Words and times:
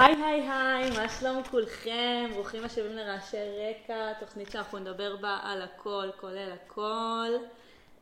היי 0.00 0.14
היי 0.24 0.48
היי, 0.50 0.90
מה 0.90 1.08
שלום 1.08 1.42
כולכם? 1.50 2.30
ברוכים 2.34 2.64
השבים 2.64 2.92
לרעשי 2.96 3.36
רקע, 3.36 4.12
תוכנית 4.20 4.50
שאנחנו 4.50 4.78
נדבר 4.78 5.16
בה 5.16 5.38
על 5.42 5.62
הכל, 5.62 6.08
כולל 6.20 6.50
הכל. 6.64 7.28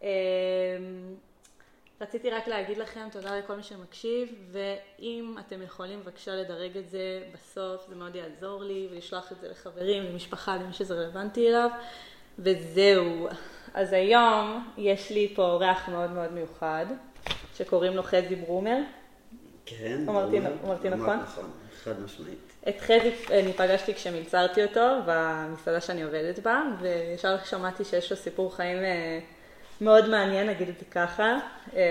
אמ, 0.02 0.08
רציתי 2.00 2.30
רק 2.30 2.48
להגיד 2.48 2.78
לכם 2.78 3.08
תודה 3.12 3.38
לכל 3.38 3.56
מי 3.56 3.62
שמקשיב, 3.62 4.28
ואם 4.52 5.34
אתם 5.46 5.62
יכולים 5.62 6.00
בבקשה 6.00 6.34
לדרג 6.36 6.76
את 6.76 6.90
זה 6.90 7.22
בסוף, 7.34 7.86
זה 7.88 7.94
מאוד 7.94 8.16
יעזור 8.16 8.62
לי, 8.64 8.88
ולשלוח 8.92 9.32
את 9.32 9.40
זה 9.40 9.48
לחברים, 9.48 10.02
למשפחה, 10.02 10.56
למי 10.56 10.72
שזה 10.72 10.94
רלוונטי 10.94 11.48
אליו. 11.48 11.70
וזהו. 12.38 13.28
אז 13.74 13.92
היום 13.92 14.68
יש 14.76 15.10
לי 15.10 15.32
פה 15.36 15.42
אורח 15.42 15.88
מאוד 15.88 16.10
מאוד 16.10 16.32
מיוחד, 16.32 16.86
שקוראים 17.56 17.92
לו 17.96 18.02
חזי 18.02 18.34
ברומר. 18.36 18.78
כן, 19.66 20.04
אמרתי- 20.08 20.40
ברור. 20.40 20.52
אמרתי 20.64 20.88
אמרת 20.88 20.98
נכון? 21.00 21.18
נכון, 21.18 21.50
חד 21.84 22.00
משמעית. 22.04 22.38
את 22.68 22.80
חזי 22.80 23.12
אני 23.30 23.52
פגשתי 23.52 23.94
כשמלצרתי 23.94 24.62
אותו 24.62 24.96
במסעדה 25.06 25.80
שאני 25.80 26.02
עובדת 26.02 26.38
בה, 26.38 26.62
וישר 26.80 27.36
שמעתי 27.44 27.84
שיש 27.84 28.10
לו 28.10 28.16
סיפור 28.16 28.56
חיים 28.56 28.76
אה, 28.76 29.18
מאוד 29.80 30.08
מעניין, 30.08 30.46
נגיד 30.46 30.68
את 30.68 30.78
זה 30.78 30.84
ככה. 30.84 31.38
אה, 31.76 31.82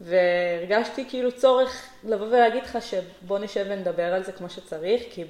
והרגשתי 0.00 1.08
כאילו 1.08 1.32
צורך 1.32 1.86
לבוא 2.04 2.26
ולהגיד 2.26 2.62
לך 2.62 2.78
שבוא 2.82 3.38
נשב 3.38 3.66
ונדבר 3.68 4.14
על 4.14 4.24
זה 4.24 4.32
כמו 4.32 4.50
שצריך, 4.50 5.02
כי 5.10 5.24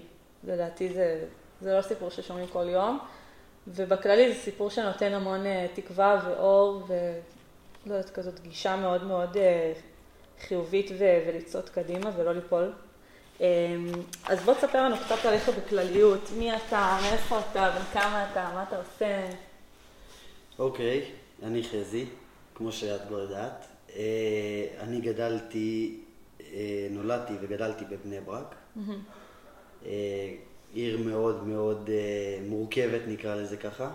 לדעתי 0.44 0.88
זה, 0.88 1.24
זה 1.60 1.76
לא 1.76 1.82
סיפור 1.82 2.10
ששומעים 2.10 2.46
כל 2.46 2.66
יום, 2.68 2.98
ובכללי 3.68 4.32
זה 4.32 4.40
סיפור 4.40 4.70
שנותן 4.70 5.12
המון 5.12 5.46
אה, 5.46 5.66
תקווה 5.74 6.20
ואור, 6.24 6.82
ולא 6.86 7.94
יודעת, 7.94 8.10
כזאת 8.10 8.40
גישה 8.40 8.76
מאוד 8.76 9.04
מאוד 9.04 9.36
אה, 9.36 9.72
חיובית 10.40 10.90
ו- 10.98 11.18
ולצעוד 11.26 11.68
קדימה 11.68 12.10
ולא 12.16 12.32
ליפול. 12.32 12.72
אה, 13.40 13.46
אז 14.24 14.40
בוא 14.40 14.54
תספר 14.54 14.82
לנו 14.84 14.96
קצת 15.04 15.24
עליך 15.24 15.48
בכלליות, 15.48 16.30
מי 16.38 16.56
אתה, 16.56 16.98
מאיפה 17.02 17.40
אתה, 17.50 17.70
בן 17.70 18.00
כמה 18.00 18.28
אתה, 18.32 18.50
מה 18.54 18.64
אתה 18.68 18.76
עושה. 18.76 19.26
אוקיי, 20.58 21.04
אני 21.42 21.62
חזי, 21.64 22.04
כמו 22.54 22.72
שאת 22.72 23.00
כבר 23.08 23.20
יודעת. 23.20 23.66
אה, 23.96 24.66
אני 24.80 25.00
גדלתי, 25.00 26.00
אה, 26.40 26.88
נולדתי 26.90 27.32
וגדלתי 27.40 27.84
בבני 27.84 28.20
ברק. 28.20 28.54
אה, 29.86 30.34
עיר 30.74 30.98
מאוד 30.98 31.46
מאוד 31.46 31.90
מורכבת, 32.48 33.00
נקרא 33.06 33.34
לזה 33.34 33.56
ככה. 33.56 33.90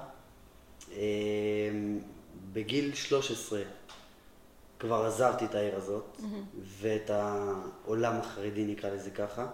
אה, 0.92 1.69
בגיל 2.53 2.95
13 2.95 3.62
כבר 4.82 5.06
עזבתי 5.06 5.46
את 5.46 5.56
העיר 5.56 5.76
הזאת, 5.76 6.18
ואת 6.82 7.10
העולם 7.10 8.16
החרדי, 8.16 8.66
נקרא 8.66 8.90
לזה 8.90 9.12
ככה. 9.12 9.48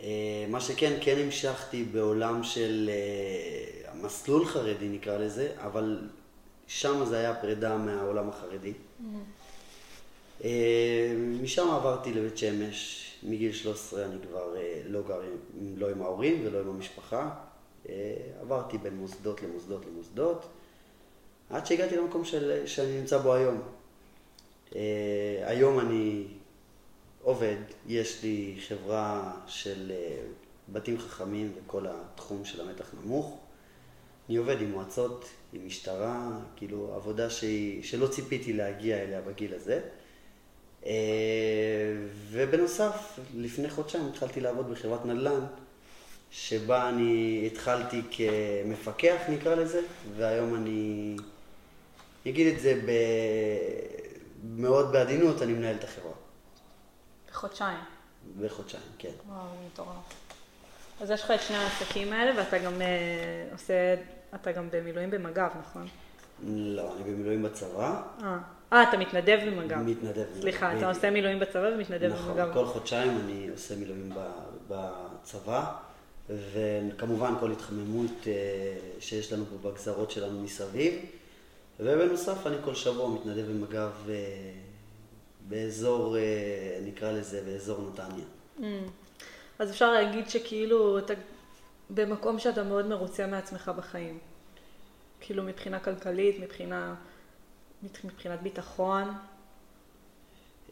אה, 0.00 0.46
מה 0.48 0.60
שכן, 0.60 0.98
כן 1.00 1.16
המשכתי 1.24 1.84
בעולם 1.84 2.42
של 2.42 2.90
אה, 2.92 3.90
המסלול 3.92 4.46
חרדי 4.46 4.88
נקרא 4.88 5.18
לזה, 5.18 5.52
אבל 5.56 6.08
שם 6.66 7.04
זה 7.04 7.18
היה 7.18 7.34
פרידה 7.34 7.76
מהעולם 7.76 8.28
החרדי. 8.28 8.72
אה, 10.44 11.14
משם 11.42 11.70
עברתי 11.70 12.12
לבית 12.14 12.38
שמש, 12.38 13.08
מגיל 13.22 13.52
13 13.52 14.04
אני 14.04 14.16
כבר 14.28 14.56
אה, 14.56 14.82
לא 14.86 15.02
גר 15.08 15.20
לא 15.76 15.90
עם 15.90 16.02
ההורים 16.02 16.42
ולא 16.46 16.60
עם 16.60 16.68
המשפחה. 16.68 17.30
אה, 17.88 18.16
עברתי 18.40 18.78
בין 18.78 18.96
מוסדות 18.96 19.42
למוסדות 19.42 19.86
למוסדות, 19.86 20.46
עד 21.50 21.66
שהגעתי 21.66 21.96
למקום 21.96 22.24
של, 22.24 22.66
שאני 22.66 23.00
נמצא 23.00 23.18
בו 23.18 23.34
היום. 23.34 23.62
אה, 24.76 25.42
היום 25.44 25.80
אני 25.80 26.24
עובד, 27.22 27.56
יש 27.86 28.22
לי 28.22 28.56
חברה 28.68 29.32
של 29.46 29.92
אה, 29.94 30.18
בתים 30.68 30.98
חכמים 30.98 31.52
וכל 31.56 31.86
התחום 31.88 32.44
של 32.44 32.60
המתח 32.60 32.94
נמוך. 33.02 33.38
אני 34.28 34.36
עובד 34.36 34.60
עם 34.60 34.70
מועצות, 34.70 35.28
עם 35.52 35.66
משטרה, 35.66 36.30
כאילו 36.56 36.94
עבודה 36.94 37.30
שהיא, 37.30 37.82
שלא 37.82 38.06
ציפיתי 38.06 38.52
להגיע 38.52 39.02
אליה 39.02 39.20
בגיל 39.20 39.54
הזה. 39.54 39.80
אה, 40.86 40.92
ובנוסף, 42.30 43.18
לפני 43.36 43.70
חודשיים 43.70 44.06
התחלתי 44.06 44.40
לעבוד 44.40 44.70
בחברת 44.70 45.06
נדל"ן, 45.06 45.44
שבה 46.30 46.88
אני 46.88 47.42
התחלתי 47.52 48.00
כמפקח 48.10 49.22
נקרא 49.28 49.54
לזה, 49.54 49.80
והיום 50.16 50.54
אני, 50.54 51.16
אגיד 52.26 52.54
את 52.54 52.60
זה 52.60 52.80
ב... 52.86 52.90
מאוד 54.42 54.92
בעדינות, 54.92 55.42
אני 55.42 55.52
מנהל 55.52 55.76
את 55.76 55.84
החברה. 55.84 56.12
חודשיים. 57.32 57.78
בחודשיים, 58.40 58.82
כן. 58.98 59.08
וואו, 59.28 59.44
מטורף. 59.72 59.96
אז 61.00 61.10
יש 61.10 61.22
לך 61.22 61.30
את 61.30 61.42
שני 61.42 61.56
העסקים 61.56 62.12
האלה, 62.12 62.40
ואתה 62.40 62.58
גם 62.58 62.82
אה, 62.82 62.86
עושה, 63.52 63.94
אתה 64.34 64.52
גם 64.52 64.68
במילואים 64.70 65.10
במג"ב, 65.10 65.48
נכון? 65.60 65.86
לא, 66.46 66.94
אני 66.96 67.04
במילואים 67.12 67.42
בצבא. 67.42 68.02
אה, 68.22 68.38
אה, 68.72 68.82
אתה 68.88 68.96
מתנדב 68.96 69.38
במג"ב. 69.46 69.76
מתנדב. 69.78 70.24
סליחה, 70.40 70.66
אתה 70.68 70.76
בדיוק. 70.76 70.94
עושה 70.96 71.10
מילואים 71.10 71.38
בצבא 71.40 71.68
ומתנדב 71.74 72.12
נכון, 72.12 72.36
במג"ב. 72.36 72.54
כל 72.54 72.66
חודשיים 72.66 73.20
אני 73.24 73.48
עושה 73.52 73.76
מילואים 73.76 74.10
ב- 74.16 74.74
בצבא, 75.22 75.72
וכמובן 76.30 77.34
כל 77.40 77.52
התחממות 77.52 78.10
אה, 78.26 78.32
שיש 79.00 79.32
לנו 79.32 79.44
פה 79.46 79.70
בגזרות 79.70 80.10
שלנו 80.10 80.42
מסביב, 80.42 80.94
ובנוסף 81.84 82.46
אני 82.46 82.56
כל 82.64 82.74
שבוע 82.74 83.10
מתנדב 83.10 83.46
במג"ב 83.48 84.10
אה, 84.10 84.52
באזור, 85.48 86.16
אה, 86.16 86.78
נקרא 86.82 87.12
לזה, 87.12 87.42
באזור 87.46 87.90
נתניה. 87.90 88.24
Mm. 88.60 88.62
אז 89.58 89.70
אפשר 89.70 89.92
להגיד 89.92 90.28
שכאילו 90.28 90.98
אתה 90.98 91.14
במקום 91.90 92.38
שאתה 92.38 92.62
מאוד 92.62 92.86
מרוצה 92.86 93.26
מעצמך 93.26 93.70
בחיים. 93.76 94.18
כאילו 95.20 95.42
מבחינה 95.42 95.80
כלכלית, 95.80 96.40
מבחינה, 96.40 96.94
מבחינת 98.04 98.42
ביטחון, 98.42 99.12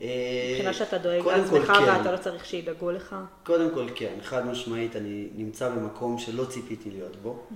אה, 0.00 0.50
מבחינה 0.50 0.74
שאתה 0.74 0.98
דואג 0.98 1.26
לעצמך 1.26 1.66
כן. 1.66 1.72
ואתה 1.72 2.12
לא 2.12 2.16
צריך 2.16 2.44
שידאגו 2.44 2.90
לך. 2.90 3.16
קודם 3.44 3.74
כל 3.74 3.86
כן, 3.94 4.14
חד 4.22 4.46
משמעית, 4.46 4.96
אני 4.96 5.28
נמצא 5.34 5.68
במקום 5.68 6.18
שלא 6.18 6.44
ציפיתי 6.44 6.90
להיות 6.90 7.16
בו, 7.16 7.46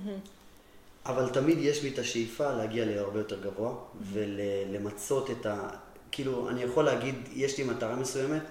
אבל 1.07 1.29
תמיד 1.29 1.59
יש 1.61 1.83
לי 1.83 1.89
את 1.89 1.99
השאיפה 1.99 2.53
להגיע 2.53 2.85
להרבה 2.85 3.19
יותר 3.19 3.41
גבוה, 3.41 3.75
ולמצות 4.13 5.31
את 5.31 5.47
ה... 5.47 5.69
כאילו, 6.11 6.51
אני 6.51 6.63
יכול 6.63 6.85
להגיד, 6.85 7.15
יש 7.33 7.59
לי 7.59 7.65
מטרה 7.65 7.97
מסוימת, 7.97 8.43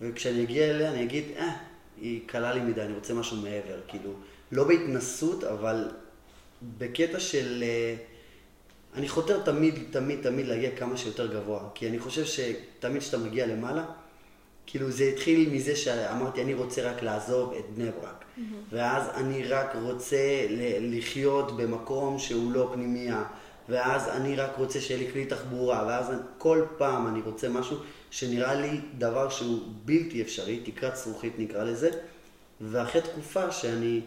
וכשאני 0.00 0.42
אגיע 0.42 0.70
אליה 0.70 0.90
אני 0.90 1.02
אגיד, 1.02 1.24
אה, 1.36 1.56
היא 2.00 2.20
קלה 2.26 2.54
לי 2.54 2.60
מדי, 2.60 2.82
אני 2.82 2.94
רוצה 2.94 3.14
משהו 3.14 3.36
מעבר, 3.36 3.80
כאילו, 3.88 4.10
לא 4.52 4.64
בהתנסות, 4.64 5.44
אבל 5.44 5.88
בקטע 6.78 7.20
של... 7.20 7.62
אה, 7.66 7.94
אני 8.94 9.08
חותר 9.08 9.42
תמיד, 9.42 9.74
תמיד, 9.90 10.22
תמיד 10.22 10.46
להגיע 10.46 10.76
כמה 10.76 10.96
שיותר 10.96 11.26
גבוה, 11.34 11.68
כי 11.74 11.88
אני 11.88 11.98
חושב 11.98 12.24
שתמיד 12.24 13.02
כשאתה 13.02 13.18
מגיע 13.18 13.46
למעלה, 13.46 13.84
כאילו 14.66 14.90
זה 14.90 15.04
התחיל 15.04 15.50
מזה 15.52 15.76
שאמרתי, 15.76 16.42
אני 16.42 16.54
רוצה 16.54 16.90
רק 16.90 17.02
לעזוב 17.02 17.52
את 17.58 17.64
בני 17.74 17.90
ברק. 17.90 18.21
ואז 18.72 19.02
אני 19.14 19.44
רק 19.44 19.72
רוצה 19.82 20.46
לחיות 20.80 21.56
במקום 21.56 22.18
שהוא 22.18 22.52
לא 22.52 22.70
פנימייה. 22.74 23.24
ואז 23.68 24.08
אני 24.08 24.36
רק 24.36 24.50
רוצה 24.58 24.80
שיהיה 24.80 25.00
לי 25.06 25.12
כלי 25.12 25.24
תחבורה. 25.26 25.84
ואז 25.88 26.10
אני- 26.10 26.18
כל 26.38 26.64
פעם 26.78 27.06
אני 27.08 27.20
רוצה 27.24 27.48
משהו 27.48 27.76
שנראה 28.10 28.54
לי 28.54 28.80
דבר 28.98 29.28
שהוא 29.28 29.58
בלתי 29.84 30.22
אפשרי, 30.22 30.60
תקרת 30.64 30.96
זכוכית 30.96 31.32
נקרא 31.38 31.64
לזה. 31.64 31.90
ואחרי 32.60 33.00
תקופה 33.00 33.50
שאני 33.50 34.00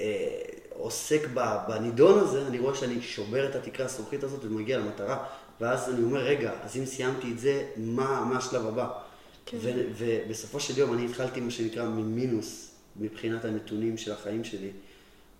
אה, 0.00 0.28
עוסק 0.76 1.20
בנידון 1.68 2.18
הזה, 2.18 2.46
אני 2.46 2.58
רואה 2.58 2.74
שאני 2.74 3.02
שובר 3.02 3.50
את 3.50 3.54
התקרה 3.54 3.86
הזכוכית 3.86 4.24
הזאת 4.24 4.44
ומגיע 4.44 4.78
למטרה. 4.78 5.24
ואז 5.60 5.88
אני 5.88 6.02
אומר, 6.02 6.20
רגע, 6.20 6.52
אז 6.64 6.76
אם 6.76 6.86
סיימתי 6.86 7.32
את 7.32 7.38
זה, 7.38 7.66
מה, 7.76 8.24
מה 8.30 8.36
השלב 8.38 8.66
הבא? 8.66 8.88
כן. 9.46 9.58
ובסופו 9.98 10.60
של 10.60 10.78
יום 10.78 10.92
אני 10.94 11.04
התחלתי 11.06 11.40
מה 11.40 11.50
שנקרא 11.50 11.84
ממינוס 11.84 12.69
מבחינת 12.96 13.44
הנתונים 13.44 13.96
של 13.96 14.12
החיים 14.12 14.44
שלי, 14.44 14.70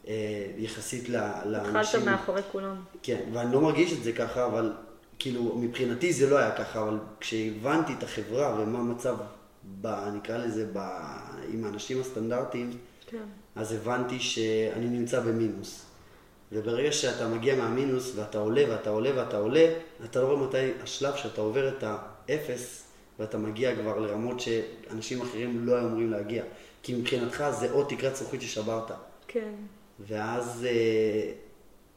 אה, 0.08 0.46
יחסית 0.56 1.08
לאנשים. 1.08 1.76
התחלת 1.76 2.04
מאחורי 2.04 2.42
כולם. 2.52 2.76
כן, 3.02 3.20
ואני 3.32 3.52
לא 3.52 3.60
מרגיש 3.60 3.92
את 3.92 4.02
זה 4.02 4.12
ככה, 4.12 4.46
אבל 4.46 4.72
כאילו, 5.18 5.56
מבחינתי 5.56 6.12
זה 6.12 6.30
לא 6.30 6.38
היה 6.38 6.50
ככה, 6.50 6.82
אבל 6.82 6.98
כשהבנתי 7.20 7.92
את 7.98 8.02
החברה 8.02 8.60
ומה 8.60 8.78
המצב, 8.78 9.16
ב, 9.80 9.86
נקרא 10.14 10.36
לזה, 10.36 10.66
ב, 10.72 10.78
עם 11.52 11.64
האנשים 11.64 12.00
הסטנדרטיים, 12.00 12.70
כן. 13.06 13.24
אז 13.56 13.72
הבנתי 13.72 14.20
שאני 14.20 14.86
נמצא 14.86 15.20
במינוס. 15.20 15.86
וברגע 16.52 16.92
שאתה 16.92 17.28
מגיע 17.28 17.56
מהמינוס 17.56 18.12
ואתה 18.16 18.38
עולה 18.38 18.62
ואתה 18.68 18.90
עולה 18.90 19.10
ואתה 19.16 19.36
עולה, 19.36 19.66
אתה 20.04 20.20
לא 20.20 20.26
רואה 20.26 20.48
מתי 20.48 20.82
השלב 20.82 21.16
שאתה 21.16 21.40
עובר 21.40 21.68
את 21.68 21.84
האפס 21.86 22.84
ואתה 23.18 23.38
מגיע 23.38 23.76
כבר 23.76 23.98
לרמות 23.98 24.40
שאנשים 24.40 25.22
אחרים 25.22 25.66
לא 25.66 25.76
היו 25.76 25.86
אמורים 25.86 26.10
להגיע. 26.10 26.44
כי 26.82 26.94
מבחינתך 26.94 27.44
זה 27.60 27.72
עוד 27.72 27.86
תקרת 27.88 28.16
זכוכית 28.16 28.42
ששברת. 28.42 28.90
כן. 29.28 29.54
ואז 30.00 30.66
אה, 30.68 31.32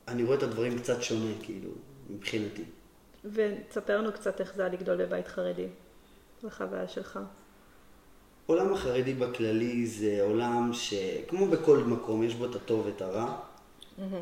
אני 0.08 0.24
רואה 0.24 0.38
את 0.38 0.44
הדברים 0.44 0.80
קצת 0.80 1.02
שונה, 1.04 1.32
כאילו, 1.42 1.70
מבחינתי. 2.10 2.64
ותספר 3.26 3.98
לנו 3.98 4.12
קצת 4.12 4.42
איך 4.42 4.56
זה 4.56 4.62
היה 4.62 4.74
לגדול 4.74 5.06
בבית 5.06 5.28
חרדי, 5.28 5.68
בחוויה 6.44 6.88
שלך. 6.88 7.20
עולם 8.46 8.74
החרדי 8.74 9.14
בכללי 9.14 9.86
זה 9.86 10.20
עולם 10.22 10.72
שכמו 10.74 11.48
בכל 11.48 11.78
מקום, 11.78 12.24
יש 12.24 12.36
בו 12.36 12.46
את 12.46 12.56
הטוב 12.56 12.86
ואת 12.86 13.02
הרע. 13.02 13.36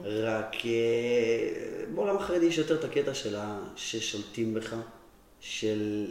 רק 0.04 0.56
אה, 0.66 1.86
בעולם 1.96 2.18
החרדי 2.18 2.46
יש 2.46 2.58
יותר 2.58 2.80
את 2.80 2.84
הקטע 2.84 3.14
של 3.14 3.36
ה... 3.36 3.60
ששולטים 3.76 4.54
בך, 4.54 4.76
של 5.40 6.06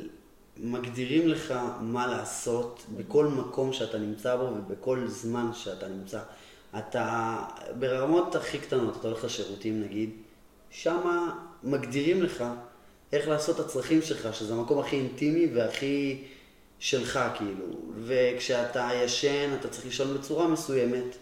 מגדירים 0.62 1.28
לך 1.28 1.54
מה 1.80 2.06
לעשות 2.06 2.86
בכל 2.96 3.26
מקום 3.26 3.72
שאתה 3.72 3.98
נמצא 3.98 4.36
בו 4.36 4.42
ובכל 4.42 5.06
זמן 5.06 5.50
שאתה 5.54 5.88
נמצא. 5.88 6.20
אתה 6.78 7.36
ברמות 7.78 8.34
הכי 8.34 8.58
קטנות, 8.58 8.96
אתה 8.96 9.08
הולך 9.08 9.24
לשירותים 9.24 9.80
נגיד, 9.80 10.10
שמה 10.70 11.38
מגדירים 11.62 12.22
לך 12.22 12.44
איך 13.12 13.28
לעשות 13.28 13.60
את 13.60 13.64
הצרכים 13.64 14.02
שלך, 14.02 14.34
שזה 14.34 14.54
המקום 14.54 14.78
הכי 14.78 14.96
אינטימי 14.96 15.46
והכי 15.54 16.24
שלך 16.78 17.20
כאילו. 17.34 17.64
וכשאתה 18.04 18.88
ישן 18.94 19.54
אתה 19.60 19.68
צריך 19.68 19.84
לישון 19.84 20.18
בצורה 20.18 20.48
מסוימת, 20.48 21.16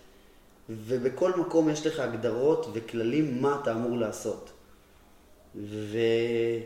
ובכל 0.70 1.32
מקום 1.36 1.68
יש 1.70 1.86
לך 1.86 1.98
הגדרות 1.98 2.66
וכללים 2.72 3.42
מה 3.42 3.58
אתה 3.62 3.72
אמור 3.72 3.98
לעשות. 3.98 4.50
ו... 5.56 5.98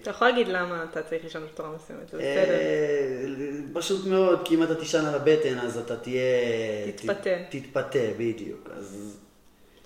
אתה 0.02 0.11
יכול 0.11 0.29
להגיד 0.29 0.49
למה 0.49 0.84
אתה 0.90 1.02
צריך 1.02 1.25
לישון 1.25 1.43
בצורה 1.52 1.69
מסוימת, 1.76 2.08
זה 2.08 2.19
בסדר. 2.19 2.55
אה, 2.55 3.25
פשוט 3.73 4.06
מאוד, 4.06 4.40
כי 4.44 4.55
אם 4.55 4.62
אתה 4.62 4.75
תישן 4.75 5.05
על 5.05 5.14
הבטן 5.14 5.58
אז 5.58 5.79
אתה 5.79 5.96
תהיה... 5.96 6.23
תתפתה. 6.96 7.31
תתפתה, 7.50 7.99
בדיוק. 8.19 8.69
אז... 8.76 9.19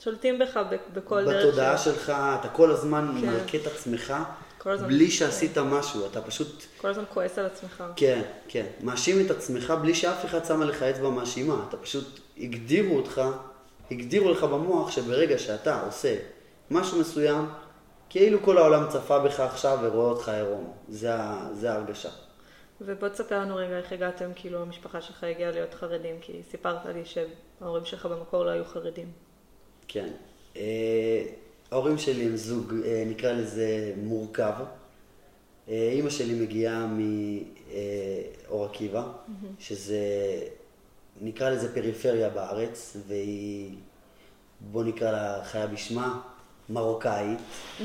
שולטים 0.00 0.38
בך 0.38 0.60
בכל 0.94 1.24
דרך. 1.24 1.46
בתודעה 1.46 1.78
שלך, 1.78 2.12
אתה 2.40 2.48
כל 2.48 2.70
הזמן 2.70 3.08
כן. 3.20 3.26
מלכה 3.26 3.58
את 3.58 3.66
עצמך. 3.66 4.14
בלי 4.86 5.10
שעשית 5.10 5.54
כן. 5.54 5.62
משהו, 5.62 6.06
אתה 6.06 6.20
פשוט... 6.20 6.64
כל 6.76 6.88
הזמן 6.88 7.04
כועס 7.14 7.38
על 7.38 7.46
עצמך. 7.46 7.84
כן, 7.96 8.22
כן. 8.48 8.66
מאשים 8.80 9.26
את 9.26 9.30
עצמך 9.30 9.72
בלי 9.82 9.94
שאף 9.94 10.24
אחד 10.24 10.44
שם 10.44 10.62
עליך 10.62 10.82
אצבע 10.82 11.10
מאשימה. 11.10 11.64
אתה 11.68 11.76
פשוט, 11.76 12.20
הגדירו 12.38 12.96
אותך, 12.96 13.22
הגדירו 13.90 14.30
לך 14.30 14.44
במוח 14.44 14.90
שברגע 14.90 15.38
שאתה 15.38 15.82
עושה 15.86 16.16
משהו 16.70 17.00
מסוים, 17.00 17.46
כאילו 18.08 18.42
כל 18.42 18.58
העולם 18.58 18.88
צפה 18.88 19.18
בך 19.18 19.40
עכשיו 19.40 19.78
ורואה 19.82 20.10
אותך 20.10 20.28
עירום. 20.28 20.72
זה, 20.88 21.10
זה 21.52 21.72
ההרגשה. 21.72 22.10
ובוא 22.80 23.08
תספר 23.08 23.38
לנו 23.38 23.56
רגע 23.56 23.78
איך 23.78 23.92
הגעתם, 23.92 24.30
כאילו 24.34 24.62
המשפחה 24.62 25.00
שלך 25.00 25.24
הגיעה 25.24 25.50
להיות 25.50 25.74
חרדים, 25.74 26.16
כי 26.20 26.32
סיפרת 26.50 26.86
לי 26.86 27.02
שההורים 27.04 27.84
שלך 27.84 28.06
במקור 28.06 28.44
לא 28.44 28.50
היו 28.50 28.64
חרדים. 28.64 29.06
כן. 29.88 30.08
אה, 30.56 31.22
ההורים 31.70 31.98
שלי 31.98 32.24
הם 32.24 32.36
זוג, 32.36 32.74
אה, 32.84 33.04
נקרא 33.06 33.32
לזה 33.32 33.92
מורכב. 33.96 34.52
אה, 35.68 35.88
אימא 35.92 36.10
שלי 36.10 36.34
מגיעה 36.34 36.86
מאור 36.86 38.64
עקיבא, 38.64 39.02
mm-hmm. 39.02 39.46
שזה, 39.58 39.98
נקרא 41.20 41.50
לזה 41.50 41.74
פריפריה 41.74 42.28
בארץ, 42.28 42.96
והיא, 43.06 43.74
בוא 44.60 44.84
נקרא 44.84 45.10
לה 45.10 45.44
חיה 45.44 45.66
בשמה, 45.66 46.20
מרוקאית. 46.70 47.38
Mm-hmm. 47.38 47.82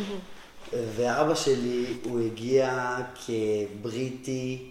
ואבא 0.74 1.36
שלי, 1.36 1.86
הוא 2.04 2.20
הגיע 2.20 2.98
כבריטי 3.26 4.68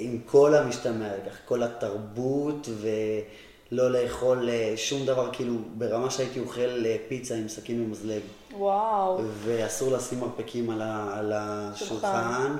עם 0.00 0.18
כל 0.26 0.54
המשתמע 0.54 1.08
לכך, 1.16 1.38
כל 1.44 1.62
התרבות 1.62 2.68
ו... 2.70 2.88
לא 3.72 3.90
לאכול 3.90 4.48
אה, 4.48 4.72
שום 4.76 5.06
דבר, 5.06 5.28
כאילו, 5.32 5.54
ברמה 5.78 6.10
שהייתי 6.10 6.40
אוכל 6.40 6.86
אה, 6.86 6.96
פיצה 7.08 7.34
עם 7.34 7.48
סכין 7.48 7.82
ומזלג. 7.82 8.20
וואו. 8.52 9.20
ואסור 9.44 9.92
לשים 9.92 10.20
מרפקים 10.20 10.70
על, 10.70 10.82
על 11.12 11.32
השולחן, 11.34 12.56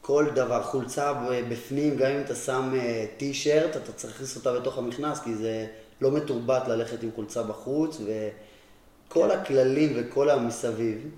וכל 0.00 0.26
דבר, 0.34 0.62
חולצה 0.62 1.12
בפנים, 1.48 1.96
גם 1.96 2.10
אם 2.10 2.20
אתה 2.20 2.34
שם 2.34 2.72
טי-שירט, 3.16 3.76
אה, 3.76 3.82
אתה 3.82 3.92
צריך 3.92 4.12
להכניס 4.12 4.36
אותה 4.36 4.52
בתוך 4.52 4.78
המכנס, 4.78 5.20
כי 5.20 5.34
זה 5.34 5.66
לא 6.00 6.10
מתורבת 6.10 6.68
ללכת 6.68 7.02
עם 7.02 7.10
חולצה 7.14 7.42
בחוץ, 7.42 8.00
וכל 8.00 8.10
כן. 9.20 9.30
הכללים 9.30 9.92
וכל 9.96 10.30
המסביב. 10.30 11.10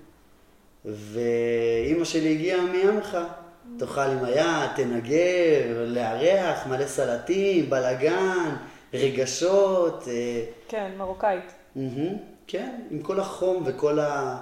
ואימא 0.85 2.05
שלי 2.05 2.31
הגיעה 2.31 2.61
מעמך. 2.61 3.17
תאכל 3.77 4.01
עם 4.01 4.25
היד, 4.25 4.69
תנגב, 4.75 5.77
לארח, 5.77 6.67
מלא 6.67 6.87
סלטים, 6.87 7.69
בלאגן, 7.69 8.55
רגשות. 8.93 10.07
אה, 10.07 10.45
כן, 10.67 10.91
מרוקאית. 10.97 11.51
כן, 12.47 12.81
עם 12.91 13.01
כל 13.01 13.19
החום 13.19 13.63
וכל, 13.65 13.99
ה... 13.99 14.37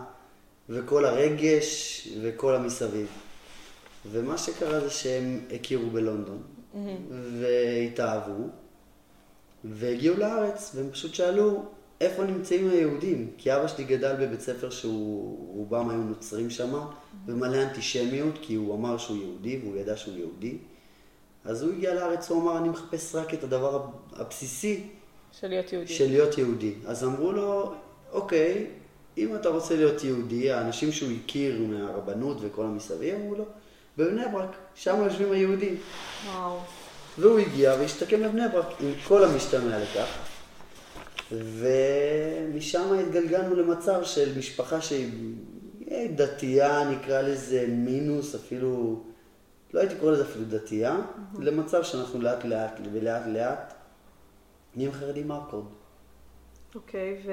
וכל 0.70 1.06
הרגש 1.06 2.08
וכל 2.22 2.56
המסביב. 2.56 3.08
ומה 4.12 4.38
שקרה 4.38 4.80
זה 4.80 4.90
שהם 4.90 5.40
הכירו 5.56 5.90
בלונדון, 5.90 6.42
והתאהבו, 7.40 8.44
והגיעו 9.64 10.18
לארץ, 10.18 10.72
והם 10.76 10.90
פשוט 10.92 11.14
שאלו, 11.14 11.66
איפה 12.02 12.24
נמצאים 12.24 12.70
היהודים? 12.70 13.32
כי 13.38 13.56
אבא 13.56 13.68
שלי 13.68 13.84
גדל 13.84 14.16
בבית 14.20 14.42
ספר 14.42 14.70
שהוא, 14.70 15.56
רובם 15.56 15.90
היו 15.90 16.00
נוצרים 16.00 16.50
שם, 16.50 16.74
ומלא 17.28 17.62
אנטישמיות, 17.62 18.36
כי 18.42 18.56
הוא 18.56 18.76
אמר 18.76 18.98
שהוא 18.98 19.18
יהודי, 19.18 19.60
והוא 19.64 19.78
ידע 19.78 19.98
שהוא 19.98 20.18
יהודי. 20.18 20.58
אז 21.46 21.64
הוא 21.64 21.74
הגיע 21.74 21.94
לארץ, 21.94 22.30
הוא 22.30 22.42
אמר, 22.42 22.58
אני 22.58 22.70
מחפש 22.70 23.16
רק 23.16 23.34
את 23.34 23.44
הדבר 23.44 23.88
הבסיסי. 24.14 24.84
של 25.32 25.48
להיות 25.48 25.74
יהודי. 25.74 25.94
של 25.94 26.10
להיות 26.10 26.38
יהודי. 26.38 26.74
אז 26.86 27.04
אמרו 27.04 27.32
לו, 27.32 27.74
אוקיי, 28.12 28.68
אם 29.18 29.36
אתה 29.36 29.50
רוצה 29.50 29.76
להיות 29.76 30.04
יהודי, 30.04 30.52
האנשים 30.52 30.92
שהוא 30.92 31.12
הכיר 31.24 31.62
מהרבנות 31.62 32.38
וכל 32.42 32.66
המסביב, 32.66 33.16
אמרו 33.16 33.36
לו, 33.36 33.46
בבני 33.98 34.22
ברק, 34.32 34.56
שם 34.76 34.96
יושבים 35.04 35.32
היהודים. 35.32 35.78
וואו. 36.26 36.60
והוא 37.18 37.40
הגיע 37.40 37.76
והשתקם 37.80 38.22
לבני 38.22 38.48
ברק, 38.54 38.66
עם 38.80 38.92
כל 39.08 39.24
המשתמע 39.24 39.80
לכך. 39.80 40.25
ומשם 41.32 42.94
התגלגלנו 42.94 43.56
למצב 43.56 44.04
של 44.04 44.38
משפחה 44.38 44.82
שהיא 44.82 46.10
דתייה, 46.16 46.90
נקרא 46.90 47.22
לזה 47.22 47.66
מינוס, 47.70 48.36
אפילו, 48.36 49.04
לא 49.74 49.80
הייתי 49.80 49.96
קורא 49.96 50.12
לזה 50.12 50.24
אפילו 50.24 50.46
דתייה, 50.46 50.96
mm-hmm. 50.96 51.42
למצב 51.42 51.84
שאנחנו 51.84 52.22
לאט 52.22 52.46
לאט 52.46 52.80
ולאט 52.94 53.24
לאט 53.28 53.74
נהיים 54.76 54.92
חרדים 54.92 55.32
ארקורד. 55.32 55.66
אוקיי, 56.76 57.22
okay, 57.24 57.28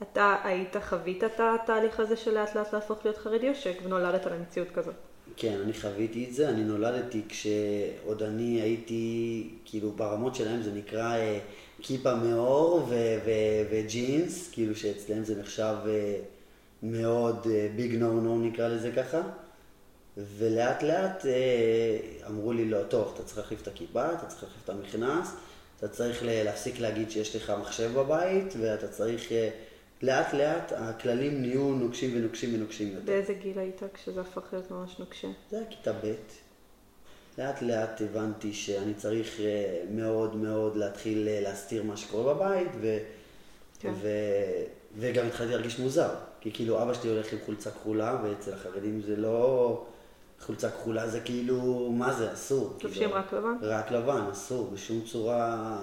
ואתה 0.00 0.36
היית, 0.44 0.76
חווית 0.76 1.24
את 1.24 1.40
התהליך 1.40 2.00
הזה 2.00 2.16
של 2.16 2.34
לאט 2.34 2.56
לאט 2.56 2.72
להפוך 2.74 3.04
להיות 3.04 3.18
חרדי, 3.18 3.48
או 3.48 3.54
שנולדת 3.54 4.26
למציאות 4.26 4.68
כזאת? 4.70 4.94
כן, 5.36 5.60
אני 5.64 5.72
חוויתי 5.72 6.26
את 6.28 6.34
זה, 6.34 6.48
אני 6.48 6.64
נולדתי 6.64 7.22
כשעוד 7.28 8.22
אני 8.22 8.60
הייתי, 8.60 9.48
כאילו 9.64 9.90
ברמות 9.90 10.34
שלהם 10.34 10.62
זה 10.62 10.72
נקרא 10.72 11.16
אה, 11.16 11.38
כיפה 11.82 12.14
מאור 12.14 12.88
וג'ינס, 13.70 14.50
כאילו 14.52 14.76
שאצלם 14.76 15.24
זה 15.24 15.40
נחשב 15.40 15.74
אה, 15.86 16.16
מאוד 16.82 17.46
ביג 17.76 17.94
נו 17.94 18.20
נו 18.20 18.40
נקרא 18.40 18.68
לזה 18.68 18.92
ככה. 18.96 19.22
ולאט 20.16 20.82
לאט 20.82 21.26
אה, 21.26 21.98
אמרו 22.26 22.52
לי, 22.52 22.64
לא, 22.64 22.82
טוב, 22.82 23.12
אתה 23.14 23.22
צריך 23.22 23.38
להחליף 23.38 23.62
את 23.62 23.68
הכיפה, 23.68 24.12
אתה 24.12 24.26
צריך 24.26 24.42
להחליף 24.42 24.64
את 24.64 24.70
המכנס, 24.70 25.34
אתה 25.78 25.88
צריך 25.88 26.22
להפסיק 26.24 26.80
להגיד 26.80 27.10
שיש 27.10 27.36
לך 27.36 27.52
מחשב 27.60 27.90
בבית, 27.94 28.54
ואתה 28.60 28.88
צריך... 28.88 29.32
אה, 29.32 29.50
לאט 30.02 30.34
לאט 30.34 30.72
הכללים 30.76 31.42
נהיו 31.42 31.74
נוקשים 31.74 32.10
ונוקשים 32.16 32.54
ונוקשים 32.54 32.88
יותר. 32.88 33.02
באיזה 33.04 33.34
גיל 33.34 33.58
היית 33.58 33.82
כשזה 33.94 34.20
הפך 34.20 34.42
להיות 34.52 34.70
ממש 34.70 34.98
נוקשה? 34.98 35.28
זה 35.50 35.56
היה 35.58 35.66
כיתה 35.70 35.92
ב'. 35.92 36.14
לאט 37.38 37.62
לאט 37.62 38.00
הבנתי 38.00 38.52
שאני 38.52 38.94
צריך 38.94 39.40
אה, 39.40 39.82
מאוד 39.90 40.36
מאוד 40.36 40.76
להתחיל 40.76 41.28
אה, 41.28 41.40
להסתיר 41.40 41.82
מה 41.82 41.96
שקורה 41.96 42.34
בבית, 42.34 42.68
ו... 42.80 42.98
כן. 43.80 43.92
ו... 44.02 44.08
וגם 44.98 45.26
התחלתי 45.26 45.50
להרגיש 45.50 45.78
מוזר. 45.78 46.10
כי 46.40 46.52
כאילו 46.52 46.82
אבא 46.82 46.94
שלי 46.94 47.10
הולך 47.10 47.32
עם 47.32 47.38
חולצה 47.46 47.70
כחולה, 47.70 48.18
ואצל 48.22 48.52
החרדים 48.52 49.00
זה 49.00 49.16
לא... 49.16 49.84
חולצה 50.40 50.70
כחולה 50.70 51.08
זה 51.08 51.20
כאילו, 51.20 51.90
מה 51.92 52.12
זה, 52.12 52.32
אסור. 52.32 52.72
לובשים 52.82 52.92
כאילו, 52.92 53.14
רק 53.14 53.32
לבן? 53.32 53.54
רק 53.62 53.90
לבן, 53.90 54.20
אסור, 54.32 54.70
בשום 54.74 55.00
צורה 55.00 55.78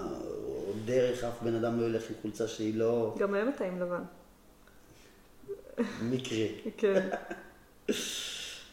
או 0.45 0.73
דרך 0.85 1.23
אף 1.23 1.41
בן 1.41 1.55
אדם 1.55 1.79
לא 1.79 1.85
ילך 1.85 2.09
עם 2.09 2.15
חולצה 2.21 2.47
שהיא 2.47 2.75
לא... 2.75 3.15
גם 3.19 3.33
היום 3.33 3.49
אתה 3.55 3.65
עם 3.65 3.79
לבן. 3.81 4.03
מקרי. 6.01 6.55
כן. 6.77 7.09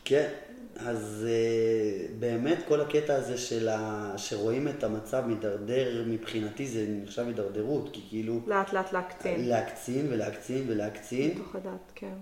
כן, 0.05 0.33
אז 0.77 1.27
uh, 1.29 2.13
באמת 2.19 2.59
כל 2.69 2.81
הקטע 2.81 3.15
הזה 3.15 3.39
של 3.39 3.69
ה... 3.69 4.13
שרואים 4.17 4.69
את 4.69 4.85
המצב 4.85 5.23
מידרדר, 5.27 6.05
מבחינתי 6.07 6.67
זה 6.67 6.87
נחשב 6.89 7.27
הידרדרות, 7.27 7.89
כי 7.93 8.01
כאילו... 8.09 8.41
לאט 8.47 8.73
לאט 8.73 8.93
להקצין. 8.93 9.49
להקצין 9.49 10.07
ולהקצין 10.11 10.65
ולהקצין. 10.69 11.35
בתוך 11.35 11.57
הדת, 11.57 11.93
כן. 11.95 12.15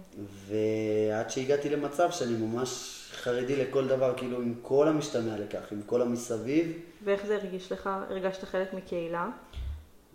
ועד 0.46 1.30
שהגעתי 1.30 1.68
למצב 1.68 2.10
שאני 2.10 2.36
ממש 2.36 3.00
חרדי 3.12 3.56
לכל 3.56 3.88
דבר, 3.88 4.14
כאילו 4.16 4.36
עם 4.40 4.54
כל 4.62 4.88
המשתמע 4.88 5.36
לכך, 5.38 5.72
עם 5.72 5.82
כל 5.86 6.02
המסביב. 6.02 6.72
ואיך 7.04 7.26
זה 7.26 7.36
הרגיש 7.36 7.72
לך? 7.72 7.90
הרגשת 8.10 8.44
חלק 8.44 8.74
מקהילה? 8.74 9.28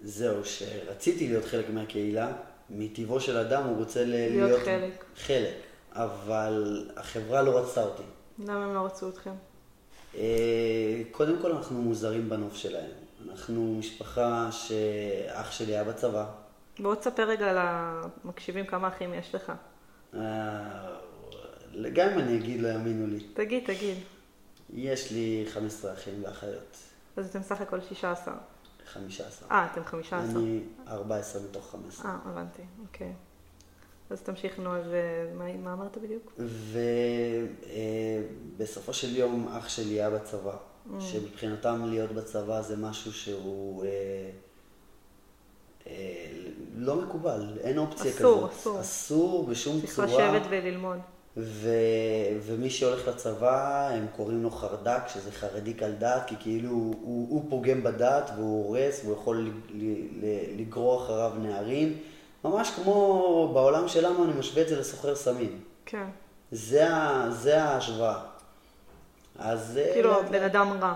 זהו, 0.04 0.46
שרציתי 0.46 1.28
להיות 1.28 1.46
חלק 1.46 1.70
מהקהילה. 1.70 2.34
מטבעו 2.70 3.20
של 3.20 3.38
אדם 3.38 3.64
הוא 3.64 3.78
רוצה 3.78 4.06
להיות, 4.06 4.50
להיות 4.50 4.62
חלק. 4.62 5.06
חלק. 5.18 5.56
אבל 5.92 6.90
החברה 6.98 7.42
לא 7.42 7.58
רצתה 7.58 7.84
אותי. 7.84 8.04
למה 8.40 8.66
הם 8.66 8.74
לא 8.74 8.86
רצו 8.86 9.10
אתכם? 9.10 9.34
אה, 10.16 11.02
קודם 11.12 11.42
כל 11.42 11.52
אנחנו 11.52 11.82
מוזרים 11.82 12.30
בנוף 12.30 12.56
שלהם. 12.56 12.92
אנחנו 13.30 13.76
משפחה 13.80 14.50
שאח 14.52 15.52
שלי 15.52 15.72
היה 15.72 15.84
בצבא. 15.84 16.26
בוא 16.80 16.96
תספר 16.96 17.24
רגע 17.24 17.54
למקשיבים 18.24 18.66
כמה 18.66 18.88
אחים 18.88 19.14
יש 19.14 19.36
לך. 19.36 19.52
אה, 20.14 20.20
גם 21.94 22.10
אם 22.10 22.20
אני 22.20 22.38
אגיד 22.38 22.62
לא 22.62 22.68
יאמינו 22.68 23.08
לי. 23.08 23.20
תגיד, 23.34 23.64
תגיד. 23.66 23.98
יש 24.74 25.12
לי 25.12 25.46
15 25.50 25.94
אחים 25.94 26.24
ואחיות. 26.24 26.78
אז 27.18 27.30
אתם 27.30 27.44
סך 27.44 27.62
הכל 27.62 27.82
16. 27.82 28.34
15. 28.94 29.50
אה, 29.52 29.68
אתם 29.72 29.86
15. 29.86 30.20
אני 30.20 30.60
14 30.88 31.42
מתוך 31.42 31.72
15. 31.72 32.12
אה, 32.12 32.18
הבנתי, 32.26 32.62
אוקיי. 32.82 33.14
אז 34.10 34.22
תמשיך, 34.22 34.60
נו, 34.60 34.76
אז 34.76 34.86
אה, 34.94 35.26
מה, 35.34 35.58
מה 35.58 35.74
אמרת 35.74 35.98
בדיוק? 35.98 36.40
ובסופו 38.58 38.94
של 38.94 39.16
יום 39.16 39.48
אח 39.48 39.70
שלי 39.70 39.94
היה 39.94 40.10
בצבא, 40.10 40.56
שמבחינתם 41.00 41.86
להיות 41.90 42.12
בצבא 42.12 42.62
זה 42.62 42.78
משהו 42.78 43.14
שהוא 43.14 43.86
אה, 43.86 43.90
אה, 45.88 46.32
לא 46.76 46.96
מקובל, 46.96 47.58
אין 47.62 47.78
אופציה 47.78 48.12
אסור, 48.12 48.38
כזאת. 48.38 48.52
אסור. 48.52 48.82
אסור 48.82 49.46
בשום 49.46 49.80
צריך 49.80 49.96
צורה. 49.96 50.08
לשבת 50.08 50.48
וללמוד. 50.50 50.98
ו... 51.38 51.70
ומי 52.42 52.70
שהולך 52.70 53.08
לצבא, 53.08 53.90
הם 53.90 54.06
קוראים 54.16 54.44
לו 54.44 54.52
חרד"ק, 54.52 55.02
שזה 55.14 55.32
חרדי 55.32 55.74
קל 55.74 55.92
דעת, 55.92 56.28
כי 56.28 56.36
כאילו 56.40 56.70
הוא, 56.70 56.96
הוא 57.30 57.46
פוגם 57.50 57.84
בדת 57.84 58.32
והוא 58.36 58.66
הורס, 58.66 59.02
והוא 59.04 59.14
יכול 59.14 59.52
לגרור 60.58 61.04
אחריו 61.04 61.32
נערים. 61.40 61.98
ממש 62.50 62.72
כמו 62.76 63.52
בעולם 63.54 63.88
שלנו, 63.88 64.26
אני 64.26 64.34
משווה 64.40 64.62
את 64.62 64.68
זה 64.68 64.80
לסוחר 64.80 65.16
סמים. 65.16 65.60
כן. 65.86 66.06
זה. 66.52 66.88
זה 67.30 67.64
ההשוואה. 67.64 68.20
אז... 69.40 69.80
כאילו, 69.94 70.12
לאט 70.12 70.30
בן 70.32 70.44
אדם 70.44 70.78
רע. 70.82 70.96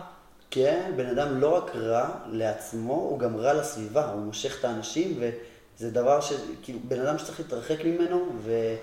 כן, 0.51 0.91
בן 0.95 1.05
אדם 1.05 1.39
לא 1.39 1.55
רק 1.55 1.75
רע 1.75 2.09
לעצמו, 2.25 2.93
הוא 2.93 3.19
גם 3.19 3.37
רע 3.37 3.53
לסביבה, 3.53 4.11
הוא 4.11 4.21
מושך 4.21 4.59
את 4.59 4.65
האנשים, 4.65 5.19
וזה 5.19 5.91
דבר 5.91 6.21
ש... 6.21 6.33
כאילו, 6.61 6.79
בן 6.83 6.99
אדם 6.99 7.17
שצריך 7.17 7.39
להתרחק 7.39 7.85
ממנו, 7.85 8.25
ו... 8.37 8.75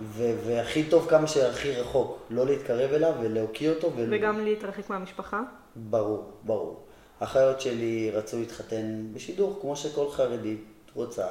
ו... 0.00 0.34
והכי 0.46 0.84
טוב 0.84 1.06
כמה 1.10 1.26
שהכי 1.26 1.72
רחוק, 1.72 2.18
לא 2.30 2.46
להתקרב 2.46 2.92
אליו 2.92 3.14
ולהוקיא 3.20 3.70
אותו. 3.70 3.92
ול... 3.96 4.14
וגם 4.14 4.44
להתרחק 4.44 4.90
מהמשפחה. 4.90 5.42
ברור, 5.76 6.32
ברור. 6.42 6.84
האחיות 7.20 7.60
שלי 7.60 8.10
רצו 8.10 8.38
להתחתן 8.38 9.06
בשידוך, 9.14 9.58
כמו 9.60 9.76
שכל 9.76 10.10
חרדית 10.10 10.64
רוצה, 10.94 11.26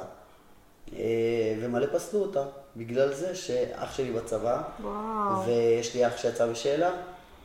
ומלא 1.60 1.86
פסלו 1.92 2.20
אותה, 2.20 2.44
בגלל 2.76 3.14
זה 3.14 3.34
שאח 3.34 3.96
שלי 3.96 4.12
בצבא, 4.12 4.62
וואו. 4.82 5.46
ויש 5.46 5.94
לי 5.94 6.06
אח 6.06 6.16
שיצא 6.16 6.46
בשאלה, 6.46 6.90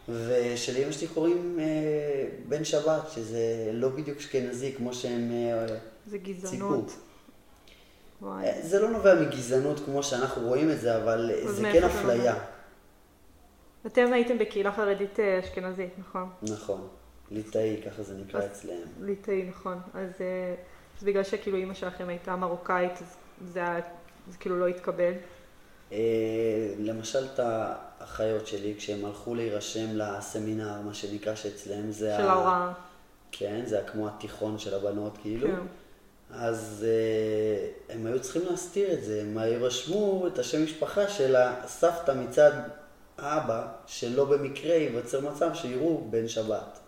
ושלאמא 0.10 0.92
שלי 0.92 1.08
קוראים 1.08 1.60
אה, 1.60 1.66
בן 2.48 2.64
שבת, 2.64 3.10
שזה 3.10 3.70
לא 3.74 3.90
בדיוק 3.90 4.18
אשכנזי 4.18 4.74
כמו 4.78 4.94
שהם 4.94 5.32
אה, 5.32 5.68
זה 6.08 6.18
ציפו. 6.18 6.32
גזענות. 6.32 6.92
וואי. 8.22 8.46
אה, 8.46 8.62
זה 8.62 8.80
לא 8.80 8.90
נובע 8.90 9.16
מגזענות 9.22 9.80
כמו 9.86 10.04
שאנחנו 10.04 10.48
רואים 10.48 10.72
את 10.72 10.80
זה, 10.80 10.98
אבל 10.98 11.32
זה 11.46 11.70
כן 11.74 11.84
אפליה. 11.84 12.36
אתם 13.86 14.14
הייתם 14.14 14.38
בקהילה 14.38 14.72
חרדית 14.72 15.20
אה, 15.20 15.40
אשכנזית, 15.40 15.90
נכון? 16.00 16.30
נכון, 16.42 16.88
ליטאי, 17.32 17.82
ככה 17.86 18.04
זה 18.04 18.14
נקרא 18.16 18.46
אצלם. 18.46 18.82
ליטאי, 19.02 19.44
נכון. 19.50 19.80
אז 19.94 20.10
אה, 20.22 20.56
אז 20.98 21.04
בגלל 21.04 21.24
שכאילו 21.24 21.58
אימא 21.58 21.74
שלכם 21.74 22.10
הייתה 22.10 22.36
מרוקאית, 22.36 22.92
אז 22.92 23.16
זה 23.42 23.62
זה 24.32 24.38
כאילו 24.38 24.60
לא 24.60 24.68
התקבל. 24.68 25.14
אה, 25.92 25.98
למשל 26.80 27.26
את 27.34 27.40
האחיות 27.44 28.48
שלי, 28.48 28.76
כשהם 28.78 29.06
הלכו 29.06 29.36
להירשם 29.36 29.88
לסמינר, 29.94 30.82
מה 30.82 30.94
שנקרא 30.94 31.36
שאצלם 31.36 31.92
זה 31.92 32.16
של 32.18 32.28
ההוראה. 32.28 32.74
כן, 33.32 33.66
זה 33.66 33.80
היה 33.80 33.88
כמו 33.88 34.08
התיכון 34.08 34.60
של 34.60 34.74
הבנות, 34.74 35.18
כאילו. 35.22 35.48
כן. 35.48 35.62
אז 36.32 36.86
אה, 36.88 37.96
הם 37.96 38.06
היו 38.06 38.22
צריכים 38.22 38.42
להסתיר 38.50 38.94
את 38.94 39.04
זה, 39.04 39.22
הם 39.22 39.38
רשמו 39.40 40.28
את 40.28 40.40
השם 40.40 40.64
משפחה 40.64 41.10
של 41.10 41.36
הסבתא 41.36 42.12
מצד 42.12 42.52
האבא, 43.18 43.68
שלא 43.88 44.26
במקרה 44.26 44.76
ייווצר 44.76 45.22
מצב 45.22 45.50
שיראו 45.54 46.08
בן 46.10 46.28
שבת. 46.28 46.80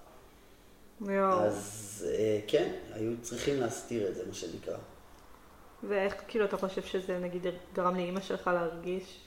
יואו. 1.01 1.39
אז 1.39 2.07
אה, 2.09 2.39
כן, 2.47 2.71
היו 2.93 3.11
צריכים 3.21 3.59
להסתיר 3.59 4.07
את 4.07 4.15
זה, 4.15 4.23
מה 4.27 4.33
שנקרא. 4.33 4.77
ואיך 5.89 6.15
כאילו 6.27 6.45
אתה 6.45 6.57
חושב 6.57 6.81
שזה 6.81 7.19
נגיד 7.19 7.45
גרם 7.73 7.95
לאימא 7.95 8.21
שלך 8.21 8.47
להרגיש? 8.47 9.19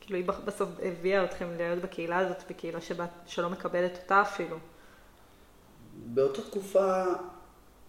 כאילו 0.00 0.16
היא 0.16 0.24
בסוף 0.44 0.68
הביאה 0.82 1.24
אתכם 1.24 1.46
להיות 1.56 1.78
בקהילה 1.82 2.18
הזאת, 2.18 2.36
בקהילה 2.50 2.80
שבה, 2.80 3.06
שלא 3.26 3.50
מקבלת 3.50 3.98
אותה 4.02 4.22
אפילו. 4.22 4.56
באותה 6.06 6.42
תקופה, 6.42 7.04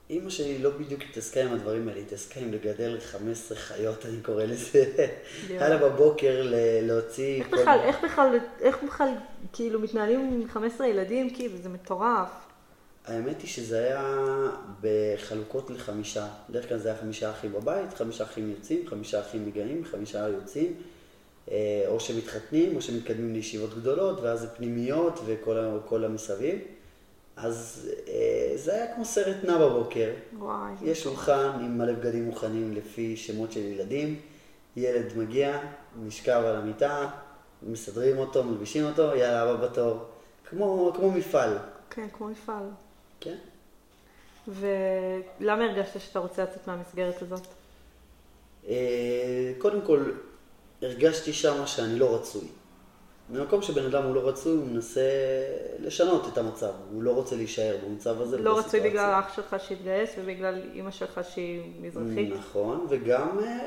אימא 0.10 0.30
שלי 0.30 0.58
לא 0.58 0.70
בדיוק 0.70 1.02
התעסקה 1.02 1.42
עם 1.44 1.54
הדברים 1.54 1.88
האלה, 1.88 2.00
התעסקה 2.00 2.40
עם 2.40 2.54
לגדל 2.54 2.98
15 3.00 3.58
חיות, 3.58 4.06
אני 4.06 4.22
קורא 4.22 4.44
לזה. 4.44 4.84
היה 5.50 5.70
לה 5.70 5.78
בבוקר 5.78 6.42
ל- 6.44 6.88
להוציא... 6.88 7.40
איך 7.42 7.50
כל- 7.50 7.58
בכלל, 7.62 7.80
איך 7.84 8.04
בכלל, 8.04 8.38
איך 8.62 8.84
בכלל 8.84 9.10
כאילו 9.54 9.80
מתנהלים 9.80 10.20
עם 10.42 10.50
15 10.50 10.88
ילדים? 10.88 11.36
כאילו 11.36 11.58
זה 11.58 11.70
מטורף. 11.70 12.30
האמת 13.06 13.42
היא 13.42 13.50
שזה 13.50 13.78
היה 13.84 14.28
בחלוקות 14.82 15.70
לחמישה. 15.70 16.28
בדרך 16.50 16.70
כלל 16.70 16.78
זה 16.78 16.90
היה 16.90 16.98
חמישה 16.98 17.32
אחים 17.32 17.54
בבית, 17.54 17.94
חמישה 17.94 18.24
אחים 18.24 18.50
יוצאים, 18.50 18.88
חמישה 18.88 19.22
אחים 19.22 19.46
מגיעים, 19.46 19.86
חמישה 19.86 20.28
יוצאים. 20.28 20.74
אה, 21.52 21.84
או 21.88 22.00
שמתחתנים, 22.00 22.76
או 22.76 22.82
שמתקדמים 22.82 23.34
לישיבות 23.34 23.74
גדולות, 23.74 24.20
ואז 24.22 24.40
זה 24.40 24.48
פנימיות 24.48 25.20
וכל 25.26 26.06
המסביב. 26.06 26.60
אז 27.36 27.90
אה, 28.08 28.52
זה 28.56 28.74
היה 28.74 28.96
כמו 28.96 29.06
סרט 29.06 29.44
נע 29.44 29.58
בבוקר. 29.58 30.10
וואי. 30.38 30.72
יש 30.82 31.04
שולחן 31.04 31.52
עם 31.62 31.78
מלא 31.78 31.94
בגדים 31.94 32.26
מוכנים 32.26 32.74
לפי 32.74 33.18
שמות 33.18 33.52
של 33.52 33.60
ילדים. 33.60 34.20
ילד 34.76 35.18
מגיע, 35.18 35.60
נשכב 36.04 36.42
על 36.46 36.56
המיטה, 36.56 37.10
מסדרים 37.64 38.18
אותו, 38.18 38.44
מלבישים 38.44 38.86
אותו, 38.86 39.16
יאללה, 39.16 39.42
הבא 39.42 39.68
בתור. 39.68 40.06
כמו, 40.50 40.92
כמו 40.96 41.12
מפעל, 41.12 41.58
כן, 41.90 42.08
כמו 42.14 42.28
מפעל. 42.28 42.64
כן? 43.22 43.36
ולמה 44.48 45.64
הרגשת 45.64 46.02
שאתה 46.02 46.20
רוצה 46.20 46.44
לצאת 46.44 46.68
מהמסגרת 46.68 47.22
הזאת? 47.22 47.48
אה, 48.68 49.54
קודם 49.58 49.82
כל, 49.82 50.12
הרגשתי 50.82 51.34
שמה 51.34 51.68
שאני 51.68 52.00
לא 52.00 52.16
רצוי. 52.16 52.48
במקום 53.30 53.62
שבן 53.62 53.86
אדם 53.86 54.04
הוא 54.04 54.16
לא 54.16 54.28
רצוי, 54.28 54.58
הוא 54.58 54.66
מנסה 54.68 55.02
לשנות 55.80 56.28
את 56.34 56.38
המצב. 56.38 56.72
הוא 56.92 57.04
לא 57.04 57.12
רוצה 57.12 57.36
להישאר 57.36 57.78
במצב 57.86 58.22
הזה. 58.22 58.38
לא 58.38 58.60
רצוי. 58.60 58.80
בגלל 58.80 59.20
אח 59.20 59.36
שלך 59.36 59.56
שהתגייס 59.68 60.10
ובגלל 60.18 60.62
אימא 60.74 60.92
שלך 60.92 61.22
שהיא 61.34 61.62
מזרחית? 61.82 62.34
נכון, 62.40 62.86
וגם 62.90 63.40
אה, 63.44 63.60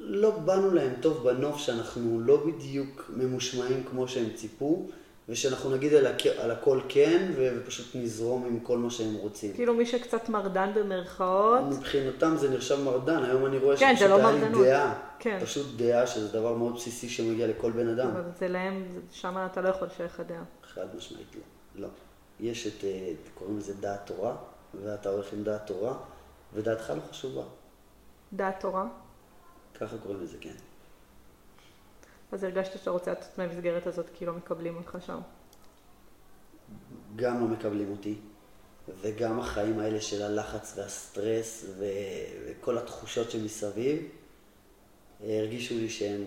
לא 0.00 0.30
באנו 0.30 0.74
להם 0.74 0.92
טוב 1.00 1.28
בנוף 1.28 1.58
שאנחנו 1.58 2.20
לא 2.20 2.46
בדיוק 2.46 3.10
ממושמעים 3.16 3.84
כמו 3.90 4.08
שהם 4.08 4.28
ציפו, 4.34 4.88
ושאנחנו 5.28 5.70
נגיד 5.70 5.94
על, 5.94 6.06
הכ... 6.06 6.26
על 6.26 6.50
הכל 6.50 6.80
כן, 6.88 7.32
ופשוט 7.36 7.86
נזרום 7.94 8.44
עם 8.46 8.60
כל 8.60 8.78
מה 8.78 8.90
שהם 8.90 9.14
רוצים. 9.14 9.52
כאילו 9.52 9.74
מי 9.74 9.86
שקצת 9.86 10.28
מרדן 10.28 10.70
במרכאות, 10.74 11.60
מבחינתם 11.70 12.34
זה 12.36 12.50
נחשב 12.50 12.80
מרדן, 12.84 13.24
היום 13.24 13.46
אני 13.46 13.58
רואה 13.58 13.76
כן, 13.76 13.94
זה 13.98 14.04
שפשוט 14.04 14.20
לא 14.20 14.28
היה 14.28 14.48
לי. 14.48 14.64
דעה. 14.64 14.94
כן. 15.18 15.38
פשוט 15.42 15.66
דעה 15.76 16.06
שזה 16.06 16.28
דבר 16.28 16.54
מאוד 16.54 16.74
בסיסי 16.74 17.08
שמגיע 17.08 17.46
לכל 17.46 17.72
בן 17.72 17.88
אדם. 17.88 18.08
אבל 18.08 18.22
זה 18.38 18.48
להם, 18.48 18.84
שם 19.12 19.36
אתה 19.52 19.60
לא 19.60 19.68
יכול 19.68 19.88
שיהיה 19.96 20.08
לך 20.08 20.22
דעה. 20.28 20.42
חד 20.74 20.96
משמעית 20.96 21.34
לא. 21.34 21.82
לא. 21.82 21.88
יש 22.40 22.66
את, 22.66 22.84
אה, 22.84 23.12
קוראים 23.34 23.58
לזה 23.58 23.74
דעת 23.74 24.00
תורה, 24.06 24.36
ואתה 24.84 25.08
הולך 25.08 25.32
עם 25.32 25.44
דעת 25.44 25.66
תורה, 25.66 25.94
ודעתך 26.54 26.92
לא 26.96 27.00
חשובה. 27.10 27.42
דעת 28.32 28.60
תורה? 28.60 28.86
ככה 29.80 29.96
קוראים 29.98 30.22
לזה, 30.22 30.36
כן. 30.40 30.54
אז 32.32 32.44
הרגשת 32.44 32.78
שאתה 32.78 32.90
רוצה 32.90 33.12
לצאת 33.12 33.38
מהמסגרת 33.38 33.86
הזאת 33.86 34.06
כי 34.14 34.26
לא 34.26 34.32
מקבלים 34.32 34.76
אותך 34.76 34.98
שם. 35.06 35.18
גם 37.16 37.40
לא 37.40 37.46
מקבלים 37.46 37.90
אותי, 37.90 38.18
וגם 39.00 39.40
החיים 39.40 39.78
האלה 39.78 40.00
של 40.00 40.22
הלחץ 40.22 40.74
והסטרס 40.76 41.64
ו- 41.78 41.84
וכל 42.46 42.78
התחושות 42.78 43.30
שמסביב, 43.30 44.02
אה, 45.22 45.38
הרגישו 45.38 45.74
לי 45.74 45.90
שהם 45.90 46.24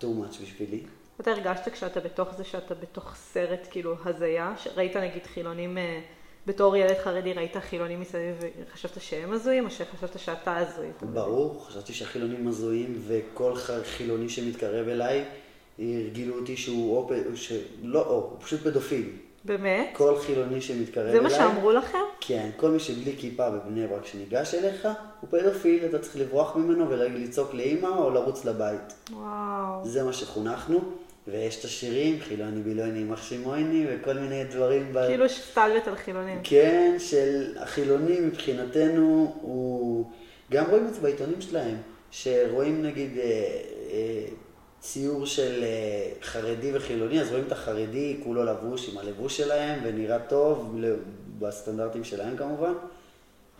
too 0.00 0.04
much 0.04 0.42
בשבילי. 0.42 0.86
אתה 1.20 1.30
הרגשת 1.30 1.68
כשאתה 1.68 2.00
בתוך 2.00 2.34
זה 2.34 2.44
שאתה 2.44 2.74
בתוך 2.74 3.14
סרט 3.16 3.68
כאילו 3.70 3.96
הזיה, 4.04 4.54
שראית 4.56 4.96
נגיד 4.96 5.26
חילונים, 5.26 5.78
אה, 5.78 6.00
בתור 6.48 6.76
ילד 6.76 6.96
חרדי 7.04 7.32
ראית 7.32 7.56
חילונים 7.56 8.00
מסביב 8.00 8.36
וחשבת 8.40 9.02
שהם 9.02 9.32
הזויים 9.32 9.64
או 9.64 9.70
שחשבת 9.70 10.18
שאתה 10.18 10.56
הזוי? 10.56 10.86
ברור, 11.02 11.64
חשבתי 11.68 11.92
שהחילונים 11.92 12.48
הזויים, 12.48 13.02
וכל 13.06 13.54
חילוני 13.84 14.28
שמתקרב 14.28 14.88
אליי, 14.88 15.24
הרגילו 15.78 16.38
אותי 16.38 16.56
שהוא 16.56 16.96
או. 16.96 17.10
לא 17.82 18.06
או, 18.06 18.14
הוא 18.14 18.36
פשוט 18.40 18.60
פדופיל. 18.60 19.10
באמת? 19.44 19.88
כל 19.92 20.18
חילוני 20.18 20.60
שמתקרב 20.60 21.04
זה 21.04 21.10
אליי... 21.10 21.22
מה 21.22 21.30
שאמרו 21.30 21.72
לכם? 21.72 21.98
כן, 22.20 22.50
כל 22.56 22.70
מי 22.70 22.80
שבלי 22.80 23.14
כיפה 23.18 23.50
בבני 23.50 23.86
ברק 23.86 24.06
שניגש 24.06 24.54
אליך, 24.54 24.88
הוא 25.20 25.30
פדופיל, 25.30 25.84
אתה 25.84 25.98
צריך 25.98 26.16
לברוח 26.16 26.56
ממנו 26.56 26.90
ולצעוק 26.90 27.54
לאימא 27.54 27.88
או 27.88 28.10
לרוץ 28.10 28.44
לבית. 28.44 28.94
וואו. 29.12 29.84
זה 29.84 30.02
מה 30.02 30.12
שחונכנו, 30.12 30.80
ויש 31.30 31.58
את 31.60 31.64
השירים, 31.64 32.20
חילוני 32.20 32.62
בילוני 32.62 32.98
יימח 32.98 33.22
שמויני, 33.22 33.86
וכל 33.90 34.14
מיני 34.14 34.44
דברים. 34.44 34.92
ב... 34.92 35.06
כאילו 35.06 35.28
סטלבט 35.28 35.88
על 35.88 35.96
חילונים. 35.96 36.40
כן, 36.44 36.96
של 36.98 37.56
החילוני 37.60 38.20
מבחינתנו 38.20 39.36
הוא... 39.40 40.10
גם 40.52 40.64
רואים 40.70 40.86
את 40.86 40.94
זה 40.94 41.00
בעיתונים 41.00 41.40
שלהם, 41.40 41.76
שרואים 42.10 42.82
נגיד 42.82 43.18
אה, 43.18 43.24
אה, 43.92 44.24
ציור 44.80 45.26
של 45.26 45.62
אה, 45.62 46.10
חרדי 46.22 46.76
וחילוני, 46.76 47.20
אז 47.20 47.30
רואים 47.30 47.44
את 47.46 47.52
החרדי 47.52 48.20
כולו 48.24 48.44
לבוש 48.44 48.88
עם 48.88 48.98
הלבוש 48.98 49.36
שלהם, 49.36 49.80
ונראה 49.84 50.18
טוב, 50.18 50.76
בסטנדרטים 51.38 52.04
שלהם 52.04 52.36
כמובן, 52.36 52.72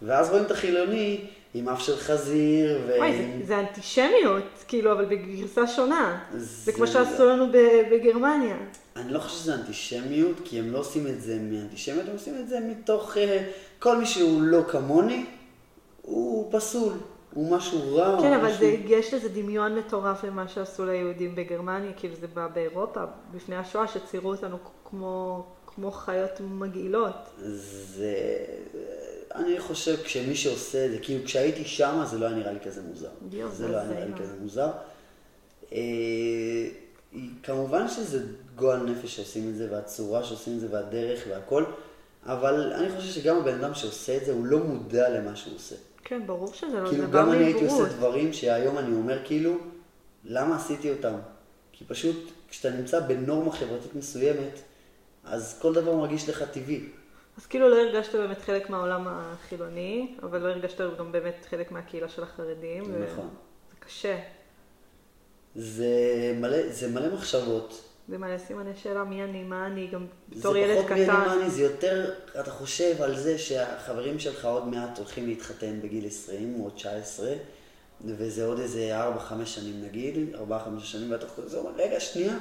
ואז 0.03 0.31
רואים 0.31 0.45
את 0.45 0.51
החילוני 0.51 1.21
עם 1.55 1.69
אף 1.69 1.81
של 1.81 1.97
חזיר. 1.97 2.81
ו... 2.87 2.93
וואי, 2.99 3.17
זה, 3.17 3.47
זה 3.47 3.61
אנטישמיות, 3.61 4.65
כאילו, 4.69 4.93
אבל 4.93 5.05
בגרסה 5.05 5.67
שונה. 5.67 6.19
זה, 6.33 6.47
זה 6.65 6.73
כמו 6.73 6.87
שעשו 6.87 7.27
לנו 7.27 7.47
בגרמניה. 7.93 8.57
אני 8.97 9.13
לא 9.13 9.19
חושב 9.19 9.37
שזה 9.37 9.55
אנטישמיות, 9.55 10.37
כי 10.45 10.59
הם 10.59 10.73
לא 10.73 10.79
עושים 10.79 11.07
את 11.07 11.21
זה 11.21 11.39
מאנטישמיות, 11.43 12.09
הם 12.09 12.13
עושים 12.13 12.35
את 12.41 12.49
זה 12.49 12.61
מתוך... 12.61 13.15
Uh, 13.15 13.19
כל 13.79 13.99
מי 13.99 14.07
שהוא 14.07 14.43
לא 14.43 14.63
כמוני, 14.69 15.27
הוא 16.03 16.53
פסול. 16.53 16.93
הוא 17.35 17.57
משהו 17.57 17.97
רע. 17.97 18.21
כן, 18.21 18.33
אבל 18.33 18.47
משהו... 18.47 18.59
זה, 18.59 18.77
יש 18.87 19.15
לזה 19.15 19.29
דמיון 19.29 19.79
מטורף 19.79 20.25
למה 20.25 20.49
שעשו 20.49 20.85
ליהודים 20.85 21.35
בגרמניה, 21.35 21.93
כאילו 21.97 22.15
זה 22.15 22.27
בא 22.27 22.49
באירופה, 22.55 23.01
לפני 23.35 23.57
השואה, 23.57 23.89
שציירו 23.89 24.31
אותנו 24.31 24.57
כמו, 24.85 25.47
כמו 25.79 25.91
חיות 25.91 26.41
מגעילות. 26.41 27.15
זה... 27.37 28.45
אני 29.35 29.61
חושב 29.61 29.97
כשמי 30.03 30.35
שעושה 30.35 30.87
את 30.87 30.91
זה, 30.91 30.99
כאילו 30.99 31.25
כשהייתי 31.25 31.65
שם 31.65 32.03
זה 32.11 32.19
לא 32.19 32.27
היה 32.27 32.35
נראה 32.35 32.53
לי 32.53 32.61
כזה 32.61 32.83
מוזר. 32.83 33.09
דיוק, 33.29 33.53
זה 33.53 33.69
לא 33.69 33.77
היה 33.77 33.89
נראה 33.89 34.05
לי 34.05 34.13
כזה 34.15 34.33
מוזר. 34.41 34.71
אה, 35.73 35.79
כמובן 37.43 37.89
שזה 37.89 38.27
גועל 38.57 38.83
נפש 38.83 39.17
שעושים 39.17 39.49
את 39.49 39.57
זה, 39.57 39.69
והצורה 39.71 40.25
שעושים 40.25 40.55
את 40.55 40.61
זה, 40.61 40.67
והדרך 40.71 41.25
והכל, 41.29 41.65
אבל 42.27 42.73
אני 42.73 42.97
חושב 42.97 43.21
שגם 43.21 43.37
הבן 43.37 43.65
אדם 43.65 43.75
שעושה 43.75 44.17
את 44.17 44.25
זה, 44.25 44.33
הוא 44.33 44.47
לא 44.47 44.59
מודע 44.59 45.09
למה 45.09 45.37
שהוא 45.37 45.57
עושה. 45.57 45.77
כן, 46.05 46.27
ברור 46.27 46.53
שזה 46.55 46.81
לא, 46.81 46.89
כאילו 46.89 47.11
גם 47.11 47.33
אני 47.33 47.45
הייתי 47.45 47.65
עושה 47.65 47.85
דברים 47.85 48.33
שהיום 48.33 48.79
אני 48.79 48.97
אומר 48.97 49.25
כאילו, 49.25 49.57
למה 50.25 50.57
עשיתי 50.57 50.91
אותם? 50.91 51.15
כי 51.73 51.85
פשוט 51.85 52.31
כשאתה 52.49 52.71
נמצא 52.77 53.01
בנורמה 53.01 53.53
חברתית 53.53 53.95
מסוימת, 53.95 54.61
אז 55.31 55.59
כל 55.63 55.75
דבר 55.75 55.95
מרגיש 55.95 56.29
לך 56.29 56.43
טבעי. 56.43 56.89
אז 57.39 57.47
כאילו 57.47 57.69
לא 57.69 57.77
הרגשת 57.77 58.15
באמת 58.15 58.41
חלק 58.41 58.71
מהעולם 58.71 59.05
החילוני, 59.09 60.17
אבל 60.23 60.39
לא 60.39 60.49
הרגשת 60.49 60.81
גם 60.99 61.13
באמת 61.13 61.47
חלק 61.51 61.73
מהקהילה 61.73 62.09
של 62.09 62.23
החרדים. 62.23 62.83
נכון. 62.83 63.29
זה 63.71 63.77
קשה. 63.81 64.19
זה 65.55 65.87
מלא, 66.41 66.73
זה 66.73 66.89
מלא 66.89 67.15
מחשבות. 67.15 67.85
זה 68.09 68.19
מלא 68.19 68.39
סימני 68.39 68.71
שאלה 68.77 69.05
מי 69.05 69.25
אני, 69.25 69.45
מה 69.45 69.67
אני, 69.67 69.87
גם 69.87 70.07
בתור 70.29 70.57
ילד 70.57 70.85
קטן. 70.85 70.97
זה 70.97 71.07
פחות 71.07 71.17
מי 71.17 71.19
אני, 71.19 71.27
מה 71.27 71.35
אני, 71.35 71.51
זה 71.51 71.63
יותר, 71.63 72.15
אתה 72.41 72.51
חושב 72.51 73.03
על 73.03 73.17
זה 73.17 73.39
שהחברים 73.39 74.19
שלך 74.19 74.45
עוד 74.45 74.69
מעט 74.69 74.99
הולכים 74.99 75.27
להתחתן 75.27 75.81
בגיל 75.83 76.07
20 76.07 76.61
או 76.61 76.71
19, 76.71 77.33
וזה 78.05 78.45
עוד 78.45 78.59
איזה 78.59 79.01
4-5 79.17 79.45
שנים 79.45 79.85
נגיד, 79.85 80.35
4-5 80.35 80.41
שנים, 80.81 81.13
ואתה 81.13 81.29
חושב, 81.29 81.59
רגע, 81.77 82.01
שנייה, 82.01 82.39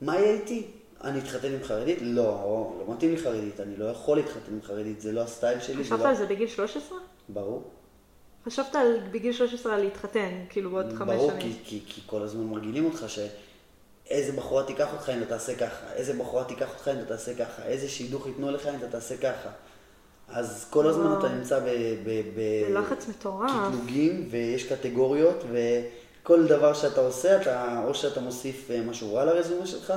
מה 0.00 0.16
יהיה 0.16 0.32
איתי? 0.32 0.70
אני 1.04 1.18
אתחתן 1.18 1.52
עם 1.52 1.62
חרדית? 1.62 1.98
לא, 2.00 2.72
לא 2.78 2.94
מתאים 2.94 3.10
לי 3.10 3.18
חרדית, 3.18 3.60
אני 3.60 3.76
לא 3.76 3.84
יכול 3.84 4.16
להתחתן 4.16 4.52
עם 4.52 4.62
חרדית, 4.62 5.00
זה 5.00 5.12
לא 5.12 5.20
הסטייל 5.20 5.60
שלי. 5.60 5.84
חשבת 5.84 5.98
לא... 6.00 6.08
על 6.08 6.14
זה 6.14 6.26
בגיל 6.26 6.48
13? 6.48 6.98
ברור. 7.28 7.70
חשבת 8.44 8.76
על, 8.76 8.98
בגיל 9.10 9.32
13 9.32 9.74
על 9.74 9.80
להתחתן, 9.80 10.30
כאילו 10.48 10.70
בעוד 10.70 10.92
חמש 10.92 11.08
שנים. 11.08 11.18
ברור, 11.18 11.32
כי, 11.40 11.52
כי, 11.64 11.80
כי 11.86 12.00
כל 12.06 12.22
הזמן 12.22 12.44
מרגילים 12.44 12.84
אותך 12.84 13.04
שאיזה 13.08 14.32
בחורה 14.32 14.64
תיקח 14.64 14.92
אותך 14.92 15.08
אם 15.08 15.18
אתה 15.18 15.26
תעשה 15.26 15.54
ככה, 15.54 15.92
איזה 15.92 16.12
בחורה 16.12 16.44
תיקח 16.44 16.68
אותך 16.74 16.88
אם 16.88 16.98
אתה 16.98 17.06
תעשה 17.06 17.34
ככה, 17.34 17.62
איזה 17.66 17.88
שידוך 17.88 18.26
ייתנו 18.26 18.50
לך 18.50 18.66
אם 18.66 18.74
אתה 18.74 18.88
תעשה 18.88 19.16
ככה. 19.16 19.50
אז 20.28 20.66
כל 20.70 20.86
הזמן 20.86 21.06
וואו. 21.06 21.18
אתה 21.18 21.28
נמצא 21.28 21.60
ב... 21.60 21.64
ב, 22.04 22.22
ב 22.34 22.40
בלחץ 22.68 23.08
מטורף. 23.08 23.50
קטלוגים, 23.68 24.28
ויש 24.30 24.72
קטגוריות, 24.72 25.44
וכל 25.52 26.46
דבר 26.46 26.74
שאתה 26.74 27.00
עושה, 27.00 27.40
אתה, 27.40 27.82
או 27.86 27.94
שאתה 27.94 28.20
מוסיף 28.20 28.70
אה, 28.70 28.82
משהו 28.82 29.14
רע 29.14 29.24
לרזומה 29.24 29.66
שלך, 29.66 29.94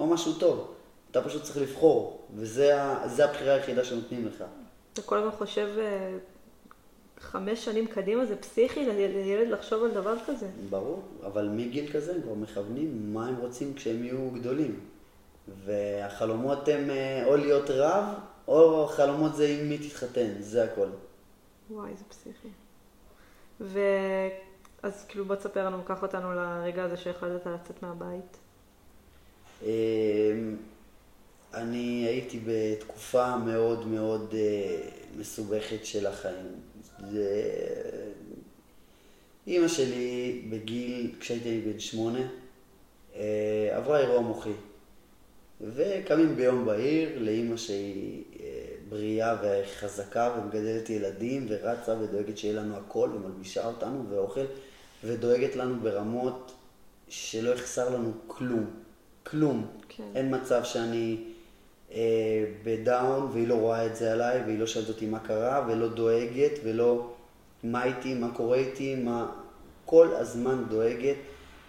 או 0.00 0.06
משהו 0.06 0.32
טוב. 0.32 0.74
אתה 1.10 1.22
פשוט 1.22 1.42
צריך 1.42 1.56
לבחור, 1.56 2.26
וזה 2.34 2.82
הבחירה 3.24 3.54
היחידה 3.54 3.84
שנותנים 3.84 4.26
לך. 4.26 4.44
אתה 4.92 5.02
כל 5.02 5.18
הזמן 5.18 5.30
חושב 5.30 5.68
אה, 5.78 6.16
חמש 7.18 7.64
שנים 7.64 7.86
קדימה, 7.86 8.26
זה 8.26 8.36
פסיכי 8.36 8.86
לילד 8.86 9.48
לחשוב 9.48 9.84
על 9.84 9.90
דבר 9.90 10.14
כזה. 10.26 10.46
ברור, 10.70 11.02
אבל 11.26 11.48
מגיל 11.48 11.92
כזה 11.92 12.14
הם 12.14 12.22
כבר 12.22 12.34
מכוונים 12.34 13.14
מה 13.14 13.28
הם 13.28 13.36
רוצים 13.36 13.74
כשהם 13.74 14.04
יהיו 14.04 14.30
גדולים. 14.30 14.80
והחלומות 15.64 16.68
הם 16.68 16.90
אה, 16.90 17.26
או 17.26 17.36
להיות 17.36 17.70
רב, 17.70 18.04
או 18.48 18.86
חלומות 18.86 19.34
זה 19.34 19.48
עם 19.48 19.68
מי 19.68 19.78
תתחתן, 19.78 20.30
זה 20.40 20.64
הכל. 20.64 20.88
וואי, 21.70 21.90
זה 21.96 22.04
פסיכי. 22.08 22.48
ו... 23.60 23.80
אז 24.82 25.04
כאילו 25.08 25.24
בוא 25.24 25.36
תספר 25.36 25.66
לנו, 25.66 25.82
קח 25.84 26.02
אותנו 26.02 26.32
לרגע 26.32 26.84
הזה 26.84 26.96
שהחלטת 26.96 27.46
לצאת 27.46 27.82
מהבית. 27.82 28.36
אמ, 29.62 30.56
אני 31.54 32.04
הייתי 32.06 32.40
בתקופה 32.46 33.36
מאוד 33.36 33.86
מאוד 33.86 34.34
אה, 34.34 34.88
מסובכת 35.16 35.86
של 35.86 36.06
החיים. 36.06 36.46
זה... 37.10 37.42
אימא 39.46 39.68
שלי 39.68 40.42
בגיל, 40.50 41.14
כשהייתי 41.20 41.60
בן 41.60 41.80
שמונה, 41.80 42.28
אה, 43.16 43.68
עברה 43.72 44.00
אירוע 44.00 44.20
מוחי. 44.20 44.52
וקמים 45.60 46.36
ביום 46.36 46.64
בהיר 46.64 47.18
לאימא 47.18 47.56
שהיא 47.56 48.24
אה, 48.40 48.46
בריאה 48.88 49.36
וחזקה 49.42 50.36
ומגדלת 50.38 50.90
ילדים 50.90 51.46
ורצה 51.48 51.94
ודואגת 52.00 52.38
שיהיה 52.38 52.54
לנו 52.54 52.76
הכל 52.76 53.10
ומלבישה 53.14 53.66
אותנו 53.66 54.04
ואוכל 54.10 54.44
ודואגת 55.04 55.56
לנו 55.56 55.80
ברמות 55.80 56.52
שלא 57.08 57.50
יחסר 57.50 57.90
לנו 57.90 58.12
כלום. 58.26 58.70
כלום. 59.30 59.66
כן. 59.88 60.04
אין 60.14 60.34
מצב 60.34 60.64
שאני 60.64 61.16
אה, 61.92 62.44
בדאון 62.64 63.30
והיא 63.32 63.48
לא 63.48 63.54
רואה 63.54 63.86
את 63.86 63.96
זה 63.96 64.12
עליי 64.12 64.42
והיא 64.46 64.58
לא 64.58 64.66
שואלת 64.66 64.88
אותי 64.88 65.06
מה 65.06 65.18
קרה 65.18 65.66
ולא 65.68 65.88
דואגת 65.88 66.52
ולא 66.64 67.12
מה 67.64 67.84
איתי, 67.84 68.14
מה 68.14 68.28
קורה 68.34 68.56
איתי, 68.56 68.94
מה... 68.94 69.30
כל 69.90 70.08
הזמן 70.14 70.64
דואגת, 70.68 71.16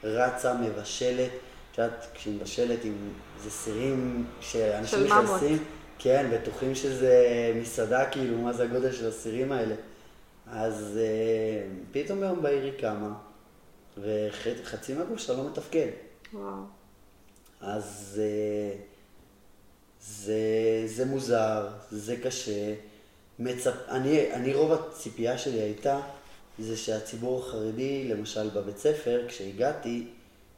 רצה, 0.04 0.54
מבשלת. 0.54 1.30
את 1.71 1.78
יודעת, 1.78 2.08
כשהיא 2.13 2.36
מבשלת 2.36 2.86
עם 2.86 2.93
איזה 3.38 3.52
סירים 3.52 4.26
שאנשים 4.41 5.04
נכנסים, 5.04 5.58
כן, 6.00 6.30
בטוחים 6.34 6.76
שזה 6.76 7.15
מסעדה, 7.62 8.10
כאילו, 8.10 8.38
מה 8.38 8.54
זה 8.54 8.63
הגודל 8.63 8.91
של 8.91 9.08
הסירים 9.08 9.52
האלה. 9.52 9.76
אז 10.52 11.00
אה, 11.02 11.67
פתאום 11.91 12.19
ביום 12.19 12.41
בהיר 12.41 12.63
היא 12.63 12.80
קמה, 12.80 13.13
וחצי 13.97 14.93
מהגוף 14.93 15.19
שלה 15.19 15.38
לא 15.38 15.50
מתפקד. 15.50 15.88
וואו. 16.34 16.81
אז 17.62 18.21
אה, 18.24 18.78
זה, 20.02 20.84
זה 20.86 21.06
מוזר, 21.06 21.67
זה 21.91 22.15
קשה. 22.24 22.74
מצפ... 23.39 23.74
אני, 23.89 24.34
אני, 24.34 24.54
רוב 24.54 24.71
הציפייה 24.71 25.38
שלי 25.38 25.60
הייתה, 25.60 26.00
זה 26.60 26.78
שהציבור 26.78 27.39
החרדי, 27.39 28.08
למשל 28.08 28.50
בבית 28.50 28.78
ספר, 28.78 29.26
כשהגעתי, 29.28 30.08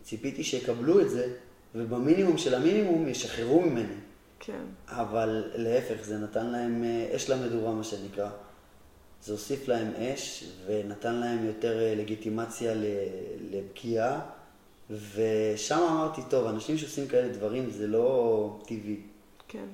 ציפיתי 0.04 0.44
שיקבלו 0.44 1.02
את 1.02 1.10
זה, 1.10 1.34
ובמינימום 1.76 2.38
של 2.38 2.56
המינימום 2.56 3.08
ישחררו 3.08 3.62
ממני. 3.62 3.96
כן. 4.40 4.64
אבל 4.88 5.52
להפך, 5.56 6.04
זה 6.04 6.18
נתן 6.18 6.46
להם 6.46 6.84
אה, 6.84 7.16
אש 7.16 7.30
למדורה, 7.30 7.72
מה 7.72 7.84
שנקרא. 7.84 8.30
זה 9.24 9.32
הוסיף 9.32 9.68
להם 9.68 9.92
אש, 9.96 10.44
ונתן 10.66 11.16
להם 11.16 11.46
יותר 11.46 11.80
אה, 11.80 11.96
לגיטימציה 11.96 12.74
לפגיעה. 13.52 14.20
ושם 14.90 15.80
אמרתי, 15.92 16.22
טוב, 16.30 16.48
אנשים 16.48 16.78
שעושים 16.78 17.08
כאלה 17.08 17.34
דברים 17.34 17.70
זה 17.70 17.88
לא 17.88 18.60
טבעי. 18.66 19.02
כן. 19.48 19.66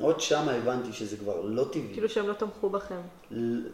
עוד 0.00 0.20
שם 0.20 0.48
הבנתי 0.48 0.92
שזה 0.92 1.16
כבר 1.16 1.40
לא 1.40 1.64
טבעי. 1.72 1.92
כאילו 1.92 2.08
שהם 2.08 2.28
לא 2.28 2.32
תמכו 2.32 2.70
בכם, 2.70 3.00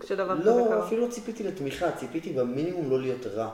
כשדבר 0.01 0.35
לא, 0.35 0.41
כזה 0.41 0.51
קרה. 0.51 0.77
לא, 0.77 0.87
אפילו 0.87 1.07
לא 1.07 1.11
ציפיתי 1.11 1.45
לתמיכה, 1.45 1.93
ציפיתי 1.93 2.33
במינימום 2.33 2.91
לא 2.91 3.01
להיות 3.01 3.27
רע. 3.27 3.51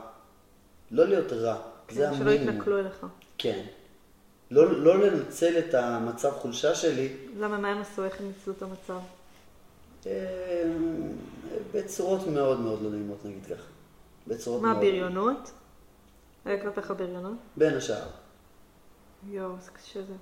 לא 0.90 1.04
להיות 1.08 1.32
רע, 1.32 1.56
כן, 1.88 1.94
זה 1.94 2.08
המינימום. 2.08 2.34
שלא 2.38 2.50
יתנכלו 2.50 2.78
אליך. 2.78 3.06
כן. 3.38 3.64
לא, 4.50 4.72
לא 4.72 4.98
לנצל 4.98 5.58
את 5.58 5.74
המצב 5.74 6.30
חולשה 6.30 6.74
שלי. 6.74 7.08
למה, 7.38 7.58
מה 7.58 7.68
הם 7.68 7.80
עשו? 7.80 8.04
איך 8.04 8.20
הם 8.20 8.26
ניצלו 8.26 8.52
את 8.52 8.62
המצב? 8.62 8.98
אמ, 10.06 10.10
בצורות 11.74 12.26
מאוד 12.26 12.60
מאוד 12.60 12.82
לא 12.82 12.90
נעימות, 12.90 13.24
נגיד 13.24 13.44
ככה. 13.44 13.68
בצורות 14.26 14.62
מה, 14.62 14.68
מאוד... 14.68 14.84
מה, 14.84 14.90
בריונות? 14.90 15.50
היה 16.44 16.62
כלפיך 16.62 16.92
בריונות? 16.98 17.36
בין 17.56 17.74
השאר. 17.74 18.06
יואו, 19.30 19.52
זה 19.60 19.70
קשה 19.70 20.02
זה. 20.02 20.14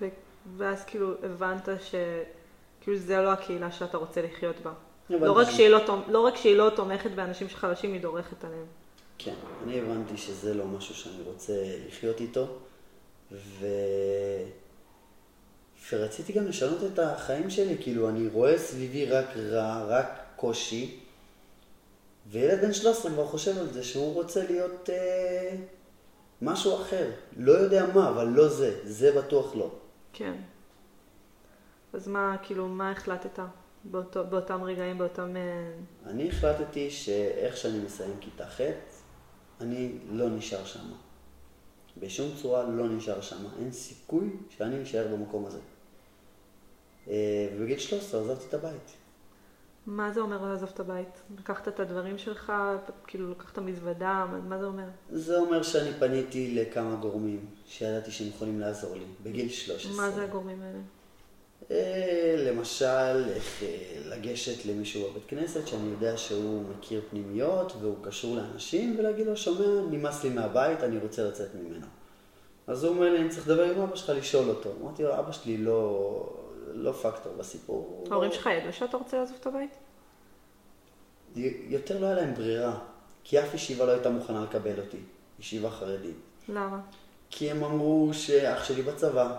ו... 0.00 0.08
ואז 0.56 0.84
כאילו 0.84 1.14
הבנת 1.22 1.68
שכאילו 1.80 2.98
זה 2.98 3.16
לא 3.16 3.32
הקהילה 3.32 3.72
שאתה 3.72 3.96
רוצה 3.96 4.22
לחיות 4.22 4.56
בה. 4.60 4.72
לא 5.10 5.32
רק, 5.32 5.48
ש... 5.50 5.60
לא, 5.60 6.02
לא 6.08 6.20
רק 6.20 6.36
שהיא 6.36 6.56
לא 6.56 6.70
תומכת 6.76 7.10
באנשים 7.10 7.48
שחלשים, 7.48 7.92
היא 7.92 8.00
דורכת 8.00 8.44
עליהם. 8.44 8.66
כן, 9.18 9.34
אני 9.64 9.80
הבנתי 9.80 10.16
שזה 10.16 10.54
לא 10.54 10.64
משהו 10.64 10.94
שאני 10.94 11.22
רוצה 11.22 11.52
לחיות 11.86 12.20
איתו, 12.20 12.46
ו... 13.32 13.66
ורציתי 15.92 16.32
גם 16.32 16.46
לשנות 16.46 16.78
את 16.92 16.98
החיים 16.98 17.50
שלי, 17.50 17.76
כאילו, 17.80 18.08
אני 18.08 18.28
רואה 18.28 18.58
סביבי 18.58 19.06
רק 19.06 19.26
רע, 19.36 19.84
רק 19.88 20.20
קושי, 20.36 21.00
וילד 22.30 22.60
בן 22.60 22.72
13 22.72 23.10
כבר 23.12 23.26
חושב 23.26 23.58
על 23.58 23.72
זה 23.72 23.84
שהוא 23.84 24.14
רוצה 24.14 24.44
להיות 24.44 24.90
אה, 24.90 25.56
משהו 26.42 26.74
אחר. 26.82 27.10
לא 27.36 27.52
יודע 27.52 27.86
מה, 27.94 28.08
אבל 28.08 28.26
לא 28.26 28.48
זה, 28.48 28.80
זה 28.84 29.12
בטוח 29.12 29.54
לא. 29.54 29.70
כן. 30.12 30.34
אז 31.92 32.08
מה, 32.08 32.36
כאילו, 32.42 32.68
מה 32.68 32.90
החלטת 32.90 33.38
באותו, 33.84 34.24
באותם 34.26 34.62
רגעים, 34.62 34.98
באותם... 34.98 35.36
אה, 35.36 35.70
אני 36.06 36.28
החלטתי 36.28 36.90
שאיך 36.90 37.56
שאני 37.56 37.78
מסיים 37.78 38.14
כיתה 38.20 38.46
ח', 38.46 38.60
אני 39.60 39.92
לא 40.10 40.28
נשאר 40.28 40.64
שם. 40.64 40.92
בשום 42.00 42.30
צורה 42.42 42.62
לא 42.62 42.88
נשאר 42.88 43.20
שם. 43.20 43.44
אין 43.58 43.72
סיכוי 43.72 44.30
שאני 44.50 44.82
אשאר 44.82 45.06
במקום 45.12 45.46
הזה. 45.46 45.58
אה, 47.08 47.48
ובגיל 47.56 47.78
13 47.78 48.20
עזבתי 48.20 48.44
את 48.48 48.54
הבית. 48.54 48.97
מה 49.88 50.12
זה 50.12 50.20
אומר 50.20 50.42
לעזוב 50.42 50.70
את 50.74 50.80
הבית? 50.80 51.22
לקחת 51.38 51.68
את 51.68 51.80
הדברים 51.80 52.18
שלך, 52.18 52.52
כאילו 53.06 53.30
לקחת 53.30 53.58
מזוודה, 53.58 54.26
מה 54.48 54.58
זה 54.58 54.66
אומר? 54.66 54.84
זה 55.10 55.38
אומר 55.38 55.62
שאני 55.62 55.90
פניתי 55.98 56.54
לכמה 56.54 56.94
גורמים 56.94 57.46
שידעתי 57.66 58.10
שהם 58.10 58.28
יכולים 58.28 58.60
לעזור 58.60 58.94
לי, 58.94 59.04
בגיל 59.22 59.48
13. 59.48 59.92
מה 59.96 60.10
זה 60.10 60.24
הגורמים 60.24 60.62
האלה? 60.62 60.78
אה, 61.70 62.34
למשל, 62.38 63.24
איך 63.34 63.62
אה, 63.62 64.00
לגשת 64.04 64.66
למישהו 64.66 65.10
בבית 65.10 65.22
כנסת 65.28 65.66
שאני 65.66 65.90
יודע 65.90 66.16
שהוא 66.16 66.64
מכיר 66.70 67.00
פנימיות 67.10 67.72
והוא 67.80 67.96
קשור 68.02 68.36
לאנשים 68.36 68.96
ולהגיד 68.98 69.26
לו, 69.26 69.36
שומע, 69.36 69.66
נמאס 69.90 70.24
לי 70.24 70.30
מהבית, 70.30 70.82
אני 70.82 70.98
רוצה 70.98 71.24
לצאת 71.24 71.48
ממנו. 71.54 71.86
אז 72.66 72.84
הוא 72.84 72.94
אומר 72.94 73.12
לי, 73.12 73.18
אני 73.18 73.28
צריך 73.28 73.48
לדבר 73.48 73.62
עם 73.62 73.80
אבא 73.80 73.96
שלך, 73.96 74.12
לשאול 74.16 74.48
אותו. 74.48 74.70
אמרתי 74.82 75.02
לו, 75.02 75.18
אבא 75.18 75.32
שלי 75.32 75.56
לא, 75.56 76.47
לא 76.74 76.92
פקטור 76.92 77.32
בסיפור. 77.38 78.04
ההורים 78.10 78.32
שלך 78.32 78.46
ידעו 78.46 78.72
שאתה 78.72 78.96
רוצה 78.96 79.18
לעזוב 79.18 79.36
את 79.40 79.46
הבית? 79.46 79.70
יותר 81.68 82.00
לא 82.00 82.06
היה 82.06 82.14
להם 82.14 82.34
ברירה, 82.34 82.78
כי 83.24 83.40
אף 83.40 83.54
ישיבה 83.54 83.84
לא 83.84 83.90
הייתה 83.90 84.10
מוכנה 84.10 84.44
לקבל 84.44 84.80
אותי, 84.80 84.98
ישיבה 85.38 85.70
חרדית. 85.70 86.16
למה? 86.48 86.80
כי 87.30 87.50
הם 87.50 87.64
אמרו 87.64 88.10
שאח 88.12 88.64
שלי 88.64 88.82
בצבא, 88.82 89.36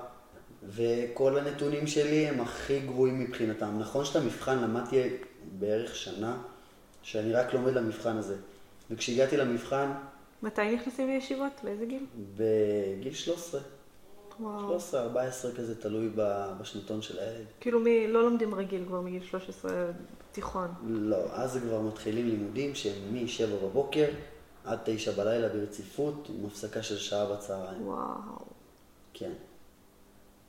וכל 0.64 1.38
הנתונים 1.38 1.88
שלי 1.88 2.28
הם 2.28 2.42
הכי 2.42 2.80
גבוהים 2.80 3.20
מבחינתם. 3.20 3.80
נכון 3.80 4.06
שאת 4.06 4.16
המבחן 4.16 4.64
למדתי 4.64 5.18
בערך 5.60 5.96
שנה, 5.96 6.38
שאני 7.04 7.34
רק 7.34 7.54
לומד 7.54 7.74
למבחן 7.74 8.18
הזה. 8.18 8.36
וכשהגעתי 8.92 9.38
למבחן... 9.38 9.92
מתי 10.44 10.76
נכנסים 10.76 11.08
לישיבות? 11.08 11.52
באיזה 11.64 11.86
גיל? 11.86 12.06
בגיל 12.36 13.14
13. 13.14 13.62
וואו. 14.40 14.60
13, 14.68 15.02
14 15.02 15.52
כזה, 15.52 15.82
תלוי 15.82 16.10
בשנתון 16.60 17.02
של 17.02 17.20
הילד. 17.20 17.46
כאילו 17.60 17.80
מי, 17.80 18.08
לא 18.08 18.24
לומדים 18.24 18.56
רגיל 18.56 18.86
כבר 18.88 19.02
מגיל 19.02 19.24
13 19.24 19.72
תיכון. 20.32 20.68
לא, 20.88 21.18
אז 21.34 21.58
כבר 21.64 21.82
מתחילים 21.82 22.28
לימודים 22.30 22.76
שהם 22.76 23.14
מ-7 23.14 23.66
בבוקר 23.66 24.08
עד 24.66 24.80
9 24.86 25.12
בלילה 25.12 25.50
ברציפות, 25.50 26.30
עם 26.40 26.46
הפסקה 26.46 26.84
של 26.84 26.98
שעה 26.98 27.26
בצהריים. 27.26 27.88
וואו. 27.88 28.06
כן. 29.14 29.32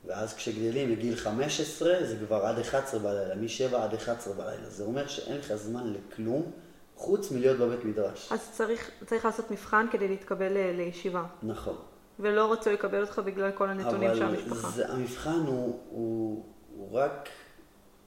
ואז 0.05 0.33
כשגדלים 0.33 0.91
לגיל 0.91 1.15
15 1.15 1.93
זה 2.05 2.15
כבר 2.25 2.45
עד 2.45 2.59
11 2.59 2.99
בלילה, 2.99 3.35
מ-7 3.35 3.75
עד 3.75 3.93
11 3.93 4.33
בלילה. 4.33 4.69
זה 4.69 4.83
אומר 4.83 5.07
שאין 5.07 5.37
לך 5.37 5.53
זמן 5.55 5.93
לכלום 5.93 6.51
חוץ 6.95 7.31
מלהיות 7.31 7.57
בבית 7.57 7.85
מדרש. 7.85 8.31
אז 8.31 8.49
צריך, 8.51 8.91
צריך 9.05 9.25
לעשות 9.25 9.51
מבחן 9.51 9.85
כדי 9.91 10.07
להתקבל 10.07 10.51
ל- 10.57 10.75
לישיבה. 10.77 11.23
נכון. 11.43 11.75
ולא 12.21 12.45
רוצה 12.45 12.73
לקבל 12.73 13.01
אותך 13.01 13.21
בגלל 13.25 13.51
כל 13.51 13.69
הנתונים 13.69 14.15
של 14.15 14.23
המשפחה. 14.23 14.67
אבל 14.67 14.83
המבחן 14.83 15.39
הוא, 15.47 15.79
הוא, 15.89 16.45
הוא 16.75 16.97
רק, 16.97 17.29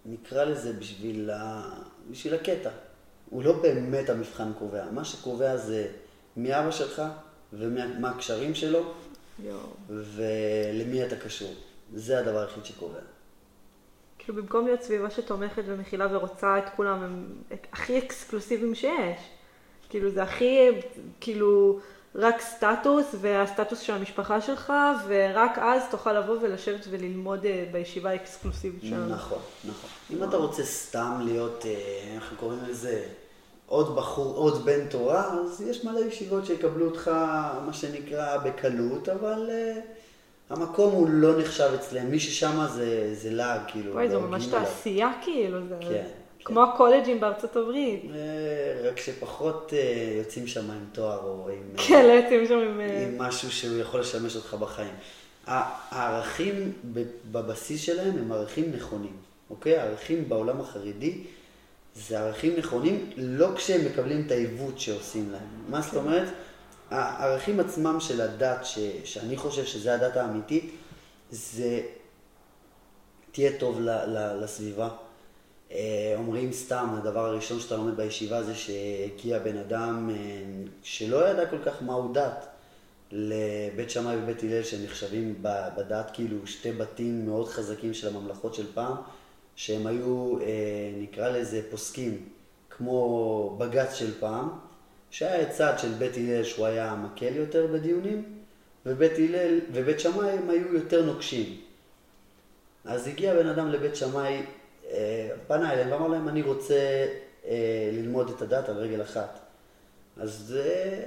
נקרא 0.07 0.45
לזה 0.45 0.73
בשביל, 0.73 1.31
ה, 1.31 1.63
בשביל 2.11 2.35
הקטע. 2.35 2.71
הוא 3.31 3.43
לא 3.43 3.63
באמת 3.63 4.11
המבחן 4.11 4.53
קובע. 4.59 4.91
מה 4.91 5.05
שקובע 5.05 5.57
זה 5.57 5.89
מי 6.37 6.59
אבא 6.59 6.71
שלך 6.71 7.03
ומה 7.53 8.11
הקשרים 8.11 8.55
שלו, 8.55 8.93
יו. 9.45 9.57
ולמי 9.89 11.07
אתה 11.07 11.17
קשור. 11.17 11.55
זה 11.95 12.19
הדבר 12.19 12.41
היחיד 12.41 12.65
שקובע. 12.65 13.01
כאילו 14.19 14.43
במקום 14.43 14.67
להיות 14.67 14.83
סביבה 14.83 15.11
שתומכת 15.11 15.63
ומכילה 15.67 16.07
ורוצה 16.11 16.59
את 16.59 16.65
כולם, 16.77 17.03
הם 17.03 17.27
הכי 17.73 17.99
אקסקלוסיביים 17.99 18.75
שיש. 18.75 19.21
כאילו 19.89 20.11
זה 20.11 20.23
הכי, 20.23 20.69
כאילו, 21.21 21.81
רק 22.15 22.41
סטטוס 22.41 23.15
והסטטוס 23.21 23.81
של 23.81 23.93
המשפחה 23.93 24.41
שלך, 24.41 24.73
ורק 25.09 25.59
אז 25.59 25.83
תוכל 25.91 26.13
לבוא 26.13 26.37
ולשבת 26.43 26.87
וללמוד 26.91 27.45
אה, 27.45 27.65
בישיבה 27.73 28.11
האקסקלוסיבית 28.11 28.83
שלנו. 28.83 29.15
נכון, 29.15 29.39
נכון. 29.65 29.91
אם 30.11 30.25
אתה 30.25 30.37
רוצה 30.37 30.65
סתם 30.65 31.21
להיות, 31.25 31.67
אה, 31.67 31.71
איך 32.15 32.35
קוראים 32.41 32.59
לזה, 32.69 33.03
עוד 33.67 33.97
בחור, 33.97 34.37
עוד 34.37 34.65
בן 34.65 34.87
תורה, 34.89 35.33
אז 35.33 35.61
יש 35.61 35.85
מלא 35.85 36.01
ישיבות 36.01 36.47
שיקבלו 36.47 36.87
אותך, 36.87 37.11
מה 37.67 37.73
שנקרא, 37.73 38.37
בקלות, 38.37 39.09
אבל... 39.09 39.51
המקום 40.51 40.93
הוא 40.93 41.09
לא 41.11 41.39
נחשב 41.39 41.71
אצלם, 41.75 42.11
מי 42.11 42.21
ששם 42.21 42.67
זה, 42.75 43.15
זה 43.15 43.31
לעג, 43.31 43.61
כאילו. 43.67 43.93
וואי, 43.93 44.11
זו 44.11 44.21
ממש 44.21 44.47
תעשייה, 44.47 45.11
כאילו. 45.23 45.59
זה... 45.69 45.77
כן. 45.81 46.07
כמו 46.45 46.67
כן. 46.67 46.73
הקולג'ים 46.73 47.21
בארצות 47.21 47.57
הברית. 47.57 48.03
אה, 48.15 48.89
רק 48.89 49.01
שפחות 49.01 49.73
אה, 49.77 50.15
יוצאים 50.19 50.47
שם 50.47 50.71
עם 50.71 50.85
תואר 50.93 51.21
או 51.25 51.49
עם... 51.49 51.77
אה, 51.79 51.85
כן, 51.89 52.07
לא 52.07 52.13
יוצאים 52.13 52.47
שם 52.47 52.59
עם... 52.59 52.81
עם 52.81 53.19
משהו 53.19 53.51
שהוא 53.51 53.79
יכול 53.79 54.01
לשמש 54.01 54.37
אותך 54.37 54.55
בחיים. 54.55 54.95
הערכים 55.47 56.73
בבסיס 57.33 57.81
שלהם 57.81 58.19
הם 58.19 58.33
ערכים 58.33 58.73
נכונים, 58.77 59.17
אוקיי? 59.51 59.79
הערכים 59.79 60.29
בעולם 60.29 60.61
החרדי 60.61 61.19
זה 61.95 62.21
ערכים 62.21 62.53
נכונים 62.57 63.11
לא 63.17 63.49
כשהם 63.57 63.87
מקבלים 63.87 64.23
את 64.27 64.31
העיוות 64.31 64.81
שעושים 64.81 65.31
להם. 65.31 65.49
מה 65.69 65.81
זאת 65.81 65.91
כן. 65.91 65.97
אומרת? 65.97 66.29
הערכים 66.91 67.61
עצמם 67.61 68.01
של 68.01 68.21
הדת, 68.21 68.65
ש, 68.65 68.79
שאני 69.05 69.37
חושב 69.37 69.65
שזה 69.65 69.95
הדת 69.95 70.17
האמיתית, 70.17 70.71
זה 71.31 71.81
תהיה 73.33 73.59
טוב 73.59 73.81
ל, 73.81 73.91
ל, 73.91 74.45
לסביבה. 74.45 74.89
אה, 75.73 76.15
אומרים 76.17 76.53
סתם, 76.53 76.89
הדבר 76.99 77.27
הראשון 77.27 77.61
שאתה 77.61 77.77
לומד 77.77 77.97
בישיבה 77.97 78.43
זה 78.43 78.55
שהגיע 78.55 79.39
בן 79.39 79.57
אדם 79.57 80.11
אה, 80.11 80.17
שלא 80.83 81.29
ידע 81.29 81.47
כל 81.47 81.59
כך 81.65 81.83
מהו 81.83 82.13
דת 82.13 82.47
לבית 83.13 83.91
שמאי 83.91 84.17
ובית 84.17 84.43
הלל 84.43 84.63
שנחשבים 84.63 85.43
בדת 85.77 86.11
כאילו 86.13 86.47
שתי 86.47 86.73
בתים 86.73 87.27
מאוד 87.27 87.49
חזקים 87.49 87.95
של 87.95 88.09
הממלכות 88.09 88.55
של 88.55 88.73
פעם, 88.75 88.97
שהם 89.57 89.87
היו, 89.87 90.39
אה, 90.41 90.47
נקרא 90.99 91.29
לזה, 91.29 91.61
פוסקים, 91.71 92.29
כמו 92.71 93.57
בג"ץ 93.59 93.95
של 93.95 94.21
פעם. 94.21 94.49
שהיה 95.15 95.51
צד 95.51 95.73
של 95.79 95.89
בית 95.89 96.17
הלל 96.17 96.45
שהוא 96.45 96.67
היה 96.67 96.95
מקל 96.95 97.37
יותר 97.37 97.67
בדיונים, 97.67 98.25
ובית 98.87 99.13
הלל 99.19 99.61
ובית 99.73 100.01
שמאי 100.01 100.31
הם 100.31 100.51
היו 100.51 100.75
יותר 100.75 101.05
נוקשים. 101.05 101.61
אז 102.85 103.07
הגיע 103.07 103.35
בן 103.35 103.47
אדם 103.47 103.71
לבית 103.71 103.97
שמאי, 103.97 104.43
פנה 105.47 105.73
אליהם 105.73 105.93
ואמר 105.93 106.09
להם, 106.09 106.29
אני 106.29 106.43
רוצה 106.43 107.07
אה, 107.47 107.91
ללמוד 107.93 108.31
את 108.37 108.43
הדת 108.43 108.69
על 108.69 108.77
רגל 108.77 109.03
אחת. 109.03 109.39
אז 110.21 110.57
אה, 110.59 111.03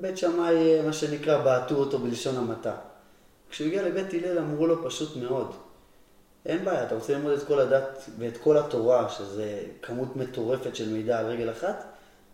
בית 0.00 0.18
שמאי, 0.18 0.82
מה 0.82 0.92
שנקרא, 0.92 1.38
בעטו 1.38 1.74
אותו 1.74 1.98
בלשון 1.98 2.36
המעטה. 2.36 2.74
כשהוא 3.50 3.66
הגיע 3.66 3.82
לבית 3.82 4.14
הלל 4.14 4.38
אמרו 4.38 4.66
לו 4.66 4.84
פשוט 4.84 5.16
מאוד, 5.16 5.54
אין 6.46 6.64
בעיה, 6.64 6.84
אתה 6.84 6.94
רוצה 6.94 7.12
ללמוד 7.12 7.32
את 7.32 7.42
כל 7.46 7.60
הדת 7.60 8.08
ואת 8.18 8.36
כל 8.36 8.56
התורה, 8.56 9.08
שזה 9.08 9.62
כמות 9.82 10.16
מטורפת 10.16 10.76
של 10.76 10.92
מידע 10.92 11.18
על 11.18 11.26
רגל 11.26 11.50
אחת? 11.50 11.84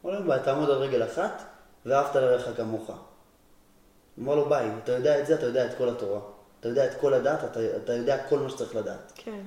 אמר 0.04 0.20
לו, 0.20 0.26
ביי, 0.26 0.40
תעמוד 0.44 0.70
על 0.70 0.76
רגל 0.76 1.04
אחת, 1.04 1.42
ואהבת 1.86 2.16
לרעך 2.16 2.56
כמוך. 2.56 2.90
אמר 4.18 4.34
לו, 4.34 4.48
ביי, 4.48 4.70
אתה 4.84 4.92
יודע 4.92 5.20
את 5.20 5.26
זה, 5.26 5.34
אתה 5.34 5.46
יודע 5.46 5.66
את 5.66 5.78
כל 5.78 5.88
התורה. 5.88 6.20
אתה 6.60 6.68
יודע 6.68 6.86
את 6.86 7.00
כל 7.00 7.14
הדת, 7.14 7.44
אתה, 7.44 7.60
אתה 7.76 7.92
יודע 7.92 8.28
כל 8.28 8.38
מה 8.38 8.50
שצריך 8.50 8.76
לדעת. 8.76 9.12
כן. 9.14 9.40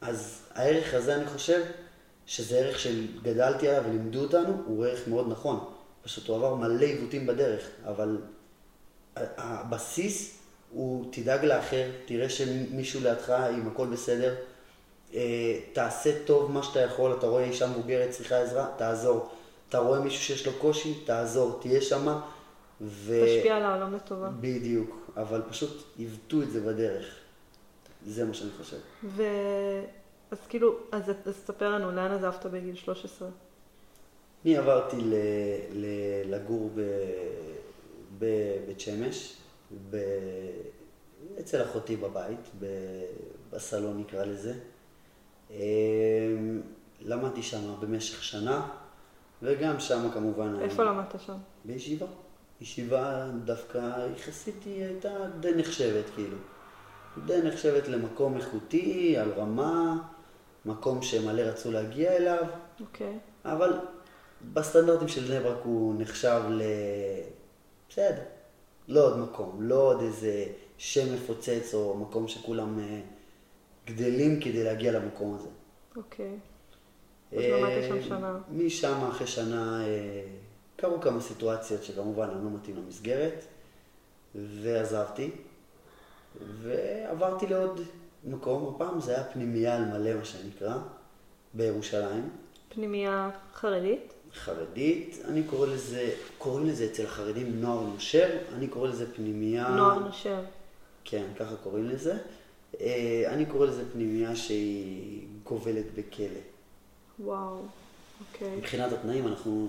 אז 0.00 0.45
הערך 0.56 0.94
הזה, 0.94 1.16
אני 1.16 1.26
חושב, 1.26 1.62
שזה 2.26 2.58
ערך 2.58 2.78
שגדלתי 2.78 3.68
עליו 3.68 3.82
ולימדו 3.88 4.22
אותנו, 4.22 4.62
הוא 4.66 4.86
ערך 4.86 5.08
מאוד 5.08 5.28
נכון. 5.28 5.64
פשוט 6.02 6.28
הוא 6.28 6.36
עבר 6.36 6.54
מלא 6.54 6.84
עיוותים 6.84 7.26
בדרך, 7.26 7.68
אבל 7.84 8.18
הבסיס 9.16 10.38
הוא 10.70 11.04
תדאג 11.12 11.44
לאחר, 11.44 11.90
תראה 12.04 12.28
שמישהו 12.28 13.00
לידך, 13.00 13.30
אם 13.30 13.68
הכל 13.68 13.86
בסדר, 13.86 14.34
אה, 15.14 15.60
תעשה 15.72 16.24
טוב 16.24 16.52
מה 16.52 16.62
שאתה 16.62 16.80
יכול, 16.80 17.16
אתה 17.18 17.26
רואה 17.26 17.44
אישה 17.44 17.66
מבוגרת 17.66 18.10
צריכה 18.10 18.38
עזרה, 18.38 18.68
תעזור. 18.76 19.28
אתה 19.68 19.78
רואה 19.78 20.00
מישהו 20.00 20.22
שיש 20.22 20.46
לו 20.46 20.52
קושי, 20.52 20.94
תעזור, 21.04 21.58
תהיה 21.60 21.80
שמה. 21.80 22.20
ו... 22.80 23.24
תשפיע 23.26 23.56
על 23.56 23.62
העולם 23.62 23.94
לטובה. 23.94 24.28
בדיוק, 24.40 25.10
אבל 25.16 25.42
פשוט 25.48 25.82
עיוותו 25.98 26.42
את 26.42 26.50
זה 26.50 26.60
בדרך. 26.60 27.06
זה 28.06 28.24
מה 28.24 28.34
שאני 28.34 28.50
חושב. 28.58 28.76
ו... 29.04 29.22
אז 30.40 30.46
כאילו, 30.48 30.76
אז, 30.92 31.12
תספר 31.24 31.70
לנו, 31.70 31.92
לאן 31.92 32.10
עזבת 32.10 32.46
בגיל 32.46 32.74
13? 32.74 33.28
אני 34.44 34.56
עברתי 34.56 34.96
ל... 35.00 35.14
ל... 35.72 35.86
לגור 36.34 36.70
ב... 36.74 36.80
בבית 38.18 38.80
שמש, 38.80 39.36
ב... 39.90 39.96
אצל 41.40 41.62
אחותי 41.62 41.96
בבית, 41.96 42.40
ב... 42.58 42.66
בסלון 43.50 43.98
נקרא 43.98 44.24
לזה. 44.24 44.54
אמ, 45.50 45.56
למדתי 47.00 47.42
שם 47.42 47.74
במשך 47.80 48.22
שנה, 48.22 48.68
וגם 49.42 49.80
שם 49.80 50.08
כמובן... 50.14 50.60
איפה 50.60 50.82
אני... 50.82 50.90
למדת 50.90 51.20
שם? 51.26 51.36
בישיבה. 51.64 52.06
ישיבה 52.60 53.26
דווקא 53.44 54.06
יחסית 54.16 54.64
היא 54.64 54.84
הייתה 54.84 55.10
די 55.40 55.52
נחשבת, 55.56 56.04
כאילו. 56.14 56.36
די 57.26 57.40
נחשבת 57.44 57.88
למקום 57.88 58.36
איכותי, 58.36 59.16
על 59.18 59.32
רמה, 59.36 59.98
מקום 60.66 61.02
שמלא 61.02 61.42
רצו 61.42 61.70
להגיע 61.70 62.16
אליו. 62.16 62.44
אוקיי. 62.80 63.06
Okay. 63.06 63.48
אבל 63.48 63.72
בסטנדרטים 64.52 65.08
של 65.08 65.24
בני 65.24 65.40
ברק 65.40 65.58
הוא 65.64 65.94
נחשב 65.98 66.42
ל... 66.50 66.62
בסדר, 67.88 68.22
לא 68.88 69.06
עוד 69.06 69.18
מקום, 69.18 69.56
לא 69.62 69.74
עוד 69.74 70.00
איזה 70.00 70.46
שם 70.78 71.14
מפוצץ 71.14 71.74
או 71.74 71.96
מקום 71.96 72.28
שכולם 72.28 72.78
אה, 72.78 73.00
גדלים 73.86 74.40
כדי 74.40 74.64
להגיע 74.64 74.92
למקום 74.92 75.34
הזה. 75.34 75.48
אוקיי. 75.96 76.38
אז 77.32 77.38
למדת 77.38 77.88
שם 77.88 78.02
שנה. 78.02 78.38
משם, 78.50 79.08
אחרי 79.10 79.26
שנה, 79.26 79.86
אה, 79.86 80.22
קרו 80.76 81.00
כמה 81.00 81.20
סיטואציות 81.20 81.84
שכמובן 81.84 82.28
אני 82.30 82.44
לא 82.44 82.50
מתאים 82.50 82.76
למסגרת, 82.76 83.44
ועזבתי, 84.34 85.30
ועברתי 86.62 87.46
לעוד 87.46 87.80
מקום, 88.26 88.74
הפעם 88.74 89.00
זה 89.00 89.14
היה 89.14 89.24
פנימייה 89.24 89.76
על 89.76 89.84
מלא, 89.84 90.14
מה 90.14 90.24
שנקרא, 90.24 90.78
בירושלים. 91.54 92.30
פנימייה 92.68 93.30
חרדית? 93.54 94.12
חרדית, 94.34 95.18
אני 95.28 95.42
קורא 95.42 95.66
לזה, 95.66 96.10
קוראים 96.38 96.66
לזה 96.66 96.84
אצל 96.84 97.04
החרדים 97.04 97.60
נוער 97.60 97.80
נושר, 97.80 98.28
אני 98.56 98.68
קורא 98.68 98.88
לזה 98.88 99.14
פנימייה... 99.14 99.68
נוער 99.68 99.98
נושר. 99.98 100.40
כן, 101.04 101.24
ככה 101.38 101.56
קוראים 101.56 101.88
לזה. 101.88 102.18
אה, 102.80 103.24
אני 103.26 103.46
קורא 103.46 103.66
לזה 103.66 103.82
פנימייה 103.92 104.36
שהיא 104.36 105.26
גובלת 105.44 105.84
בכלא. 105.94 106.40
וואו, 107.20 107.62
אוקיי. 108.20 108.56
מבחינת 108.56 108.92
התנאים, 108.92 109.26
אנחנו 109.26 109.68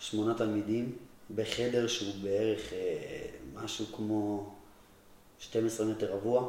שמונה 0.00 0.34
תלמידים 0.34 0.92
בחדר 1.34 1.86
שהוא 1.86 2.14
בערך 2.22 2.72
אה, 2.72 3.26
משהו 3.54 3.86
כמו 3.96 4.52
12 5.38 5.86
מטר 5.86 6.12
רבוע, 6.12 6.48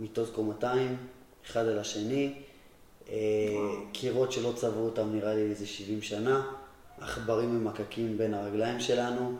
מיטות 0.00 0.30
קומתיים, 0.34 0.96
אחד 1.46 1.66
על 1.66 1.78
השני, 1.78 2.32
אה, 3.08 3.16
קירות 3.92 4.32
שלא 4.32 4.52
צבעו 4.56 4.84
אותם 4.84 5.12
נראה 5.12 5.34
לי 5.34 5.40
איזה 5.40 5.66
70 5.66 6.02
שנה, 6.02 6.42
עכברים 7.00 7.56
ומקקים 7.56 8.18
בין 8.18 8.34
הרגליים 8.34 8.80
שלנו, 8.80 9.36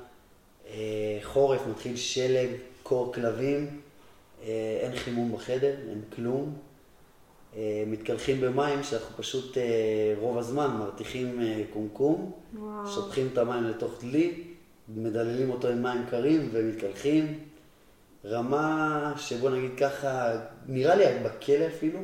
אה, 0.70 1.18
חורף, 1.22 1.60
מתחיל 1.66 1.96
שלג, 1.96 2.48
קור 2.82 3.12
כלבים, 3.12 3.80
אה, 4.42 4.78
אין 4.80 4.96
חימום 4.96 5.32
בחדר, 5.32 5.74
אין 5.90 6.02
כלום. 6.16 6.56
מתקלחים 7.86 8.40
במים 8.40 8.82
שאנחנו 8.82 9.16
פשוט 9.16 9.56
רוב 10.18 10.38
הזמן 10.38 10.76
מרתיחים 10.78 11.40
קומקום, 11.72 12.32
שופכים 12.94 13.28
את 13.32 13.38
המים 13.38 13.64
לתוך 13.64 14.04
דלי, 14.04 14.42
מדללים 14.88 15.50
אותו 15.50 15.68
עם 15.68 15.82
מים 15.82 16.06
קרים 16.10 16.48
ומתקלחים. 16.52 17.38
רמה 18.24 19.12
שבוא 19.16 19.50
נגיד 19.50 19.70
ככה, 19.78 20.32
נראה 20.66 20.94
לי 20.94 21.04
בכלא 21.24 21.66
אפילו, 21.66 22.00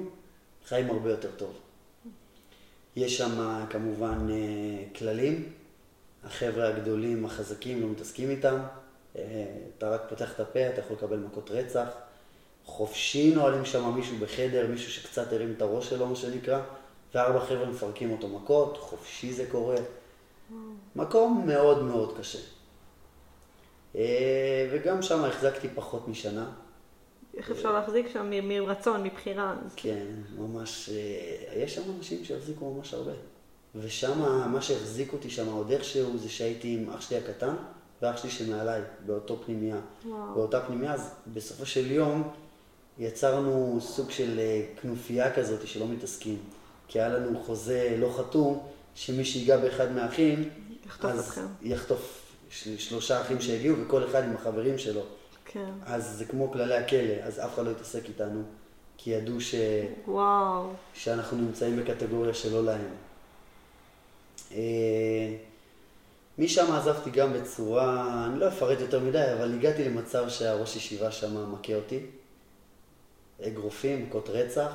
חיים 0.67 0.91
הרבה 0.91 1.11
יותר 1.11 1.31
טוב. 1.37 1.53
יש 2.97 3.19
שם 3.19 3.65
כמובן 3.71 4.29
כללים, 4.99 5.53
החבר'ה 6.25 6.69
הגדולים, 6.69 7.25
החזקים, 7.25 7.83
לא 7.83 7.89
מתעסקים 7.89 8.31
איתם. 8.31 8.59
אתה 9.13 9.91
רק 9.91 10.03
פותח 10.09 10.35
את 10.35 10.41
הפה, 10.41 10.69
אתה 10.69 10.81
יכול 10.81 10.97
לקבל 10.97 11.17
מכות 11.17 11.51
רצח. 11.51 11.89
חופשי 12.65 13.35
נועלים 13.35 13.65
שם 13.65 13.95
מישהו 13.95 14.17
בחדר, 14.19 14.67
מישהו 14.67 14.93
שקצת 14.93 15.33
הרים 15.33 15.55
את 15.57 15.63
הראש 15.63 15.91
שלו, 15.91 16.07
מה 16.07 16.17
שנקרא, 16.17 16.61
וארבע 17.15 17.41
חבר'ה 17.41 17.67
מפרקים 17.67 18.13
אותו 18.13 18.29
מכות, 18.29 18.77
חופשי 18.77 19.33
זה 19.33 19.47
קורה. 19.51 19.77
מקום 20.97 21.47
מאוד 21.47 21.83
מאוד 21.83 22.19
קשה. 22.19 22.39
אה, 23.97 24.69
וגם 24.73 25.03
שם 25.03 25.25
החזקתי 25.25 25.69
פחות 25.75 26.09
משנה. 26.09 26.51
איך 27.37 27.51
אפשר 27.51 27.73
להחזיק 27.73 28.07
שם 28.13 28.49
מרצון, 28.49 29.03
מבחירה? 29.03 29.57
כן, 29.77 30.07
ממש, 30.39 30.91
אה, 30.93 31.63
יש 31.63 31.75
שם 31.75 31.83
אנשים 31.99 32.25
שהחזיקו 32.25 32.75
ממש 32.75 32.95
הרבה. 32.95 33.13
ושם, 33.75 34.49
מה 34.53 34.63
שהחזיק 34.63 35.13
אותי 35.13 35.31
שם 35.31 35.47
עוד 35.53 35.71
איכשהו, 35.71 36.19
זה 36.19 36.29
שהייתי 36.29 36.75
עם 36.75 36.91
אח 36.91 37.01
שלי 37.01 37.17
הקטן 37.17 37.55
ואח 38.03 38.17
שלי 38.17 38.31
שמעליי, 38.31 38.83
באותו 39.07 39.37
פנימייה. 39.47 39.79
וואו. 40.07 40.35
באותה 40.35 40.61
פנימייה, 40.61 40.95
אז 40.95 41.11
בסופו 41.33 41.67
של 41.67 41.91
יום 41.91 42.31
יצרנו 42.99 43.79
סוג 43.81 44.11
של 44.11 44.39
אה, 44.39 44.63
כנופיה 44.83 45.35
כזאת 45.35 45.67
שלא 45.67 45.87
מתעסקים. 45.89 46.39
כי 46.89 47.01
היה 47.01 47.09
לנו 47.09 47.41
חוזה 47.43 47.97
לא 47.99 48.15
חתום, 48.17 48.67
שמי 48.95 49.25
שיגע 49.25 49.57
באחד 49.57 49.93
מהאחים, 49.93 50.49
יחטוף 50.87 51.11
אז 51.11 51.21
אתכם. 51.21 51.47
יחטוף 51.63 52.26
שלושה 52.51 53.21
אחים 53.21 53.41
שהגיעו, 53.41 53.77
וכל 53.81 54.05
אחד 54.05 54.25
עם 54.25 54.35
החברים 54.37 54.79
שלו. 54.79 55.03
כן. 55.45 55.71
אז 55.87 56.17
זה 56.19 56.25
כמו 56.25 56.53
כללי 56.53 56.75
הכלא, 56.75 57.15
אז 57.23 57.39
אף 57.39 57.55
אחד 57.55 57.65
לא 57.65 57.71
יתעסק 57.71 58.09
איתנו, 58.09 58.43
כי 58.97 59.11
ידעו 59.11 59.41
ש... 59.41 59.55
וואו. 60.07 60.71
שאנחנו 60.95 61.37
נמצאים 61.37 61.81
בקטגוריה 61.81 62.35
שלא 62.35 62.65
להם. 62.65 62.91
אה, 64.53 65.37
משם 66.39 66.73
עזבתי 66.73 67.11
גם 67.11 67.33
בצורה, 67.33 68.27
אני 68.27 68.41
לא 68.41 68.49
אפרט 68.49 68.81
יותר 68.81 69.01
מדי, 69.01 69.33
אבל 69.39 69.55
הגעתי 69.55 69.85
למצב 69.85 70.29
שהראש 70.29 70.77
ישיבה 70.77 71.11
שם 71.13 71.53
מכה 71.53 71.75
אותי. 71.75 72.01
אגרופים, 73.47 74.07
מכות 74.07 74.29
רצח, 74.29 74.71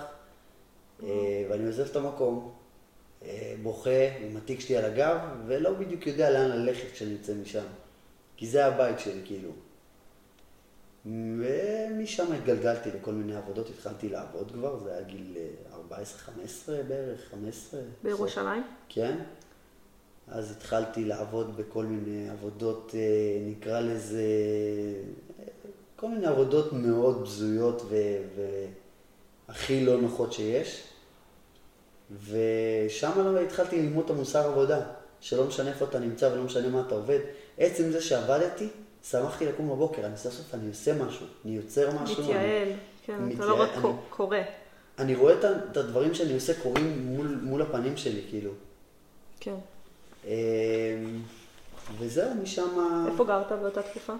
אה, 1.03 1.45
ואני 1.49 1.65
עוזב 1.65 1.85
את 1.85 1.95
המקום, 1.95 2.51
בוכה 3.63 4.07
עם 4.21 4.37
התיק 4.37 4.59
שלי 4.59 4.77
על 4.77 4.85
הגב, 4.85 5.17
ולא 5.45 5.73
בדיוק 5.73 6.07
יודע 6.07 6.29
לאן 6.29 6.49
ללכת 6.49 6.91
כשאני 6.91 7.11
יוצא 7.11 7.33
משם. 7.33 7.65
כי 8.37 8.47
זה 8.47 8.65
הבית 8.65 8.99
שלי, 8.99 9.21
כאילו. 9.25 9.51
ומשם 11.05 12.31
התגלגלתי 12.31 12.89
לכל 12.91 13.11
מיני 13.11 13.35
עבודות, 13.35 13.69
התחלתי 13.69 14.09
לעבוד 14.09 14.51
כבר, 14.51 14.79
זה 14.79 14.93
היה 14.93 15.01
גיל 15.01 15.37
14-15 15.73 15.73
אה, 16.69 16.83
בערך, 16.83 17.29
15. 17.31 17.81
בירושלים? 18.03 18.63
כן. 18.89 19.17
אז 20.27 20.51
התחלתי 20.51 21.05
לעבוד 21.05 21.57
בכל 21.57 21.85
מיני 21.85 22.29
עבודות, 22.29 22.95
נקרא 23.45 23.79
לזה, 23.79 24.23
כל 25.95 26.09
מיני 26.09 26.27
עבודות 26.27 26.73
מאוד 26.73 27.21
בזויות 27.23 27.91
והכי 29.47 29.85
לא 29.85 30.01
נוחות 30.01 30.33
שיש. 30.33 30.90
ושם 32.29 33.37
התחלתי 33.45 33.81
ללמוד 33.81 34.05
את 34.05 34.09
המוסר 34.09 34.47
עבודה, 34.47 34.79
שלא 35.21 35.45
משנה 35.45 35.69
איפה 35.69 35.85
אתה 35.85 35.99
נמצא 35.99 36.29
ולא 36.33 36.43
משנה 36.43 36.69
מה 36.69 36.83
אתה 36.87 36.95
עובד. 36.95 37.19
עצם 37.57 37.91
זה 37.91 38.01
שעבדתי, 38.01 38.67
שמחתי 39.09 39.45
לקום 39.45 39.69
בבוקר, 39.69 40.05
אני 40.05 40.17
סוף 40.17 40.33
סוף 40.33 40.53
אני 40.53 40.69
עושה 40.69 40.93
משהו, 40.93 41.25
אני 41.45 41.55
יוצר 41.55 41.89
משהו. 42.03 42.23
מתייעל, 42.23 42.45
אני, 42.45 42.73
כן, 43.05 43.23
מתייעל, 43.23 43.43
אתה 43.43 43.45
לא 43.45 43.61
רק 43.61 43.69
אני, 43.73 43.93
קורא. 44.09 44.37
אני 44.99 45.15
רואה 45.15 45.33
את 45.69 45.77
הדברים 45.77 46.13
שאני 46.13 46.33
עושה 46.33 46.53
קורים 46.63 47.05
מול, 47.05 47.39
מול 47.41 47.61
הפנים 47.61 47.97
שלי, 47.97 48.21
כאילו. 48.29 48.51
כן. 49.39 49.55
אמ, 50.25 50.31
וזהו, 51.99 52.35
משם... 52.43 52.67
איפה 53.11 53.25
גרת 53.25 53.51
באותה 53.51 53.81
תקופה? 53.81 54.13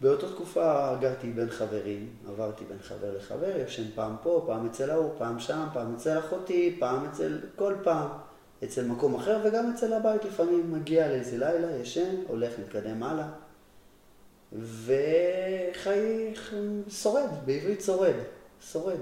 באותה 0.00 0.32
תקופה 0.32 0.94
גרתי 1.00 1.30
בין 1.30 1.50
חברים, 1.50 2.08
עברתי 2.28 2.64
בין 2.64 2.78
חבר 2.78 3.16
לחבר, 3.16 3.56
יושן 3.56 3.90
פעם 3.94 4.16
פה, 4.22 4.44
פעם 4.46 4.66
אצל 4.66 4.90
ההוא, 4.90 5.10
פעם 5.18 5.40
שם, 5.40 5.66
פעם 5.72 5.94
אצל 5.94 6.18
אחותי, 6.18 6.76
פעם 6.78 7.04
אצל, 7.04 7.38
כל 7.56 7.74
פעם 7.82 8.08
אצל 8.64 8.84
מקום 8.86 9.14
אחר 9.14 9.40
וגם 9.44 9.72
אצל 9.74 9.92
הבית 9.92 10.24
לפעמים 10.24 10.72
מגיע 10.72 11.08
לאיזה 11.08 11.38
לילה, 11.38 11.76
ישן, 11.76 12.14
הולך, 12.26 12.52
מתקדם 12.58 13.02
הלאה. 13.02 13.28
וחי, 14.52 16.34
שורד, 16.88 17.30
בעברית 17.44 17.80
שורד, 17.80 18.14
שורד. 18.60 18.98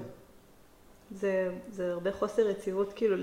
זה, 1.11 1.51
זה 1.73 1.93
הרבה 1.93 2.13
חוסר 2.13 2.51
יציבות, 2.51 2.93
כאילו, 2.93 3.17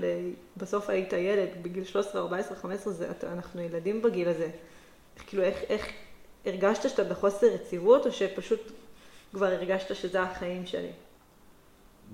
בסוף 0.56 0.90
היית 0.90 1.12
ילד, 1.12 1.48
בגיל 1.62 1.84
13, 1.84 2.22
14, 2.22 2.56
15, 2.56 2.92
זה, 2.92 3.08
אנחנו 3.22 3.60
ילדים 3.60 4.02
בגיל 4.02 4.28
הזה. 4.28 4.50
כאילו, 5.26 5.42
איך, 5.42 5.62
איך, 5.68 5.86
הרגשת 6.46 6.88
שאתה 6.88 7.04
בחוסר 7.04 7.46
יציבות, 7.46 8.06
או 8.06 8.12
שפשוט 8.12 8.60
כבר 9.32 9.46
הרגשת 9.46 9.94
שזה 9.94 10.22
החיים 10.22 10.66
שלי? 10.66 10.90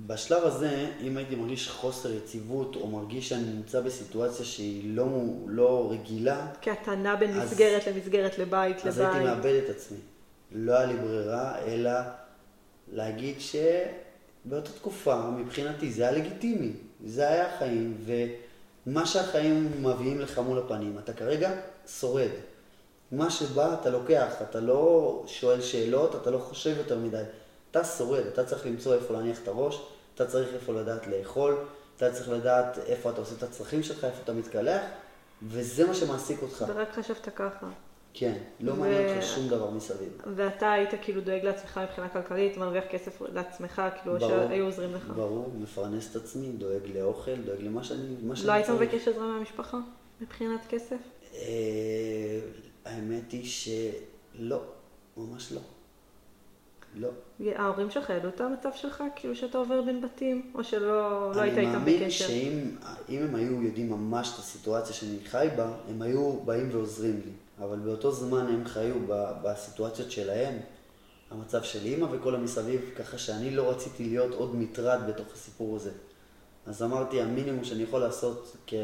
בשלב 0.06 0.44
הזה, 0.44 0.90
אם 1.00 1.16
הייתי 1.16 1.34
מרגיש 1.34 1.68
חוסר 1.68 2.12
יציבות, 2.12 2.76
או 2.76 2.86
מרגיש 2.86 3.28
שאני 3.28 3.44
נמצא 3.44 3.80
בסיטואציה 3.80 4.44
שהיא 4.44 4.96
לא, 4.96 5.06
לא 5.46 5.88
רגילה... 5.90 6.46
כי 6.60 6.72
אתה 6.72 6.94
נע 6.94 7.16
בין 7.16 7.40
אז, 7.40 7.52
מסגרת 7.52 7.86
למסגרת, 7.86 8.38
לבית 8.38 8.76
אז 8.76 9.00
לבית. 9.00 9.08
אז 9.08 9.14
הייתי 9.14 9.24
מאבד 9.24 9.60
את 9.64 9.70
עצמי. 9.70 9.98
לא 10.52 10.72
היה 10.72 10.86
לי 10.86 10.96
ברירה, 10.96 11.58
אלא 11.58 11.90
להגיד 12.92 13.36
שבאותה 13.40 14.72
תקופה, 14.72 15.30
מבחינתי, 15.30 15.92
זה 15.92 16.02
היה 16.08 16.18
לגיטימי. 16.18 16.72
זה 17.04 17.28
היה 17.28 17.54
החיים, 17.54 18.04
ומה 18.86 19.06
שהחיים 19.06 19.82
מביאים 19.82 20.20
לך 20.20 20.38
מול 20.38 20.58
הפנים, 20.58 20.98
אתה 20.98 21.12
כרגע 21.12 21.52
שורד. 21.86 22.30
מה 23.12 23.30
שבא 23.30 23.74
אתה 23.80 23.90
לוקח, 23.90 24.34
אתה 24.50 24.60
לא 24.60 25.22
שואל 25.26 25.60
שאלות, 25.60 26.14
אתה 26.14 26.30
לא 26.30 26.38
חושב 26.38 26.76
יותר 26.78 26.98
מדי. 26.98 27.22
אתה 27.70 27.84
שורד, 27.84 28.26
אתה 28.26 28.44
צריך 28.44 28.66
למצוא 28.66 28.94
איפה 28.94 29.14
להניח 29.14 29.42
את 29.42 29.48
הראש, 29.48 29.82
אתה 30.14 30.26
צריך 30.26 30.48
איפה 30.54 30.72
לדעת 30.72 31.06
לאכול, 31.06 31.56
אתה 31.96 32.12
צריך 32.12 32.28
לדעת 32.28 32.78
איפה 32.86 33.10
אתה 33.10 33.20
עושה 33.20 33.34
את 33.38 33.42
הצרכים 33.42 33.82
שלך, 33.82 34.04
איפה 34.04 34.22
אתה 34.24 34.32
מתקלח, 34.32 34.82
וזה 35.42 35.86
מה 35.86 35.94
שמעסיק 35.94 36.42
אותך. 36.42 36.64
ורק 36.68 36.92
חשבת 36.92 37.28
ככה. 37.36 37.66
כן, 38.14 38.32
לא 38.60 38.72
ו- 38.72 38.76
מעניין 38.76 39.08
אותך 39.16 39.26
שום 39.26 39.48
דבר 39.48 39.70
מסביב. 39.70 40.08
ואתה 40.36 40.72
היית 40.72 40.90
כאילו 41.02 41.20
דואג 41.20 41.44
לעצמך 41.44 41.80
מבחינה 41.82 42.08
כלכלית, 42.08 42.56
מרוויח 42.56 42.84
כסף 42.90 43.22
לעצמך, 43.32 43.82
כאילו 44.02 44.18
ברור, 44.18 44.30
שהיו 44.48 44.64
עוזרים 44.64 44.94
לך. 44.94 45.12
ברור, 45.16 45.50
מפרנס 45.58 46.10
את 46.10 46.16
עצמי, 46.16 46.52
דואג 46.52 46.82
לאוכל, 46.94 47.34
דואג 47.34 47.60
למה 47.60 47.84
שאני, 47.84 48.16
לא 48.44 48.52
היית. 48.52 48.68
מבקש 48.70 49.08
עזרה 49.08 49.26
מהמשפחה 49.26 49.78
מבחינת 50.20 50.60
כסף? 50.68 50.96
האמת 52.84 53.32
היא 53.32 53.46
שלא, 53.46 54.60
ממש 55.16 55.52
לא. 55.52 55.60
לא. 56.94 57.08
ההורים 57.56 57.90
שלך 57.90 58.10
ידעו 58.10 58.28
את 58.28 58.40
המצב 58.40 58.70
שלך, 58.74 59.04
כאילו 59.16 59.36
שאתה 59.36 59.58
עובר 59.58 59.82
בין 59.82 60.02
בתים, 60.02 60.52
או 60.54 60.64
שלא 60.64 61.32
לא 61.34 61.40
היית 61.40 61.54
אני 61.54 61.66
איתם 61.66 61.78
מאמין 61.78 62.04
בקשר? 62.04 62.26
שאם 62.26 62.76
אם 63.08 63.22
הם 63.22 63.34
היו 63.34 63.62
יודעים 63.62 63.90
ממש 63.90 64.30
את 64.34 64.38
הסיטואציה 64.38 64.94
שאני 64.94 65.18
חי 65.26 65.48
בה, 65.56 65.72
הם 65.88 66.02
היו 66.02 66.32
באים 66.44 66.68
ועוזרים 66.72 67.20
לי. 67.24 67.32
אבל 67.64 67.78
באותו 67.78 68.12
זמן 68.12 68.46
הם 68.46 68.64
חיו 68.64 68.94
ב- 69.08 69.32
בסיטואציות 69.42 70.10
שלהם, 70.10 70.54
המצב 71.30 71.62
של 71.62 71.84
אימא 71.84 72.06
וכל 72.10 72.34
המסביב, 72.34 72.90
ככה 72.98 73.18
שאני 73.18 73.50
לא 73.50 73.70
רציתי 73.70 74.04
להיות 74.04 74.34
עוד 74.34 74.56
מטרד 74.56 75.00
בתוך 75.08 75.26
הסיפור 75.32 75.76
הזה. 75.76 75.90
אז 76.66 76.82
אמרתי, 76.82 77.20
המינימום 77.20 77.64
שאני 77.64 77.82
יכול 77.82 78.00
לעשות 78.00 78.56
כ... 78.66 78.74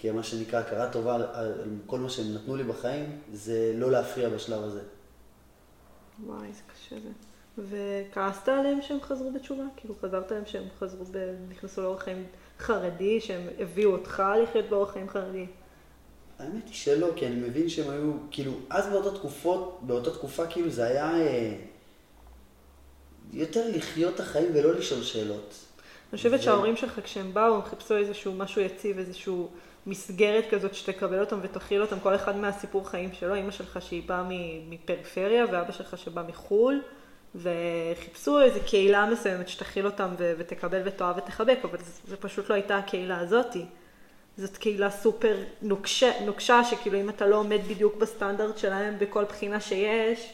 כמה 0.00 0.22
שנקרא 0.22 0.60
הכרה 0.60 0.90
טובה 0.90 1.14
על, 1.14 1.22
על 1.32 1.52
כל 1.86 1.98
מה 1.98 2.10
שהם 2.10 2.34
נתנו 2.34 2.56
לי 2.56 2.64
בחיים, 2.64 3.18
זה 3.32 3.72
לא 3.74 3.90
להפריע 3.90 4.28
בשלב 4.28 4.62
הזה. 4.62 4.80
וואי, 6.26 6.48
איזה 6.48 6.60
קשה 6.72 6.96
זה. 7.00 7.10
וכעסת 7.58 8.48
עליהם 8.48 8.82
שהם 8.82 9.00
חזרו 9.00 9.32
בתשובה? 9.32 9.64
כאילו 9.76 9.94
חזרת 10.02 10.30
עליהם 10.30 10.46
שהם 10.46 10.64
חזרו, 10.78 11.04
ב... 11.12 11.34
נכנסו 11.48 11.82
לאורח 11.82 12.02
חיים 12.02 12.26
חרדי, 12.58 13.20
שהם 13.20 13.48
הביאו 13.58 13.92
אותך 13.92 14.22
לחיות 14.42 14.68
באורח 14.68 14.92
חיים 14.92 15.08
חרדי? 15.08 15.46
האמת 16.38 16.66
היא 16.66 16.74
שלא, 16.74 17.08
כי 17.16 17.26
אני 17.26 17.34
מבין 17.34 17.68
שהם 17.68 17.90
היו, 17.90 18.12
כאילו, 18.30 18.52
אז 18.70 18.86
באותה 18.86 19.18
תקופות, 19.18 19.80
באותה 19.82 20.10
תקופה, 20.10 20.46
כאילו, 20.46 20.70
זה 20.70 20.84
היה 20.84 21.20
אה, 21.20 21.54
יותר 23.32 23.68
לחיות 23.74 24.14
את 24.14 24.20
החיים 24.20 24.48
ולא 24.54 24.74
לשאול 24.74 25.02
שאלות. 25.02 25.54
אני 26.12 26.16
חושבת 26.16 26.42
שההורים 26.42 26.76
שלך, 26.76 27.00
כשהם 27.04 27.34
באו, 27.34 27.54
הם 27.54 27.62
חיפשו 27.62 27.96
איזשהו 27.96 28.34
משהו 28.34 28.62
יציב, 28.62 28.98
איזשהו 28.98 29.48
מסגרת 29.86 30.44
כזאת 30.50 30.74
שתקבל 30.74 31.20
אותם 31.20 31.38
ותכיל 31.42 31.82
אותם, 31.82 32.00
כל 32.00 32.14
אחד 32.14 32.36
מהסיפור 32.36 32.88
חיים 32.88 33.12
שלו. 33.12 33.34
אימא 33.34 33.50
שלך 33.50 33.82
שהיא 33.82 34.02
באה 34.06 34.22
מפריפריה, 34.68 35.44
ואבא 35.52 35.72
שלך 35.72 35.98
שבא 35.98 36.22
מחו"ל, 36.28 36.80
וחיפשו 37.34 38.40
איזו 38.40 38.60
קהילה 38.66 39.06
מסוימת 39.06 39.48
שתכיל 39.48 39.86
אותם 39.86 40.08
ו- 40.18 40.32
ותקבל 40.38 40.82
ותאהב 40.84 41.16
ותחבק, 41.16 41.58
אבל 41.64 41.78
זה, 41.78 41.92
זה 42.08 42.16
פשוט 42.16 42.50
לא 42.50 42.54
הייתה 42.54 42.78
הקהילה 42.78 43.18
הזאתי. 43.18 43.64
זאת 44.36 44.56
קהילה 44.56 44.90
סופר 44.90 45.36
נוקשה, 45.62 46.10
נוקשה, 46.26 46.64
שכאילו 46.64 47.00
אם 47.00 47.08
אתה 47.08 47.26
לא 47.26 47.36
עומד 47.36 47.60
בדיוק 47.68 47.96
בסטנדרט 47.96 48.58
שלהם 48.58 48.94
בכל 48.98 49.24
בחינה 49.24 49.60
שיש, 49.60 50.32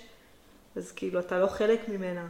אז 0.76 0.92
כאילו 0.92 1.20
אתה 1.20 1.38
לא 1.38 1.46
חלק 1.46 1.88
ממנה. 1.88 2.26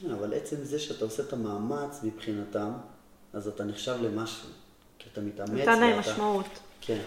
כן, 0.00 0.10
אבל 0.10 0.34
עצם 0.34 0.56
זה 0.64 0.78
שאתה 0.78 1.04
עושה 1.04 1.22
את 1.22 1.32
המאמץ 1.32 2.00
מבחינתם, 2.02 2.72
אז 3.32 3.48
אתה 3.48 3.64
נחשב 3.64 3.96
למשהו. 4.02 4.48
כי 4.98 5.08
אתה 5.12 5.20
מתאמץ. 5.20 5.50
נתן 5.50 5.80
להם 5.80 5.96
ואתה- 5.98 6.10
משמעות. 6.12 6.46
כן. 6.80 7.00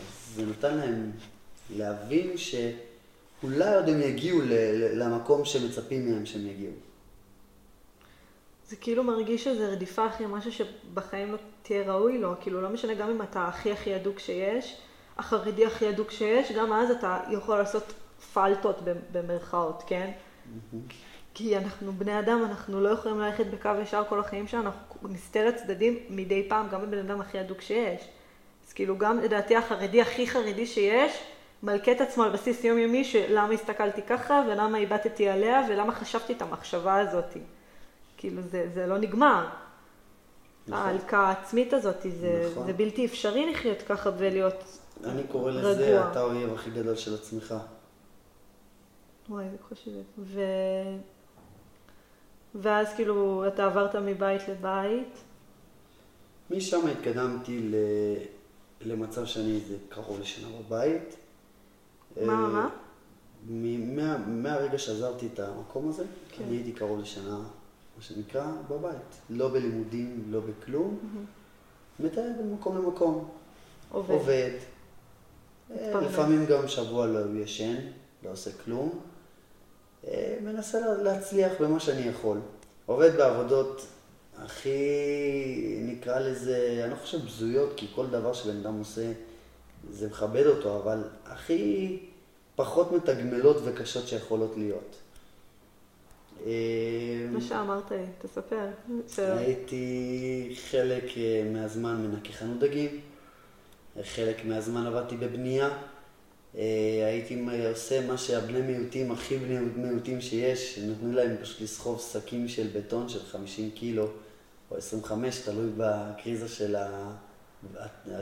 אז 0.00 0.34
זה 0.36 0.46
נתן 0.46 0.76
להם 0.76 1.12
להבין 1.76 2.32
שאולי 2.36 3.74
עוד 3.74 3.88
הם 3.88 4.00
יגיעו 4.02 4.40
ל- 4.42 5.02
למקום 5.02 5.44
שמצפים 5.44 6.10
מהם 6.12 6.26
שהם 6.26 6.46
יגיעו. 6.46 6.72
זה 8.68 8.76
כאילו 8.76 9.04
מרגיש 9.04 9.44
שזה 9.44 9.68
רדיפה 9.72 10.06
אחרי 10.06 10.26
משהו 10.26 10.52
שבחיים 10.52 11.32
לא 11.32 11.38
תהיה 11.62 11.92
ראוי 11.92 12.18
לו, 12.18 12.34
כאילו 12.40 12.60
לא 12.62 12.68
משנה 12.68 12.94
גם 12.94 13.10
אם 13.10 13.22
אתה 13.22 13.48
הכי 13.48 13.72
הכי 13.72 13.96
אדוק 13.96 14.18
שיש, 14.18 14.76
החרדי 15.18 15.66
הכי 15.66 15.88
אדוק 15.90 16.10
שיש, 16.10 16.52
גם 16.52 16.72
אז 16.72 16.90
אתה 16.90 17.20
יכול 17.30 17.58
לעשות 17.58 17.92
פלטות 18.32 18.78
במרכאות, 19.12 19.82
כן? 19.86 20.10
כי 21.38 21.56
אנחנו 21.56 21.92
בני 21.92 22.18
אדם, 22.18 22.44
אנחנו 22.44 22.80
לא 22.80 22.88
יכולים 22.88 23.20
ללכת 23.20 23.46
בקו 23.46 23.70
ישר 23.82 24.02
כל 24.08 24.20
החיים 24.20 24.46
שלנו, 24.46 24.64
אנחנו 24.64 25.08
נסטה 25.08 25.44
לצדדים 25.44 25.98
מדי 26.10 26.48
פעם, 26.48 26.68
גם 26.68 26.82
בבן 26.82 26.98
אדם 26.98 27.20
הכי 27.20 27.40
אדוק 27.40 27.60
שיש. 27.60 28.08
אז 28.66 28.72
כאילו 28.72 28.98
גם 28.98 29.18
לדעתי 29.18 29.56
החרדי 29.56 30.00
הכי 30.00 30.26
חרדי 30.26 30.66
שיש, 30.66 31.12
מלכה 31.62 31.92
את 31.92 32.00
עצמו 32.00 32.24
על 32.24 32.30
בסיס 32.30 32.64
יומיומי 32.64 33.04
של 33.04 33.24
למה 33.28 33.54
הסתכלתי 33.54 34.02
ככה, 34.02 34.42
ולמה 34.48 34.78
איבדתי 34.78 35.28
עליה, 35.28 35.66
ולמה 35.68 35.92
חשבתי 35.92 36.32
את 36.32 36.42
המחשבה 36.42 36.98
הזאתי. 37.00 37.40
כאילו 38.16 38.42
זה, 38.42 38.68
זה 38.74 38.86
לא 38.86 38.98
נגמר. 38.98 39.46
נכון. 40.68 40.82
ההלקה 40.82 41.18
העצמית 41.18 41.72
הזאת, 41.72 42.02
זה, 42.02 42.48
נכון. 42.50 42.66
זה 42.66 42.72
בלתי 42.72 43.06
אפשרי 43.06 43.50
לחיות 43.50 43.82
ככה 43.82 44.10
ולהיות 44.18 44.78
אני 45.04 45.22
קורא 45.24 45.50
רגוע. 45.52 45.72
לזה, 45.72 46.10
אתה 46.10 46.20
האויב 46.20 46.54
הכי 46.54 46.70
גדול 46.70 46.96
של 46.96 47.14
עצמך. 47.14 47.54
וואי, 49.28 49.44
זה 49.50 49.56
חושבת. 49.68 50.04
ו... 50.18 50.40
ואז 52.62 52.94
כאילו 52.94 53.44
אתה 53.48 53.64
עברת 53.66 53.96
מבית 53.96 54.48
לבית. 54.48 55.18
משם 56.50 56.86
התקדמתי 56.86 57.60
ל... 57.62 57.74
למצב 58.80 59.26
שאני 59.26 59.54
איזה 59.54 59.76
קרוב 59.88 60.20
לשנה 60.20 60.48
בבית. 60.58 61.16
מה, 62.16 62.32
אה, 62.32 62.36
מה? 62.48 62.68
מ- 63.48 63.96
מה, 63.96 64.18
מהרגע 64.18 64.78
שעזבתי 64.78 65.28
את 65.34 65.40
המקום 65.40 65.88
הזה, 65.88 66.04
כן. 66.30 66.44
אני 66.44 66.56
הייתי 66.56 66.72
קרוב 66.72 67.00
לשנה, 67.00 67.38
מה 67.96 68.02
שנקרא, 68.02 68.46
בבית. 68.70 69.20
לא 69.30 69.48
בלימודים, 69.48 70.22
לא 70.30 70.40
בכלום. 70.40 70.98
מטייל 72.00 72.32
ממקום 72.42 72.76
למקום. 72.76 73.28
עובד. 73.92 74.10
עובד. 74.14 74.50
אה. 75.70 76.00
לפעמים 76.00 76.46
גם 76.46 76.68
שבוע 76.68 77.06
לא 77.06 77.40
ישן, 77.40 77.74
לא 78.24 78.30
עושה 78.30 78.50
כלום. 78.64 79.00
אה, 80.08 80.36
מנסה 80.42 80.80
לה- 80.80 81.02
להצליח 81.02 81.52
במה 81.60 81.80
שאני 81.80 82.00
יכול. 82.08 82.38
עובד 82.86 83.16
בעבודות 83.16 83.86
הכי, 84.38 84.78
נקרא 85.82 86.18
לזה, 86.20 86.80
אני 86.84 86.90
לא 86.90 86.96
חושב 86.96 87.24
בזויות, 87.24 87.72
כי 87.76 87.86
כל 87.94 88.06
דבר 88.06 88.32
שבן 88.32 88.56
אדם 88.56 88.78
עושה, 88.78 89.12
זה 89.90 90.08
מכבד 90.08 90.46
אותו, 90.46 90.76
אבל 90.76 91.02
הכי 91.26 91.98
פחות 92.56 92.92
מתגמלות 92.92 93.56
וקשות 93.64 94.08
שיכולות 94.08 94.52
להיות. 94.56 94.96
אה, 96.46 96.52
מה 97.32 97.40
שאמרת 97.40 97.90
לי, 97.90 98.04
תספר. 98.22 98.66
הייתי 99.36 100.56
חלק 100.70 101.04
אה, 101.18 101.42
מהזמן 101.52 101.96
מנקי 101.96 102.32
חנות 102.32 102.58
דגים, 102.58 103.00
חלק 104.02 104.44
מהזמן 104.44 104.86
עבדתי 104.86 105.16
בבנייה. 105.16 105.68
אה, 106.56 107.06
הייתי 107.06 107.44
עושה 107.70 108.06
מה 108.06 108.18
שהבני 108.18 108.60
מיעוטים, 108.60 109.12
הכי 109.12 109.36
בני 109.36 109.58
מיעוטים 109.76 110.20
שיש, 110.20 110.78
נתנו 110.78 111.12
להם 111.12 111.36
פשוט 111.42 111.60
לסחוב 111.60 112.08
שקים 112.12 112.48
של 112.48 112.66
בטון 112.74 113.08
של 113.08 113.20
50 113.32 113.70
קילו 113.70 114.08
או 114.70 114.76
25, 114.76 115.40
תלוי 115.40 115.70
בקריזה 115.76 116.48
של, 116.48 116.76
ה... 116.76 117.12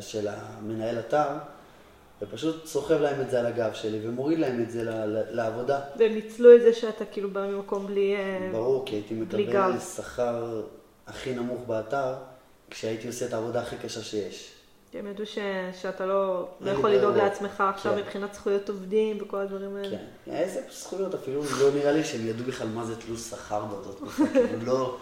של 0.00 0.28
המנהל 0.28 0.98
אתר, 0.98 1.28
ופשוט 2.22 2.66
סוחב 2.66 3.00
להם 3.00 3.20
את 3.20 3.30
זה 3.30 3.40
על 3.40 3.46
הגב 3.46 3.74
שלי 3.74 4.08
ומוריד 4.08 4.38
להם 4.38 4.62
את 4.62 4.70
זה 4.70 4.82
לעבודה. 5.30 5.80
והם 5.96 6.14
ניצלו 6.14 6.56
את 6.56 6.60
זה 6.60 6.72
שאתה 6.72 7.04
כאילו 7.04 7.30
בא 7.30 7.46
ממקום 7.46 7.86
בלי... 7.86 8.14
אה, 8.16 8.48
ברור, 8.52 8.86
כי 8.86 8.94
הייתי 8.96 9.14
מקבל. 9.14 9.78
שכר 9.96 10.62
הכי 11.06 11.34
נמוך 11.34 11.60
באתר, 11.66 12.14
כשהייתי 12.70 13.06
עושה 13.06 13.26
את 13.26 13.32
העבודה 13.32 13.60
הכי 13.60 13.76
קשה 13.76 14.02
שיש. 14.02 14.53
כי 14.94 14.98
הם 14.98 15.06
ידעו 15.06 15.26
ש... 15.26 15.38
שאתה 15.80 16.06
לא, 16.06 16.48
לא 16.60 16.70
יכול 16.70 16.90
לדאוג 16.90 17.12
ברירות. 17.12 17.30
לעצמך 17.32 17.60
עכשיו 17.60 17.92
כן. 17.92 17.98
מבחינת 17.98 18.34
זכויות 18.34 18.68
עובדים 18.68 19.18
וכל 19.20 19.36
הדברים 19.36 19.76
האלה. 19.76 19.98
כן. 20.24 20.32
איזה 20.32 20.60
זכויות, 20.72 21.14
אפילו 21.14 21.42
לא 21.60 21.74
נראה 21.74 21.92
לי 21.92 22.04
שהם 22.04 22.26
ידעו 22.26 22.46
בכלל 22.46 22.68
מה 22.68 22.84
זה 22.84 22.96
תלוש 22.96 23.20
שכר 23.20 23.64
באותה 23.64 23.92
תקופה, 23.92 24.24
כאילו 24.32 24.66
לא, 24.66 24.98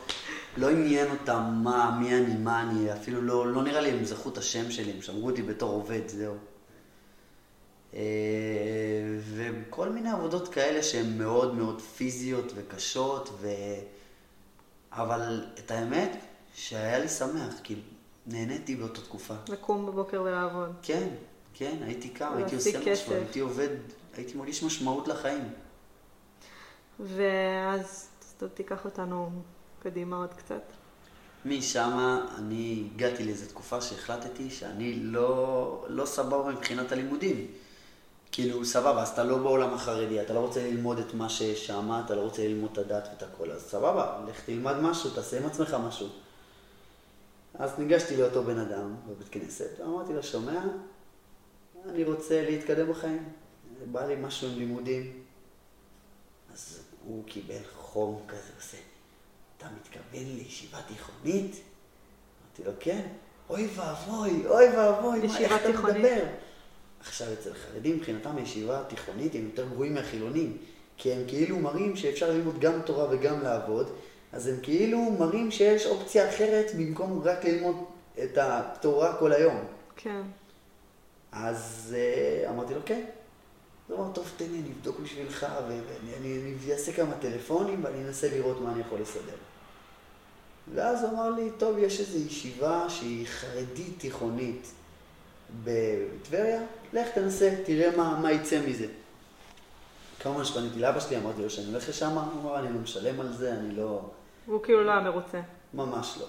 לא 0.57 0.71
עניין 0.71 1.11
אותם 1.11 1.61
מה, 1.63 1.99
מי 2.01 2.15
אני, 2.15 2.37
מה 2.37 2.63
אני, 2.63 2.93
אפילו 2.93 3.23
לא, 3.23 3.47
לא 3.47 3.63
נראה 3.63 3.81
לי 3.81 3.91
הם 3.91 4.05
זכו 4.05 4.29
את 4.29 4.39
השם 4.39 4.71
שלי, 4.71 4.93
הם 4.93 5.03
שמרו 5.03 5.31
אותי 5.31 5.43
בתור 5.43 5.71
עובד, 5.71 6.09
זהו. 6.09 6.35
אה, 7.95 8.01
וכל 9.35 9.89
מיני 9.89 10.11
עבודות 10.11 10.49
כאלה 10.49 10.83
שהן 10.83 11.19
מאוד 11.19 11.55
מאוד 11.55 11.81
פיזיות 11.81 12.53
וקשות, 12.55 13.31
ו... 13.41 13.49
אבל 14.93 15.47
את 15.59 15.71
האמת, 15.71 16.17
שהיה 16.55 16.99
לי 16.99 17.09
שמח, 17.09 17.55
כאילו, 17.63 17.83
נהניתי 18.27 18.77
באותה 18.77 19.01
תקופה. 19.01 19.35
לקום 19.49 19.87
בבוקר 19.87 20.23
ולעבוד. 20.23 20.73
כן, 20.83 21.09
כן, 21.55 21.77
הייתי 21.83 22.09
קם, 22.09 22.33
הייתי 22.37 22.55
עושה 22.55 22.93
משהו. 22.93 23.13
הייתי 23.13 23.41
עובד, 23.41 23.69
הייתי 24.17 24.39
מרגיש 24.39 24.63
משמעות 24.63 25.09
לחיים. 25.09 25.49
ואז 27.01 28.09
תיקח 28.55 28.85
אותנו 28.85 29.31
קדימה 29.83 30.17
עוד 30.17 30.35
קצת. 30.35 30.63
משם 31.45 32.19
אני 32.39 32.89
הגעתי 32.95 33.25
לאיזו 33.25 33.47
תקופה 33.47 33.81
שהחלטתי 33.81 34.51
שאני 34.51 34.95
לא, 34.95 35.85
לא 35.89 36.07
סבבה 36.07 36.53
מבחינת 36.53 36.93
הלימודים. 36.93 37.47
כאילו, 38.33 38.65
סבבה, 38.65 39.03
אז 39.03 39.09
אתה 39.09 39.25
לא 39.25 39.39
בעולם 39.39 39.75
החרדי, 39.75 40.21
אתה 40.21 40.33
לא 40.33 40.39
רוצה 40.39 40.71
ללמוד 40.71 40.99
את 40.99 41.15
מה 41.15 41.29
ששם, 41.29 42.01
אתה 42.07 42.15
לא 42.15 42.21
רוצה 42.21 42.43
ללמוד 42.49 42.71
את 42.73 42.79
הדת 42.79 43.09
ואת 43.11 43.23
הכל, 43.23 43.51
אז 43.51 43.63
סבבה, 43.63 44.21
לך 44.29 44.41
תלמד 44.45 44.81
משהו, 44.81 45.11
תעשה 45.11 45.39
עם 45.39 45.47
עצמך 45.47 45.77
משהו. 45.87 46.09
אז 47.55 47.79
ניגשתי 47.79 48.17
לאותו 48.17 48.43
בן 48.43 48.59
אדם 48.59 48.95
בבית 49.09 49.29
כנסת, 49.29 49.81
ואמרתי 49.81 50.13
לו, 50.13 50.23
שומע, 50.23 50.65
אני 51.89 52.05
רוצה 52.05 52.43
להתקדם 52.43 52.91
בחיים, 52.91 53.29
בא 53.93 54.07
לי 54.07 54.15
משהו 54.17 54.49
עם 54.49 54.59
לימודים. 54.59 55.23
אז 56.53 56.83
הוא 57.05 57.25
קיבל 57.27 57.63
חום 57.75 58.23
כזה, 58.29 58.51
עושה, 58.57 58.77
אתה 59.59 59.67
מתכוון 59.81 60.37
לישיבה 60.37 60.79
תיכונית? 60.83 61.51
אמרתי 61.53 62.65
לו, 62.65 62.73
כן. 62.81 63.07
אוי 63.51 63.69
ואבוי, 63.77 64.47
אוי 64.47 64.77
ואבוי, 64.77 65.27
מה, 65.27 65.39
איך 65.39 65.53
אתה? 65.53 65.83
מדבר? 65.83 66.25
עכשיו, 67.01 67.33
אצל 67.33 67.55
חרדים, 67.55 67.97
מבחינתם 67.97 68.37
הישיבה 68.37 68.81
התיכונית 68.81 69.35
הם 69.35 69.45
יותר 69.45 69.69
גרועים 69.69 69.95
מהחילונים, 69.95 70.57
כי 70.97 71.13
הם 71.13 71.23
כאילו 71.29 71.59
מראים 71.59 71.97
שאפשר 71.97 72.31
ללמוד 72.31 72.59
גם 72.61 72.83
תורה 72.83 73.07
וגם 73.11 73.43
לעבוד, 73.43 73.91
אז 74.33 74.47
הם 74.47 74.57
כאילו 74.63 74.99
מראים 75.19 75.51
שיש 75.51 75.87
אופציה 75.87 76.29
אחרת 76.29 76.67
במקום 76.79 77.23
רק 77.25 77.45
ללמוד 77.45 77.77
את 78.25 78.39
התורה 78.39 79.17
כל 79.17 79.33
היום. 79.33 79.65
כן. 79.97 80.23
אז 81.33 81.95
uh, 81.97 82.51
אמרתי 82.51 82.75
לו, 82.75 82.81
כן. 82.85 83.05
הוא 83.89 83.99
אמר, 83.99 84.13
טוב, 84.13 84.31
תן 84.37 84.45
לי, 84.51 84.59
אני 84.59 84.69
אבדוק 84.73 85.01
בשבילך, 85.01 85.47
ואני 85.69 86.55
אעשה 86.73 86.93
כמה 86.93 87.15
טלפונים 87.21 87.85
ואני 87.85 88.05
אנסה 88.05 88.29
לראות 88.29 88.61
מה 88.61 88.73
אני 88.73 88.81
יכול 88.81 89.01
לסדר. 89.01 89.37
ואז 90.75 91.03
הוא 91.03 91.11
אמר 91.11 91.31
לי, 91.31 91.51
טוב, 91.59 91.79
יש 91.79 92.01
איזו 92.01 92.19
ישיבה 92.19 92.87
שהיא 92.89 93.27
חרדית 93.27 93.95
תיכונית 93.99 94.73
בטבריה, 95.65 96.63
לך 96.93 97.09
תנסה, 97.09 97.55
תראה 97.65 97.97
מה, 97.97 98.19
מה 98.23 98.33
יצא 98.33 98.61
מזה. 98.67 98.87
כמובן 100.21 100.45
שפניתי 100.45 100.79
לאבא 100.79 101.01
שלי, 101.01 101.17
אמרתי 101.17 101.43
לו 101.43 101.51
שאני 101.51 101.67
הולך 101.67 101.89
לשם, 101.89 102.11
הוא 102.11 102.43
אמר, 102.43 102.59
אני 102.59 102.75
לא 102.75 102.81
משלם 102.81 103.21
על 103.21 103.33
זה, 103.33 103.53
אני 103.53 103.77
לא... 103.77 104.01
והוא 104.49 104.63
כאילו 104.63 104.85
לא 104.85 104.91
היה 104.91 105.01
מרוצה. 105.01 105.41
ממש 105.75 106.19
לא. 106.21 106.27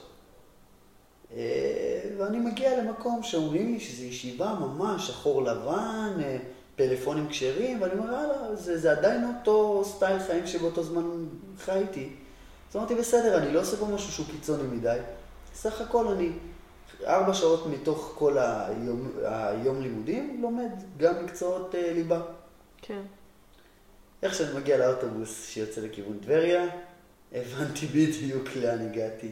אה, 1.35 2.01
ואני 2.17 2.39
מגיע 2.39 2.83
למקום 2.83 3.23
שאומרים 3.23 3.73
לי 3.73 3.79
שזו 3.79 4.03
ישיבה 4.03 4.53
ממש 4.59 5.07
שחור 5.07 5.43
לבן, 5.43 6.13
אה, 6.23 6.37
פלאפונים 6.75 7.27
כשרים, 7.27 7.81
ואני 7.81 7.93
אומר, 7.93 8.13
יאללה, 8.13 8.55
זה, 8.55 8.77
זה 8.77 8.91
עדיין 8.91 9.35
אותו 9.37 9.83
סטייל 9.85 10.19
חיים 10.19 10.47
שבאותו 10.47 10.83
זמן 10.83 11.25
חייתי. 11.57 12.09
אז 12.71 12.75
אמרתי, 12.75 12.95
בסדר, 12.95 13.37
אני 13.37 13.53
לא 13.53 13.61
עושה 13.61 13.77
פה 13.77 13.85
משהו 13.85 14.11
שהוא 14.11 14.25
קיצוני 14.31 14.63
מדי. 14.63 14.97
סך 15.53 15.81
הכל 15.81 16.07
אני 16.07 16.31
ארבע 17.05 17.33
שעות 17.33 17.67
מתוך 17.67 18.13
כל 18.17 18.37
היום, 18.37 19.11
היום 19.23 19.81
לימודים 19.81 20.41
לומד 20.41 20.71
גם 20.97 21.25
מקצועות 21.25 21.75
אה, 21.75 21.93
ליבה. 21.93 22.21
כן. 22.81 23.01
איך 24.23 24.33
שאני 24.33 24.59
מגיע 24.59 24.77
לאוטובוס 24.77 25.47
שיוצא 25.47 25.81
לכיוון 25.81 26.17
טבריה, 26.17 26.65
הבנתי 27.33 27.85
בדיוק 27.85 28.49
לאן 28.55 28.81
הגעתי. 28.81 29.29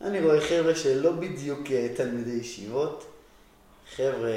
אני 0.00 0.20
רואה 0.20 0.40
חבר'ה 0.40 0.74
שלא 0.74 1.12
בדיוק 1.12 1.70
אה, 1.70 1.88
תלמידי 1.96 2.30
ישיבות, 2.30 3.06
חבר'ה 3.96 4.36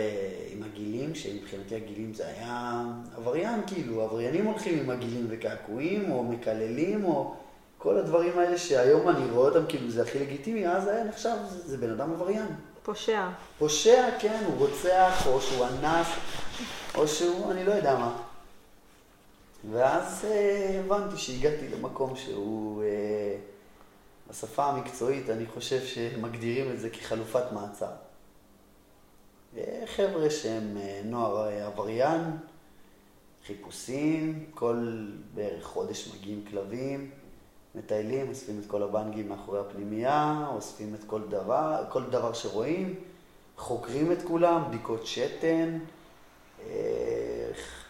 עם 0.52 0.64
הגילים, 0.64 1.16
שמבחינתי 1.16 1.76
הגילים 1.76 2.14
זה 2.14 2.28
היה 2.28 2.84
עבריין, 3.18 3.62
כאילו, 3.68 4.02
עבריינים 4.02 4.46
הולכים 4.46 4.80
עם 4.80 4.90
הגילים 4.90 5.26
וקעקועים, 5.30 6.12
או 6.12 6.24
מקללים, 6.24 7.06
או 7.06 7.36
כל 7.78 7.98
הדברים 7.98 8.40
האלה 8.40 8.58
שהיום 8.58 9.10
אני 9.10 9.32
רואה 9.32 9.50
אותם 9.50 9.66
כאילו 9.70 9.90
זה 9.90 10.02
הכי 10.02 10.20
לגיטימי, 10.20 10.68
אז 10.68 10.88
היה 10.88 11.04
נחשב, 11.04 11.36
זה, 11.50 11.60
זה 11.60 11.78
בן 11.78 11.92
אדם 11.92 12.12
עבריין. 12.14 12.48
פושע. 12.84 13.28
פושע, 13.60 14.10
כן, 14.20 14.44
הוא 14.46 14.58
רוצח, 14.58 15.28
או 15.28 15.42
שהוא 15.42 15.66
אנס, 15.66 16.08
או 16.96 17.08
שהוא, 17.08 17.52
אני 17.52 17.66
לא 17.66 17.72
יודע 17.72 17.96
מה. 17.96 18.25
ואז 19.72 20.26
אה, 20.26 20.82
הבנתי 20.86 21.18
שהגעתי 21.18 21.68
למקום 21.68 22.16
שהוא, 22.16 22.84
אה, 22.84 23.38
בשפה 24.30 24.66
המקצועית, 24.66 25.30
אני 25.30 25.46
חושב 25.46 25.86
שמגדירים 25.86 26.72
את 26.72 26.80
זה 26.80 26.90
כחלופת 26.90 27.52
מעצר. 27.52 27.92
אה, 29.58 29.84
חבר'ה 29.86 30.30
שהם 30.30 30.78
נוער 31.06 31.48
עבריין, 31.48 32.22
חיפושים, 33.46 34.46
כל 34.54 35.08
בערך 35.34 35.66
חודש 35.66 36.16
מגיעים 36.16 36.46
כלבים. 36.50 37.12
מטיילים, 37.76 38.30
אוספים 38.30 38.60
את 38.60 38.66
כל 38.66 38.84
הבנגים 38.84 39.30
מאחורי 39.30 39.60
הפנימייה, 39.60 40.48
אוספים 40.54 40.96
את 40.96 41.04
כל 41.08 41.22
דבר, 41.30 41.84
כל 41.90 42.04
דבר 42.04 42.34
שרואים, 42.34 42.96
חוקרים 43.58 44.12
את 44.12 44.22
כולם, 44.22 44.64
בדיקות 44.68 45.06
שתן, 45.06 45.78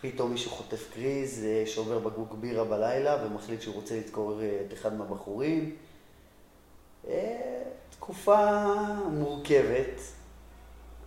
פתאום 0.01 0.31
מישהו 0.31 0.51
חוטף 0.51 0.93
קריז, 0.93 1.43
אה, 1.45 1.63
שובר 1.65 1.99
בקבוק 1.99 2.33
בירה 2.33 2.63
בלילה 2.63 3.25
ומחליט 3.25 3.61
שהוא 3.61 3.75
רוצה 3.75 3.95
לדקור 3.95 4.41
אה, 4.41 4.61
את 4.67 4.73
אחד 4.73 4.93
מהבחורים. 4.97 5.75
תקופה 7.89 8.65
מורכבת, 9.11 10.01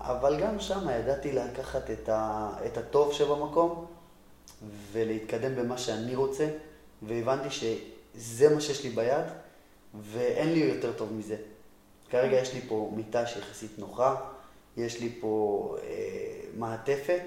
אבל 0.01 0.41
גם 0.41 0.61
שם 0.61 0.89
ידעתי 0.91 1.33
לקחת 1.33 1.91
את, 1.91 2.09
ה, 2.09 2.51
את 2.67 2.79
הטוב 2.79 3.13
שבמקום 3.13 3.87
ולהתקדם 4.93 5.57
במה 5.57 5.79
שאני 5.79 6.15
רוצה, 6.15 6.49
והבנתי 7.03 7.51
ש... 7.51 7.65
זה 8.15 8.55
מה 8.55 8.61
שיש 8.61 8.85
לי 8.85 8.91
ביד, 8.91 9.25
ואין 10.01 10.53
לי 10.53 10.59
יותר 10.59 10.93
טוב 10.93 11.13
מזה. 11.13 11.37
כרגע 12.11 12.37
יש 12.37 12.55
לי 12.55 12.61
פה 12.69 12.93
מיטה 12.97 13.27
שיחסית 13.27 13.79
נוחה, 13.79 14.15
יש 14.77 15.01
לי 15.01 15.17
פה 15.21 15.77
אה, 15.83 16.41
מעטפת, 16.57 17.23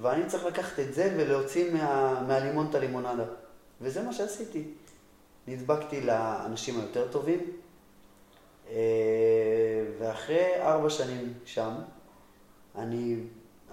ואני 0.00 0.26
צריך 0.26 0.44
לקחת 0.44 0.78
את 0.80 0.94
זה 0.94 1.14
ולהוציא 1.16 1.72
מה, 1.72 2.20
מהלימון 2.28 2.66
את 2.70 2.74
הלימונדה. 2.74 3.24
וזה 3.80 4.02
מה 4.02 4.12
שעשיתי. 4.12 4.64
נדבקתי 5.48 6.00
לאנשים 6.00 6.80
היותר 6.80 7.08
טובים, 7.10 7.40
אה, 8.70 8.74
ואחרי 9.98 10.62
ארבע 10.62 10.90
שנים 10.90 11.34
שם, 11.44 11.70
אני, 12.78 13.16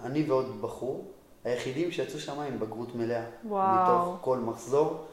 אני 0.02 0.30
ועוד 0.30 0.62
בחור, 0.62 1.10
היחידים 1.44 1.92
שיצאו 1.92 2.20
שם 2.20 2.40
עם 2.40 2.58
בגרות 2.58 2.94
מלאה. 2.94 3.24
וואו. 3.44 4.12
מתוך 4.12 4.18
כל 4.20 4.38
מחזור. 4.38 5.06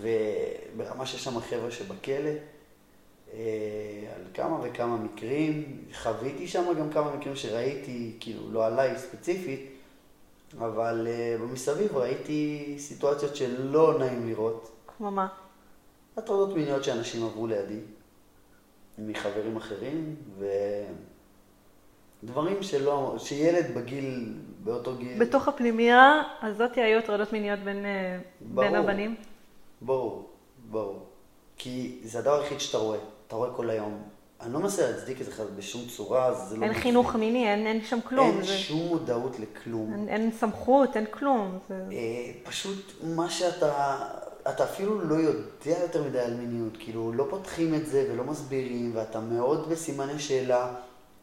וברמה 0.00 1.06
שיש 1.06 1.24
שם 1.24 1.40
חבר'ה 1.40 1.70
שבכלא, 1.70 2.30
אה, 3.32 3.40
על 4.16 4.22
כמה 4.34 4.58
וכמה 4.62 4.96
מקרים, 4.96 5.84
חוויתי 6.02 6.48
שם 6.48 6.64
גם 6.78 6.90
כמה 6.90 7.16
מקרים 7.16 7.36
שראיתי, 7.36 8.16
כאילו, 8.20 8.52
לא 8.52 8.66
עליי 8.66 8.98
ספציפית, 8.98 9.73
אבל 10.58 11.06
uh, 11.06 11.42
במסביב 11.42 11.96
ראיתי 11.96 12.74
סיטואציות 12.78 13.36
שלא 13.36 13.98
נעים 13.98 14.28
לראות. 14.28 14.70
כמו 14.98 15.10
מה? 15.10 15.28
הטרדות 16.16 16.54
מיניות 16.56 16.84
שאנשים 16.84 17.24
עברו 17.24 17.46
לידי, 17.46 17.80
מחברים 18.98 19.56
אחרים, 19.56 20.16
ודברים 22.22 22.62
שלא, 22.62 23.14
שילד 23.18 23.74
בגיל, 23.74 24.34
באותו 24.64 24.96
גיל... 24.96 25.18
בתוך 25.18 25.48
הפנימייה 25.48 26.22
הזאת 26.42 26.76
היו 26.76 26.98
הטרדות 26.98 27.32
מיניות 27.32 27.60
בין, 27.60 27.84
אה, 27.84 28.18
בין 28.40 28.74
הבנים? 28.74 29.14
ברור, 29.82 30.30
ברור. 30.70 31.06
כי 31.56 32.00
זה 32.04 32.18
הדבר 32.18 32.40
היחיד 32.40 32.60
שאתה 32.60 32.78
רואה, 32.78 32.98
אתה 33.26 33.36
רואה 33.36 33.50
כל 33.56 33.70
היום. 33.70 34.02
אני 34.44 34.52
לא 34.52 34.60
מנסה 34.60 34.90
להצדיק 34.90 35.20
את 35.20 35.26
זה 35.26 35.32
בשום 35.56 35.82
צורה, 35.96 36.34
זה 36.34 36.56
לא... 36.56 36.64
אין 36.64 36.74
חינוך 36.74 37.14
מיני, 37.14 37.50
אין, 37.50 37.66
אין 37.66 37.84
שם 37.84 37.98
כלום. 38.08 38.30
אין 38.30 38.42
זה... 38.42 38.58
שום 38.58 38.88
מודעות 38.88 39.36
לכלום. 39.38 39.92
אין, 39.92 40.08
אין 40.08 40.30
סמכות, 40.32 40.96
אין 40.96 41.04
כלום. 41.10 41.58
זה... 41.68 41.74
אה, 41.92 42.32
פשוט 42.42 42.92
מה 43.02 43.30
שאתה, 43.30 43.98
אתה 44.48 44.64
אפילו 44.64 45.00
לא 45.00 45.14
יודע 45.14 45.78
יותר 45.82 46.02
מדי 46.02 46.20
על 46.20 46.34
מיניות, 46.34 46.76
כאילו 46.78 47.12
לא 47.12 47.26
פותחים 47.30 47.74
את 47.74 47.86
זה 47.86 48.08
ולא 48.10 48.24
מסבירים, 48.24 48.90
ואתה 48.94 49.20
מאוד 49.20 49.68
בסימני 49.68 50.18
שאלה. 50.18 50.74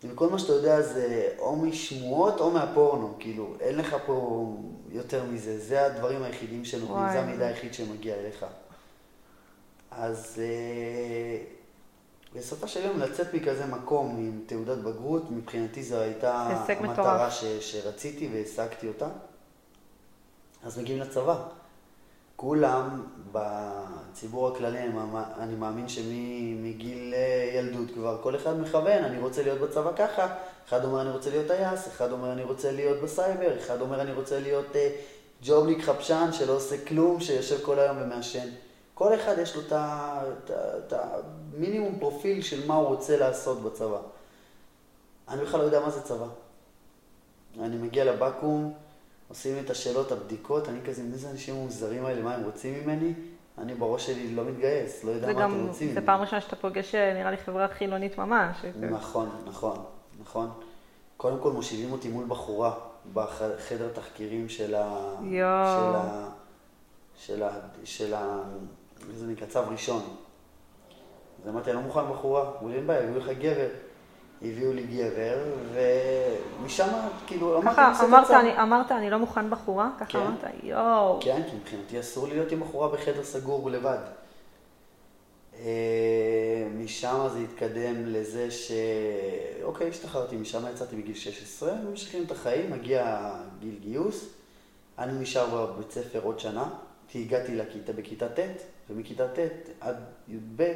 וכל 0.03 0.29
מה 0.29 0.39
שאתה 0.39 0.53
יודע 0.53 0.81
זה 0.81 1.29
או 1.39 1.55
משמועות 1.55 2.39
או 2.39 2.51
מהפורנו, 2.51 3.15
כאילו, 3.19 3.53
אין 3.59 3.77
לך 3.77 3.95
פה 4.05 4.47
יותר 4.89 5.23
מזה, 5.23 5.59
זה 5.59 5.85
הדברים 5.85 6.23
היחידים 6.23 6.65
שנותנים, 6.65 7.11
זה 7.11 7.19
המידע 7.19 7.47
היחיד 7.47 7.73
שמגיע 7.73 8.15
אליך. 8.15 8.45
אז 9.91 10.41
אה, 10.41 11.37
בסופו 12.35 12.67
של 12.67 12.85
יום 12.85 12.99
לצאת 12.99 13.33
מכזה 13.33 13.65
מקום 13.65 14.15
עם 14.17 14.41
תעודת 14.45 14.77
בגרות, 14.77 15.31
מבחינתי 15.31 15.83
זו 15.83 15.97
הייתה 15.97 16.63
המטרה 16.67 17.31
ש, 17.31 17.43
שרציתי 17.45 18.29
והשגתי 18.33 18.87
אותה. 18.87 19.07
אז 20.63 20.79
מגיעים 20.79 21.01
לצבא. 21.01 21.43
כולם 22.35 23.03
בציבור 23.31 24.47
הכללי, 24.47 24.79
אני 25.39 25.55
מאמין 25.55 25.89
שמגיל 25.89 27.13
אה, 27.13 27.51
ילדות 27.55 27.91
כבר 27.93 28.17
כל 28.23 28.35
אחד 28.35 28.59
מכוון, 28.59 29.03
אני 29.03 29.19
רוצה 29.19 29.43
להיות 29.43 29.59
בצבא 29.59 29.91
ככה, 29.95 30.27
אחד 30.67 30.85
אומר 30.85 31.01
אני 31.01 31.09
רוצה 31.09 31.29
להיות 31.29 31.47
טייס, 31.47 31.87
אחד 31.87 32.11
אומר 32.11 32.31
אני 32.31 32.43
רוצה 32.43 32.71
להיות 32.71 33.01
בסייבר, 33.01 33.57
אחד 33.57 33.81
אומר 33.81 34.01
אני 34.01 34.13
רוצה 34.13 34.39
להיות 34.39 34.65
uh, 34.71 34.77
ג'ובניק 35.43 35.83
חפשן 35.83 36.29
שלא 36.31 36.53
עושה 36.53 36.85
כלום, 36.85 37.19
שיושב 37.19 37.61
כל 37.61 37.79
היום 37.79 37.97
ומעשן. 38.01 38.47
כל 39.01 39.15
אחד 39.15 39.35
יש 39.37 39.55
לו 39.55 39.61
את 39.71 40.93
המינימום 40.93 41.99
פרופיל 41.99 42.41
של 42.41 42.67
מה 42.67 42.75
הוא 42.75 42.87
רוצה 42.87 43.17
לעשות 43.17 43.61
בצבא. 43.61 43.97
אני 45.29 45.41
בכלל 45.41 45.59
לא 45.59 45.65
יודע 45.65 45.79
מה 45.79 45.89
זה 45.89 46.01
צבא. 46.01 46.25
אני 47.59 47.77
מגיע 47.77 48.05
לבקו"ם, 48.05 48.71
עושים 49.27 49.59
את 49.65 49.69
השאלות, 49.69 50.11
הבדיקות, 50.11 50.69
אני 50.69 50.79
כזה, 50.85 51.03
מי 51.03 51.17
זה 51.17 51.27
האנשים 51.27 51.55
המוזרים 51.55 52.05
האלה, 52.05 52.21
מה 52.21 52.35
הם 52.35 52.43
רוצים 52.43 52.73
ממני? 52.73 53.13
אני 53.57 53.75
בראש 53.75 54.05
שלי 54.05 54.35
לא 54.35 54.43
מתגייס, 54.43 55.03
לא 55.03 55.11
יודע 55.11 55.33
מה 55.33 55.45
אתם 55.45 55.67
רוצים. 55.67 55.93
זה 55.93 56.01
פעם 56.01 56.21
ראשונה 56.21 56.41
שאתה 56.41 56.55
פוגש, 56.55 56.95
אה, 56.95 57.13
נראה 57.13 57.31
לי, 57.31 57.37
חברה 57.37 57.67
חילונית 57.67 58.17
ממש. 58.17 58.57
נכון, 58.79 59.29
נכון, 59.45 59.83
נכון. 60.21 60.49
קודם 61.17 61.39
כל 61.39 61.51
מושיבים 61.51 61.91
אותי 61.91 62.09
מול 62.09 62.25
בחורה 62.27 62.73
בחדר 63.13 63.89
תחקירים 63.93 64.49
של 64.49 64.75
ה... 64.75 65.15
יואו. 65.21 65.65
של 65.65 65.95
ה... 65.95 66.29
של 67.15 67.43
ה... 67.43 67.49
של 67.83 68.13
ה... 68.13 68.43
איך 69.09 69.17
זה 69.17 69.27
נקרא? 69.27 69.47
צו 69.47 69.59
ראשון. 69.69 70.01
אז 71.43 71.49
אמרתי, 71.49 71.71
אני 71.71 71.77
לא 71.77 71.83
מוכן 71.83 72.11
בחורה, 72.11 72.51
אמרו 72.57 72.69
לי, 72.69 72.75
אין 72.75 72.87
בעיה, 72.87 73.03
הביאו 73.03 73.17
לך 73.17 73.29
גבר. 73.29 73.67
הביאו 74.41 74.73
לי 74.73 74.83
גבר, 74.83 75.37
ומשם, 75.73 76.87
כאילו, 77.27 77.57
אמרתי, 77.57 77.77
ככה 77.77 78.05
אמרת. 78.05 78.31
אני, 78.31 78.61
אמרת, 78.61 78.91
אני 78.91 79.09
לא 79.09 79.17
מוכן 79.19 79.49
בחורה? 79.49 79.89
ככה 79.99 80.11
כן. 80.11 80.19
אמרת? 80.19 80.43
יואו. 80.63 81.19
כן, 81.21 81.41
כי 81.49 81.55
מבחינתי 81.55 81.99
אסור 81.99 82.27
להיות 82.27 82.51
עם 82.51 82.59
בחורה 82.59 82.87
בחדר 82.87 83.23
סגור 83.23 83.69
לבד. 83.69 83.97
אה, 85.59 86.67
משם 86.75 87.27
זה 87.33 87.39
התקדם 87.39 88.05
לזה 88.05 88.51
ש... 88.51 88.71
אוקיי, 89.63 89.89
השתחררתי 89.89 90.35
משם, 90.35 90.63
יצאתי 90.73 90.95
בגיל 90.95 91.15
16, 91.15 91.75
ממשיכים 91.89 92.23
את 92.23 92.31
החיים, 92.31 92.71
מגיע 92.71 93.31
גיל 93.59 93.75
גיוס, 93.81 94.25
אני 94.99 95.13
נשאר 95.19 95.65
בבית 95.65 95.91
ספר 95.91 96.19
עוד 96.23 96.39
שנה, 96.39 96.69
כי 97.07 97.21
הגעתי 97.21 97.55
לכיתה 97.55 97.93
בכיתה 97.93 98.29
ט', 98.29 98.39
ומכיתה 98.91 99.27
ט' 99.27 99.39
עד 99.79 99.95
י"ב, 100.27 100.73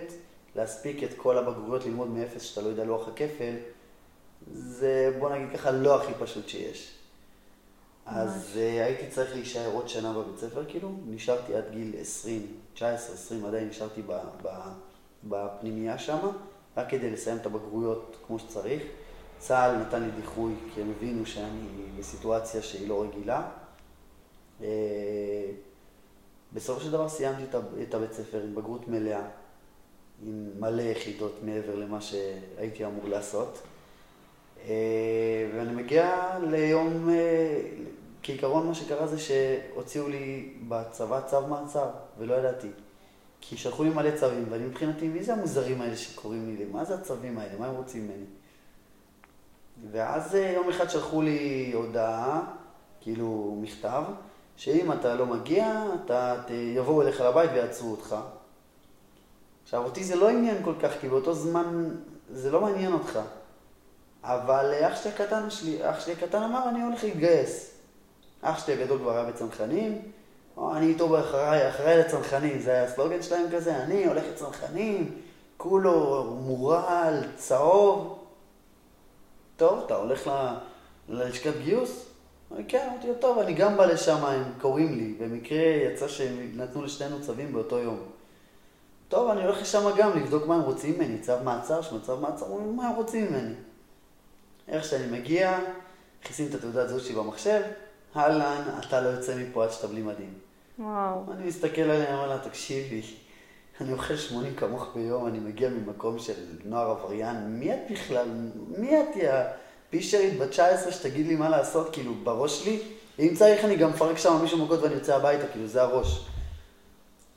להספיק 0.55 1.03
את 1.03 1.09
כל 1.17 1.37
הבגרויות, 1.37 1.85
ללמוד 1.85 2.07
מאפס 2.07 2.41
שאתה 2.41 2.61
לא 2.61 2.67
יודע 2.67 2.83
לוח 2.83 3.07
הכפל, 3.07 3.55
זה 4.53 5.15
בוא 5.19 5.29
נגיד 5.29 5.57
ככה 5.57 5.71
לא 5.71 6.01
הכי 6.01 6.13
פשוט 6.19 6.47
שיש. 6.47 6.95
אז 8.05 8.51
uh, 8.53 8.57
הייתי 8.57 9.07
צריך 9.07 9.33
להישאר 9.33 9.71
עוד 9.73 9.89
שנה 9.89 10.13
בבית 10.13 10.39
ספר, 10.39 10.65
כאילו, 10.67 10.91
נשארתי 11.07 11.55
עד 11.55 11.63
גיל 11.71 11.95
20, 11.99 12.47
19, 12.73 13.15
20, 13.15 13.45
עדיין 13.45 13.67
נשארתי 13.67 14.01
ב, 14.01 14.11
ב, 14.41 14.49
בפנימייה 15.23 15.97
שם, 15.97 16.17
רק 16.77 16.89
כדי 16.89 17.11
לסיים 17.11 17.37
את 17.37 17.45
הבגרויות 17.45 18.17
כמו 18.27 18.39
שצריך. 18.39 18.83
צה"ל 19.39 19.75
נתן 19.75 20.03
לי 20.03 20.11
דיחוי, 20.11 20.53
כי 20.73 20.81
הם 20.81 20.91
הבינו 20.97 21.25
שאני 21.25 21.67
בסיטואציה 21.99 22.61
שהיא 22.61 22.89
לא 22.89 23.03
רגילה. 23.03 23.49
Uh, 24.61 24.63
בסופו 26.55 26.81
של 26.81 26.91
דבר 26.91 27.09
סיימתי 27.09 27.43
את 27.81 27.93
הבית 27.93 28.13
ספר 28.13 28.41
עם 28.43 28.55
בגרות 28.55 28.87
מלאה, 28.87 29.21
עם 30.25 30.49
מלא 30.59 30.81
יחידות 30.81 31.39
מעבר 31.43 31.75
למה 31.75 32.01
שהייתי 32.01 32.85
אמור 32.85 33.09
לעשות. 33.09 33.61
אה, 34.67 35.49
ואני 35.55 35.75
מגיע 35.75 36.37
ליום, 36.49 37.09
אה, 37.09 37.61
כעיקרון 38.23 38.67
מה 38.67 38.75
שקרה 38.75 39.07
זה 39.07 39.19
שהוציאו 39.19 40.07
לי 40.07 40.53
בצבא 40.67 41.21
צו 41.21 41.47
מעצר, 41.47 41.89
ולא 42.19 42.33
ידעתי. 42.33 42.69
כי 43.41 43.57
שלחו 43.57 43.83
לי 43.83 43.89
מלא 43.89 44.17
צווים, 44.17 44.45
ואני 44.49 44.65
מבחינתי, 44.65 45.07
מי 45.07 45.23
זה 45.23 45.33
המוזרים 45.33 45.81
האלה 45.81 45.95
שקוראים 45.95 46.55
לי? 46.59 46.65
מה 46.65 46.85
זה 46.85 46.95
הצווים 46.95 47.37
האלה? 47.37 47.59
מה 47.59 47.67
הם 47.67 47.75
רוצים 47.75 48.03
ממני? 48.03 48.25
ואז 49.91 50.35
אה, 50.35 50.51
יום 50.55 50.69
אחד 50.69 50.89
שלחו 50.89 51.21
לי 51.21 51.71
הודעה, 51.73 52.43
כאילו 53.01 53.57
מכתב, 53.61 54.03
שאם 54.57 54.91
אתה 54.91 55.15
לא 55.15 55.25
מגיע, 55.25 55.83
אתה, 56.05 56.35
יבואו 56.49 57.01
אליך 57.01 57.21
לבית 57.21 57.51
ויעצרו 57.53 57.91
אותך. 57.91 58.15
עכשיו, 59.63 59.83
אותי 59.83 60.03
זה 60.03 60.15
לא 60.15 60.29
עניין 60.29 60.63
כל 60.63 60.73
כך, 60.81 60.91
כי 61.01 61.09
באותו 61.09 61.33
זמן 61.33 61.89
זה 62.31 62.51
לא 62.51 62.61
מעניין 62.61 62.93
אותך. 62.93 63.19
אבל 64.23 64.73
אה, 64.73 64.87
אח 64.87 65.01
שלי 65.01 65.11
הקטן 65.11 65.49
שלי, 65.49 65.89
אח 65.89 65.99
שלי 65.99 66.13
הקטן 66.13 66.43
אמר, 66.43 66.69
אני 66.69 66.81
הולך 66.81 67.03
להתגייס. 67.03 67.71
אח 68.41 68.65
שלי 68.65 68.73
הגדול 68.73 68.99
כבר 68.99 69.11
היה 69.11 69.23
בצנחנים, 69.23 70.01
או, 70.57 70.75
אני 70.75 70.85
איתו 70.85 71.09
באחריי, 71.09 71.69
אחריי 71.69 71.97
לצנחנים, 71.97 72.59
זה 72.59 72.71
היה 72.71 72.83
הסלוגן 72.83 73.21
שלהם 73.21 73.45
כזה, 73.51 73.77
אני 73.77 74.05
הולך 74.05 74.23
לצנחנים, 74.33 75.21
כולו 75.57 76.23
מורל, 76.41 77.23
צהוב. 77.35 78.19
טוב, 79.57 79.83
אתה 79.85 79.95
הולך 79.95 80.31
ללשכת 81.09 81.53
גיוס? 81.63 82.14
כן, 82.67 82.87
אמרתי 82.91 83.07
לו, 83.07 83.13
טוב, 83.13 83.39
אני 83.39 83.53
גם 83.53 83.77
בא 83.77 83.85
לשם, 83.85 84.25
הם 84.25 84.43
קוראים 84.61 84.97
לי. 84.97 85.13
במקרה 85.19 85.59
יצא 85.59 86.07
שהם 86.07 86.51
נתנו 86.55 86.83
לשנינו 86.83 87.21
צווים 87.21 87.53
באותו 87.53 87.77
יום. 87.77 87.99
טוב, 89.07 89.29
אני 89.29 89.43
הולך 89.43 89.61
לשם 89.61 89.89
גם 89.97 90.19
לבדוק 90.19 90.47
מה 90.47 90.55
הם 90.55 90.61
רוצים 90.61 90.95
ממני, 90.95 91.19
צו 91.19 91.33
מעצר, 91.43 91.81
שמצב 91.81 92.19
מעצר, 92.19 92.45
אומרים, 92.45 92.75
מה 92.75 92.87
הם 92.87 92.95
רוצים 92.95 93.25
ממני? 93.25 93.53
איך 94.67 94.83
שאני 94.83 95.19
מגיע, 95.19 95.59
מכניסים 96.21 96.47
את 96.49 96.55
התעודת 96.55 96.89
זהות 96.89 97.01
שלי 97.01 97.15
במחשב, 97.15 97.61
אהלן, 98.15 98.61
אתה 98.79 99.01
לא 99.01 99.09
יוצא 99.09 99.35
מפה 99.35 99.63
עד 99.63 99.71
שאתה 99.71 99.87
בלי 99.87 100.01
מדים. 100.01 100.33
וואו. 100.79 101.23
אני 101.31 101.47
מסתכל 101.47 101.81
עליה, 101.81 102.15
אומר 102.15 102.27
לה, 102.27 102.37
תקשיבי, 102.37 103.01
אני 103.81 103.93
אוכל 103.93 104.15
80 104.15 104.55
כמוך 104.55 104.87
ביום, 104.95 105.27
אני 105.27 105.39
מגיע 105.39 105.69
ממקום 105.69 106.19
של 106.19 106.33
נוער 106.65 106.91
עבריין, 106.91 107.59
מי 107.59 107.73
את 107.73 107.79
בכלל? 107.91 108.27
מי 108.77 109.01
את, 109.01 109.15
יא 109.15 109.31
פישרית 109.89 110.39
בת 110.39 110.49
19 110.49 110.91
שתגיד 110.91 111.27
לי 111.27 111.35
מה 111.35 111.49
לעשות, 111.49 111.93
כאילו, 111.93 112.13
בראש 112.23 112.63
שלי? 112.63 112.79
אם 113.19 113.33
צריך 113.35 113.65
אני 113.65 113.75
גם 113.75 113.89
מפרק 113.89 114.17
שם 114.17 114.39
מישהו 114.41 114.65
מכות 114.65 114.79
ואני 114.79 114.93
יוצא 114.93 115.15
הביתה, 115.15 115.47
כאילו, 115.47 115.67
זה 115.67 115.81
הראש. 115.81 116.25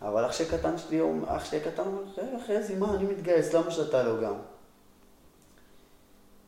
אבל 0.03 0.27
אח 0.27 0.33
שלי 0.33 0.47
הקטן 0.47 0.79
שלי, 0.79 1.01
אח 1.27 1.45
שלי 1.45 1.59
הקטן 1.59 1.83
אומר, 1.83 2.03
רגע, 2.17 2.39
חזי, 2.47 2.75
מה, 2.75 2.95
אני 2.95 3.05
מתגייס, 3.05 3.53
למה 3.53 3.71
שאתה 3.71 4.03
לא 4.03 4.23
גם? 4.23 4.35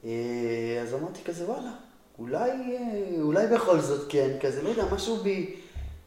אה, 0.05 0.81
אז 0.83 0.95
אמרתי 0.95 1.25
כזה, 1.25 1.45
וואלה, 1.45 1.71
אולי, 2.19 2.51
אה, 2.51 3.21
אולי 3.21 3.47
בכל 3.47 3.81
זאת 3.81 4.11
כן, 4.13 4.31
כזה, 4.41 4.63
לא 4.63 4.69
יודע, 4.69 4.85
משהו 4.93 5.17
בי 5.17 5.55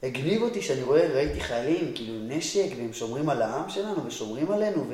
הגניב 0.03 0.41
אותי 0.41 0.61
שאני 0.61 0.83
רואה, 0.83 1.07
ראיתי 1.13 1.41
חיילים, 1.41 1.91
כאילו, 1.95 2.13
נשק, 2.19 2.69
והם 2.77 2.93
שומרים 2.93 3.29
על 3.29 3.41
העם 3.41 3.69
שלנו, 3.69 4.05
ושומרים 4.05 4.51
עלינו, 4.51 4.85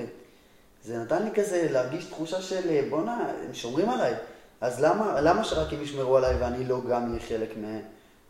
וזה 0.83 0.97
נתן 0.97 1.23
לי 1.23 1.29
כזה 1.35 1.67
להרגיש 1.71 2.05
תחושה 2.05 2.41
של, 2.41 2.69
אה, 2.69 2.81
בואנה, 2.89 3.31
הם 3.47 3.53
שומרים 3.53 3.89
עליי, 3.89 4.13
אז 4.61 4.83
למה, 4.83 5.21
למה 5.21 5.43
שרק 5.43 5.73
הם 5.73 5.81
ישמרו 5.81 6.17
עליי 6.17 6.35
ואני 6.39 6.65
לא 6.65 6.81
גם 6.89 7.09
אהיה 7.09 7.19
חלק 7.19 7.49
מה, 7.57 7.79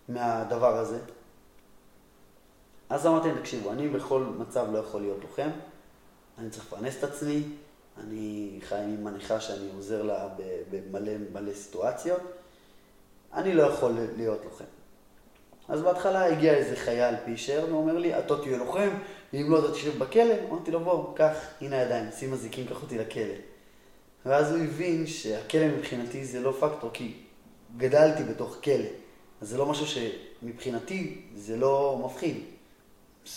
מהדבר 0.10 0.78
הזה? 0.78 1.00
אז 2.90 3.08
אמרתי 3.08 3.28
להם, 3.28 3.38
תקשיבו, 3.40 3.72
אני 3.72 3.88
בכל 3.88 4.24
מצב 4.38 4.68
לא 4.72 4.78
יכול 4.78 5.02
להיות 5.02 5.18
לוחם, 5.22 5.50
אני 6.40 6.50
צריך 6.50 6.66
לפרנס 6.66 6.98
את 7.00 7.04
עצמי, 7.04 7.44
אני 8.04 8.60
חי 8.64 8.76
עם 8.76 9.04
מניחה 9.04 9.40
שאני 9.40 9.70
עוזר 9.76 10.04
לה 10.04 10.28
במלא 10.72 11.12
מלא 11.34 11.54
סיטואציות, 11.54 12.22
אני 13.34 13.54
לא 13.54 13.64
יכול 13.64 13.92
להיות 14.18 14.46
לוחם. 14.46 14.66
אז 15.70 15.82
בהתחלה 15.82 16.26
הגיע 16.26 16.54
איזה 16.54 16.76
חייל 16.76 17.16
פישר 17.26 17.66
ואומר 17.70 17.98
לי, 17.98 18.20
אתה 18.20 18.42
תהיה 18.42 18.58
לוחם, 18.58 18.90
אם 19.34 19.48
לא 19.50 19.60
אתה 19.60 19.72
תשב 19.72 20.00
בכלא. 20.00 20.34
אמרתי 20.50 20.72
לו, 20.72 20.80
בוא, 20.80 21.16
קח, 21.16 21.34
הנה 21.62 21.76
הידיים, 21.76 22.12
שים 22.12 22.34
אזיקים, 22.34 22.68
קח 22.68 22.82
אותי 22.82 22.98
לכלא. 22.98 23.49
ואז 24.26 24.52
הוא 24.52 24.64
הבין 24.64 25.08
שהכלא 25.08 25.68
מבחינתי 25.68 26.26
זה 26.26 26.40
לא 26.40 26.54
פקטור, 26.60 26.90
כי 26.94 27.14
גדלתי 27.78 28.24
בתוך 28.24 28.58
כלא. 28.64 28.86
אז 29.42 29.50
זה 29.50 29.58
לא 29.58 29.66
משהו 29.66 29.86
שמבחינתי 29.88 31.22
זה 31.36 31.58
לא 31.58 32.02
מפחיד. 32.06 32.38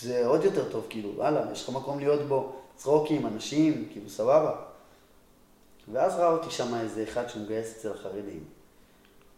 זה 0.01 0.25
עוד 0.25 0.43
יותר 0.43 0.71
טוב, 0.71 0.85
כאילו, 0.89 1.11
וואלה, 1.15 1.51
יש 1.51 1.63
לך 1.63 1.69
מקום 1.69 1.99
להיות 1.99 2.21
בו, 2.27 2.55
צחוקים, 2.75 3.27
אנשים, 3.27 3.87
כאילו, 3.91 4.09
סבבה. 4.09 4.55
ואז 5.91 6.15
ראה 6.15 6.31
אותי 6.31 6.51
שם 6.51 6.75
איזה 6.75 7.03
אחד 7.03 7.29
שמגייס 7.29 7.77
אצל 7.77 7.91
החרדים. 7.91 8.43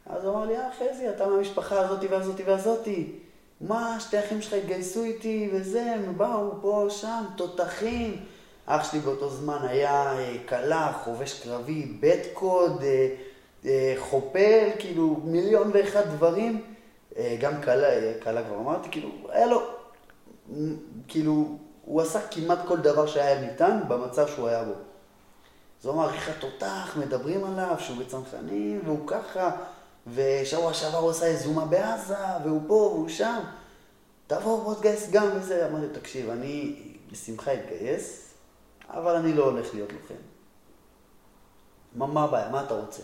אז 0.06 0.26
הוא 0.26 0.36
אמר 0.36 0.46
לי, 0.46 0.58
אה, 0.58 0.70
חזי, 0.72 1.10
אתה 1.10 1.28
מהמשפחה 1.28 1.80
הזאתי 1.80 2.08
והזאתי 2.08 2.43
והזאתי. 2.43 3.12
מה, 3.62 4.00
שתי 4.00 4.20
אחים 4.20 4.41
שלך 4.41 4.54
התגייסו 4.54 5.04
איתי 5.04 5.50
וזה, 5.54 5.93
הם 5.93 6.18
באו 6.18 6.52
פה, 6.62 6.88
שם, 6.89 7.24
תותחים. 7.36 8.26
אח 8.66 8.91
שלי 8.91 8.99
באותו 8.99 9.30
זמן 9.30 9.57
היה 9.68 10.18
אה, 10.18 10.36
כלה, 10.49 10.93
חובש 11.03 11.43
קרבי, 11.43 11.86
בית 11.99 12.22
קוד, 12.34 12.84
אה, 12.84 13.07
אה, 13.66 13.95
חופל, 13.99 14.70
כאילו 14.80 15.20
מיליון 15.24 15.72
ואחד 15.74 16.05
דברים. 16.16 16.61
גם 17.39 17.61
כלה, 17.61 17.89
אה, 17.89 18.13
כלה 18.24 18.43
כבר 18.43 18.57
אמרתי, 18.57 18.89
כאילו, 18.91 19.09
היה 19.30 19.45
לו, 19.45 19.61
כאילו, 21.07 21.57
הוא 21.86 22.01
עשה 22.01 22.28
כמעט 22.28 22.59
כל 22.68 22.78
דבר 22.78 23.07
שהיה 23.07 23.41
ניתן 23.41 23.80
במצב 23.88 24.28
שהוא 24.28 24.47
היה 24.47 24.63
בו. 24.63 24.74
אמר, 25.89 26.13
איך 26.13 26.30
התותח, 26.30 26.97
מדברים 26.99 27.43
עליו, 27.43 27.76
שהוא 27.80 27.97
בצנחנים, 27.97 28.82
והוא 28.86 29.07
ככה, 29.07 29.51
ושבוע 30.13 30.74
שעבר 30.74 30.97
הוא 30.97 31.09
עשה 31.09 31.28
יזומה 31.28 31.66
בעזה, 31.66 32.16
והוא 32.43 32.61
פה 32.68 32.74
והוא 32.74 33.09
שם. 33.09 33.39
תבוא, 34.28 34.63
בוא 34.63 34.76
תגייס 34.76 35.09
גם 35.11 35.28
וזה. 35.36 35.68
אמרתי, 35.68 35.99
תקשיב, 35.99 36.30
אני 36.30 36.76
בשמחה 37.11 37.53
אתגייס, 37.53 38.24
אבל 38.96 39.16
אני 39.16 39.34
לא 39.34 39.43
הולך 39.46 39.74
להיות 39.74 39.91
לוחם. 39.93 40.22
מה, 41.96 42.08
מה 42.08 42.24
הבעיה? 42.24 42.50
מה 42.50 42.64
אתה 42.64 42.74
רוצה? 42.74 43.02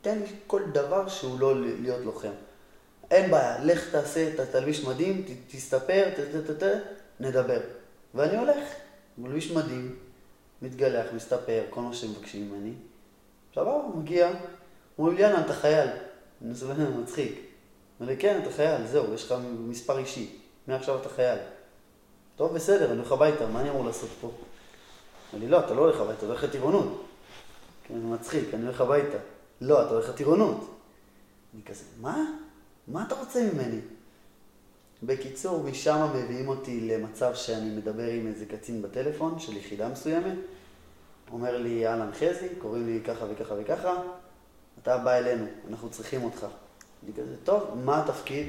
תן 0.00 0.18
לי 0.18 0.26
כל 0.46 0.62
דבר 0.72 1.08
שהוא 1.08 1.40
לא 1.40 1.60
להיות 1.60 2.04
לוחם. 2.04 2.32
אין 3.10 3.30
בעיה, 3.30 3.64
לך 3.64 3.90
תעשה, 3.90 4.36
ת- 4.36 4.40
תלביש 4.40 4.84
מדים, 4.84 5.22
ת- 5.22 5.54
תסתפר, 5.54 6.08
ת, 6.16 6.20
ת, 6.20 6.50
ת, 6.50 6.62
ת, 6.62 6.66
נדבר. 7.20 7.60
ואני 8.14 8.38
הולך, 8.38 8.68
מלביש 9.18 9.50
מדים, 9.50 9.96
מתגלח, 10.62 11.06
מסתפר, 11.14 11.62
כל 11.70 11.80
מה 11.80 11.94
שמבקשים 11.94 12.50
ממני. 12.52 12.72
סבבה, 13.54 13.78
מגיע, 13.94 14.30
אומרים 14.98 15.16
לי, 15.16 15.22
יאללה, 15.22 15.40
אתה 15.40 15.52
חייל. 15.54 15.88
אני 16.42 16.50
מסתכל, 16.50 16.72
מצחיק. 17.02 17.40
אומר 18.00 18.12
לי, 18.12 18.16
כן, 18.18 18.40
אתה 18.42 18.50
חייל, 18.50 18.86
זהו, 18.86 19.14
יש 19.14 19.24
לך 19.24 19.34
מספר 19.58 19.98
אישי, 19.98 20.38
מעכשיו 20.66 21.00
אתה 21.00 21.08
חייל. 21.08 21.38
טוב, 22.36 22.54
בסדר, 22.54 22.90
אני 22.90 22.98
הולך 22.98 23.12
הביתה, 23.12 23.46
מה 23.46 23.60
אני 23.60 23.70
אמור 23.70 23.84
לעשות 23.84 24.10
פה? 24.20 24.30
אמר 25.34 25.44
לי, 25.44 25.48
לא, 25.48 25.60
אתה 25.60 25.74
לא 25.74 25.80
הולך 25.80 26.00
הביתה, 26.00 26.18
אתה 26.18 26.26
הולך 26.26 26.44
לטירונות. 26.44 27.06
כן, 27.88 28.00
זה 28.00 28.06
מצחיק, 28.06 28.54
אני 28.54 28.64
הולך 28.64 28.80
הביתה. 28.80 29.18
לא, 29.60 29.82
אתה 29.82 29.90
הולך 29.90 30.08
לטירונות. 30.08 30.76
אני 31.54 31.62
כזה, 31.62 31.84
מה? 32.00 32.24
מה 32.88 33.04
אתה 33.06 33.14
רוצה 33.14 33.48
ממני? 33.52 33.80
בקיצור, 35.02 35.62
משם 35.62 36.06
מביאים 36.14 36.48
אותי 36.48 36.80
למצב 36.80 37.34
שאני 37.34 37.70
מדבר 37.76 38.06
עם 38.06 38.26
איזה 38.26 38.46
קצין 38.46 38.82
בטלפון 38.82 39.38
של 39.38 39.56
יחידה 39.56 39.88
מסוימת. 39.88 40.34
אומר 41.32 41.58
לי, 41.58 41.86
אהלן 41.86 42.10
חזי, 42.12 42.48
קוראים 42.58 42.86
לי 42.86 43.00
ככה 43.06 43.24
וככה 43.30 43.54
וככה, 43.58 43.94
אתה 44.82 44.98
בא 44.98 45.12
אלינו, 45.14 45.46
אנחנו 45.70 45.90
צריכים 45.90 46.24
אותך. 46.24 46.46
אני 47.04 47.12
כזה, 47.12 47.34
טוב, 47.44 47.62
מה 47.84 48.02
התפקיד? 48.02 48.46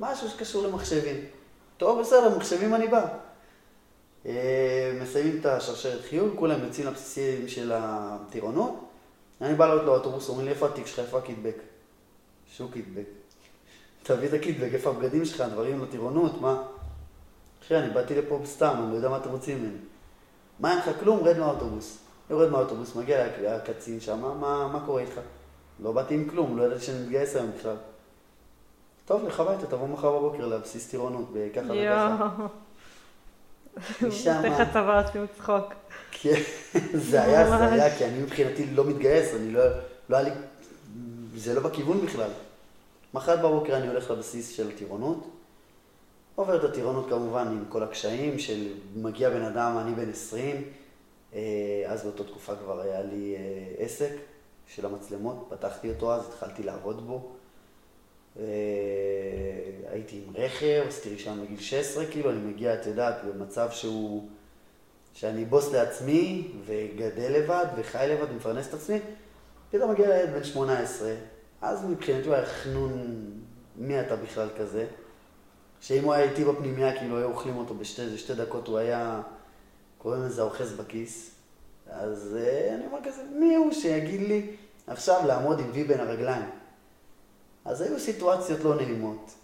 משהו 0.00 0.28
שקשור 0.28 0.66
למחשבים. 0.66 1.24
טוב, 1.76 2.00
בסדר, 2.00 2.36
מחשבים 2.36 2.74
אני 2.74 2.88
בא. 2.88 3.18
אה, 4.26 4.98
מסיימים 5.02 5.40
את 5.40 5.46
השרשרת 5.46 6.00
חיול, 6.08 6.30
כולם 6.36 6.64
יוצאים 6.64 6.86
לבסיסים 6.86 7.48
של 7.48 7.72
הטירונות. 7.74 8.84
אני 9.40 9.54
בא 9.54 9.66
לעלות 9.66 9.84
לאוטובוס, 9.84 10.28
אומרים 10.28 10.46
לי, 10.46 10.52
איפה 10.52 10.66
התיק 10.66 10.86
שלך, 10.86 10.98
איפה 10.98 11.18
הקיטבק? 11.18 11.56
שהוא 12.46 12.70
קיטבק. 12.72 13.06
תביא 14.02 14.28
את 14.28 14.32
הקיטבק, 14.32 14.70
איפה 14.72 14.90
הבגדים 14.90 15.24
שלך, 15.24 15.40
דברים 15.52 15.82
לטירונות, 15.82 16.40
מה? 16.40 16.62
אחי, 17.62 17.76
אני 17.76 17.90
באתי 17.90 18.14
לפה 18.14 18.40
סתם, 18.44 18.74
אני 18.82 18.90
לא 18.90 18.96
יודע 18.96 19.08
מה 19.08 19.16
אתם 19.16 19.30
רוצים 19.30 19.58
ממני. 19.58 19.78
מה 20.60 20.70
אין 20.70 20.78
לך 20.78 20.90
כלום? 21.00 21.24
רד 21.24 21.38
מהאוטובוס. 21.38 21.98
יורד 22.30 22.50
מהאוטובוס, 22.50 22.96
מגיע 22.96 23.26
הקצין 23.48 24.00
שם, 24.00 24.20
מה, 24.20 24.68
מה 24.72 24.82
קורה 24.86 25.00
איתך? 25.02 25.20
לא 25.80 25.92
באתי 25.92 26.14
עם 26.14 26.28
כלום, 26.28 26.58
לא 26.58 26.62
ידעתי 26.62 26.84
שאני 26.84 27.02
מתגייס 27.02 27.36
היום 27.36 27.50
בכלל. 27.58 27.76
טוב, 29.04 29.24
לך 29.24 29.40
הביתה, 29.40 29.66
תבוא 29.66 29.88
מחר 29.88 30.18
בבוקר 30.18 30.46
לבסיס 30.46 30.90
טירונות, 30.90 31.28
בככה 31.32 31.72
וככה. 31.72 32.46
משם... 34.02 34.40
איך 34.44 34.60
הצבא 34.60 35.08
עושים 35.08 35.26
צחוק. 35.38 35.74
כן, 36.10 36.40
זה 36.94 37.22
היה, 37.22 37.48
זה 37.48 37.72
היה, 37.72 37.98
כי 37.98 38.04
אני 38.04 38.18
מבחינתי 38.18 38.66
לא 38.66 38.84
מתגייס, 38.84 39.34
אני 39.34 39.50
לא, 39.52 39.62
לא 40.08 40.16
היה 40.16 40.28
לי, 40.28 40.30
זה 41.36 41.54
לא 41.54 41.60
בכיוון 41.60 42.06
בכלל. 42.06 42.30
מחר 43.14 43.36
בבוקר 43.36 43.76
אני 43.76 43.88
הולך 43.88 44.10
לבסיס 44.10 44.50
של 44.50 44.76
טירונות, 44.76 45.30
עובר 46.34 46.56
את 46.56 46.64
הטירונות 46.64 47.08
כמובן 47.08 47.46
עם 47.46 47.64
כל 47.68 47.82
הקשיים 47.82 48.38
של 48.38 48.68
מגיע 48.96 49.30
בן 49.30 49.42
אדם, 49.42 49.78
אני 49.78 49.94
בן 49.94 50.10
20, 50.10 50.62
אה, 51.34 51.40
אז 51.86 52.02
באותה 52.02 52.24
תקופה 52.24 52.56
כבר 52.56 52.80
היה 52.80 53.02
לי 53.02 53.36
אה, 53.36 53.84
עסק 53.84 54.12
של 54.66 54.86
המצלמות, 54.86 55.46
פתחתי 55.48 55.88
אותו 55.88 56.14
אז, 56.14 56.28
התחלתי 56.28 56.62
לעבוד 56.62 57.06
בו. 57.06 57.35
אה, 58.38 58.44
הייתי 59.92 60.22
עם 60.26 60.36
רכב, 60.36 60.84
עשיתי 60.88 61.08
רישיון 61.08 61.44
בגיל 61.44 61.60
16, 61.60 62.06
כאילו, 62.06 62.30
אני 62.30 62.38
מגיע, 62.38 62.74
את 62.74 62.86
יודעת, 62.86 63.14
במצב 63.24 63.68
שהוא, 63.70 64.28
שאני 65.12 65.44
בוס 65.44 65.72
לעצמי, 65.72 66.48
וגדל 66.66 67.32
לבד, 67.32 67.66
וחי 67.76 68.06
לבד, 68.10 68.30
ומפרנס 68.30 68.68
את 68.68 68.74
עצמי, 68.74 68.98
פתאום 69.70 69.90
מגיע 69.90 70.08
לילד 70.08 70.32
בן 70.32 70.44
18, 70.44 71.14
אז 71.62 71.84
מבחינתי 71.84 72.26
הוא 72.26 72.34
היה 72.34 72.46
חנון, 72.46 73.22
מי 73.76 74.00
אתה 74.00 74.16
בכלל 74.16 74.48
כזה? 74.58 74.86
שאם 75.80 76.04
הוא 76.04 76.12
היה 76.12 76.30
איתי 76.30 76.44
בפנימייה, 76.44 76.98
כאילו 76.98 77.18
היו 77.18 77.28
אוכלים 77.28 77.56
אותו 77.56 77.74
בשתי 77.74 78.18
שתי 78.18 78.34
דקות, 78.34 78.68
הוא 78.68 78.78
היה, 78.78 79.22
קוראים 79.98 80.22
לזה 80.22 80.42
אוחז 80.42 80.72
בכיס. 80.72 81.30
אז 81.90 82.36
אה, 82.40 82.74
אני 82.74 82.86
אומר 82.86 82.98
כזה, 83.04 83.22
מי 83.32 83.54
הוא 83.54 83.72
שיגיד 83.72 84.20
לי 84.20 84.56
עכשיו 84.86 85.20
לעמוד 85.26 85.58
עם 85.58 85.70
וי 85.72 85.84
בין 85.84 86.00
הרגליים? 86.00 86.50
אז 87.66 87.80
היו 87.80 88.00
סיטואציות 88.00 88.60
לא 88.60 88.74
נעימות, 88.74 89.34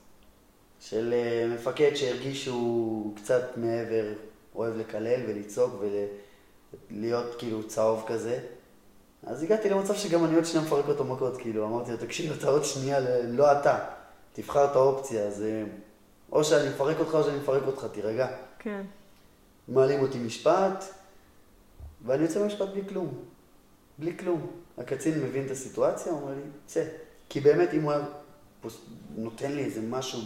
של 0.81 1.13
אה, 1.13 1.55
מפקד 1.55 1.95
שהרגיש 1.95 2.45
שהוא 2.45 3.17
קצת 3.17 3.43
מעבר, 3.57 4.05
אוהב 4.55 4.77
לקלל 4.77 5.21
ולצעוק 5.29 5.83
ולהיות 6.91 7.35
כאילו 7.39 7.69
צהוב 7.69 8.05
כזה. 8.07 8.41
אז 9.27 9.43
הגעתי 9.43 9.71
למצב 9.71 9.95
שגם 9.95 10.25
אני 10.25 10.35
עוד 10.35 10.45
שנייה 10.45 10.67
מפרק 10.67 10.89
אותו 10.89 11.05
מכות, 11.05 11.37
כאילו, 11.37 11.67
אמרתי 11.67 11.91
לו, 11.91 11.97
תקשיב, 11.97 12.33
אתה 12.33 12.49
עוד 12.49 12.65
שנייה, 12.65 13.01
לא 13.23 13.53
אתה, 13.53 13.79
תבחר 14.33 14.65
את 14.65 14.77
האופציה, 14.77 15.27
אז 15.27 15.43
אה, 15.43 15.65
או 16.33 16.45
שאני 16.45 16.69
מפרק 16.69 16.97
אותך 16.99 17.15
או 17.15 17.25
שאני 17.25 17.39
מפרק 17.39 17.63
אותך, 17.67 17.87
תירגע. 17.93 18.29
כן. 18.59 18.83
מעלים 19.69 20.01
אותי 20.01 20.19
משפט, 20.19 20.85
ואני 22.05 22.23
יוצא 22.23 22.45
ממשפט 22.45 22.69
בלי 22.69 22.83
כלום. 22.89 23.15
בלי 23.99 24.19
כלום. 24.19 24.47
הקצין 24.79 25.23
מבין 25.25 25.47
את 25.47 25.51
הסיטואציה, 25.51 26.13
הוא 26.13 26.21
אומר 26.21 26.35
לי, 26.35 26.43
צא. 26.67 26.85
כי 27.33 27.41
באמת, 27.41 27.75
אם 27.75 27.83
הוא 27.83 27.93
היה 27.93 28.03
נותן 29.17 29.53
לי 29.53 29.65
איזה 29.65 29.81
משהו 29.81 30.21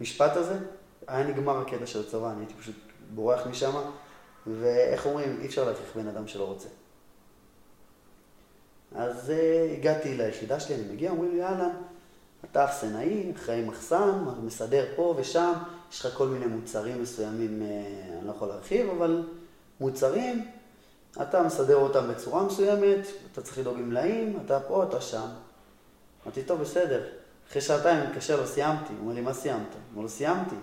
במשפט 0.00 0.36
הזה, 0.36 0.58
היה 1.06 1.26
נגמר 1.26 1.60
הקטע 1.60 1.86
של 1.86 2.00
הצבא, 2.00 2.30
אני 2.30 2.40
הייתי 2.40 2.54
פשוט 2.54 2.74
בורח 3.14 3.46
משם, 3.46 3.72
ואיך 4.46 5.06
אומרים, 5.06 5.38
אי 5.40 5.46
אפשר 5.46 5.64
להכריח 5.64 5.96
בן 5.96 6.08
אדם 6.08 6.28
שלא 6.28 6.44
רוצה. 6.44 6.68
אז 8.94 9.30
uh, 9.30 9.78
הגעתי 9.78 10.16
ליחידה 10.16 10.60
שלי, 10.60 10.74
אני 10.74 10.92
מגיע, 10.92 11.10
אומרים 11.10 11.32
לי, 11.32 11.44
אהלן, 11.44 11.70
אתה 12.50 12.64
אפסנאי, 12.64 13.32
אחראי 13.36 13.64
מחסן, 13.64 14.24
מסדר 14.42 14.86
פה 14.96 15.14
ושם, 15.18 15.52
יש 15.92 16.06
לך 16.06 16.14
כל 16.14 16.26
מיני 16.26 16.46
מוצרים 16.46 17.02
מסוימים, 17.02 17.62
uh, 17.62 18.18
אני 18.18 18.26
לא 18.26 18.32
יכול 18.32 18.48
להרחיב, 18.48 18.88
אבל 18.90 19.28
מוצרים, 19.80 20.46
אתה 21.22 21.42
מסדר 21.42 21.76
אותם 21.76 22.08
בצורה 22.08 22.42
מסוימת, 22.42 23.06
אתה 23.32 23.42
צריך 23.42 23.58
לדאוג 23.58 23.78
למלאים, 23.78 24.38
אתה 24.46 24.60
פה, 24.60 24.84
אתה 24.84 25.00
שם. 25.00 25.28
אמרתי, 26.28 26.42
טוב, 26.42 26.60
בסדר. 26.60 27.02
אחרי 27.50 27.62
שעתיים 27.62 27.98
אני 27.98 28.08
מתקשר 28.08 28.40
לו, 28.40 28.46
סיימתי. 28.46 28.92
הוא 28.92 29.00
אומר 29.00 29.14
לי, 29.14 29.20
מה 29.20 29.34
סיימת? 29.34 29.72
הוא 29.72 29.80
אומר 29.90 30.02
לו, 30.02 30.08
סיימתי. 30.08 30.54
הוא 30.54 30.60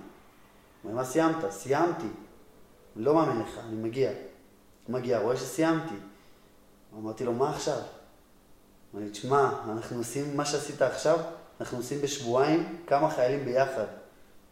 אומר, 0.84 0.96
מה 0.96 1.06
סיימת? 1.06 1.36
סיימתי. 1.50 2.08
לא 2.96 3.16
מאמין 3.16 3.42
לך, 3.42 3.60
אני 3.68 3.76
מגיע. 3.76 4.12
מגיע, 4.90 5.20
רואה 5.20 5.38
שסיימתי. 5.38 5.96
אמרתי 6.98 7.26
לו, 7.26 7.34
מה 7.34 7.50
עכשיו? 7.50 7.74
הוא 7.76 7.84
אומר 8.94 9.06
לי, 9.06 9.12
תשמע, 9.12 9.50
אנחנו 9.72 9.98
עושים 9.98 10.38
מה 10.38 10.46
שעשית 10.46 10.82
עכשיו, 10.82 11.20
אנחנו 11.60 11.78
עושים 11.78 12.02
בשבועיים 12.02 12.78
כמה 12.88 13.10
חיילים 13.10 13.46
ביחד. 13.46 13.86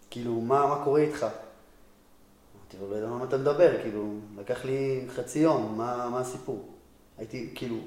כאילו, 0.09 0.41
מה, 0.41 0.68
מה 0.68 0.84
קורה 0.84 1.01
איתך? 1.01 1.26
אמרתי 2.55 2.78
לו, 2.82 2.89
לא 2.91 2.95
יודע 2.95 3.07
מה 3.07 3.24
אתה 3.24 3.38
מדבר, 3.38 3.82
כאילו, 3.82 4.14
לקח 4.38 4.66
לי 4.66 5.05
חצי 5.16 5.39
יום, 5.39 5.78
מה, 5.78 6.09
מה 6.09 6.20
הסיפור? 6.20 6.70
הייתי, 7.18 7.51
כאילו, 7.55 7.78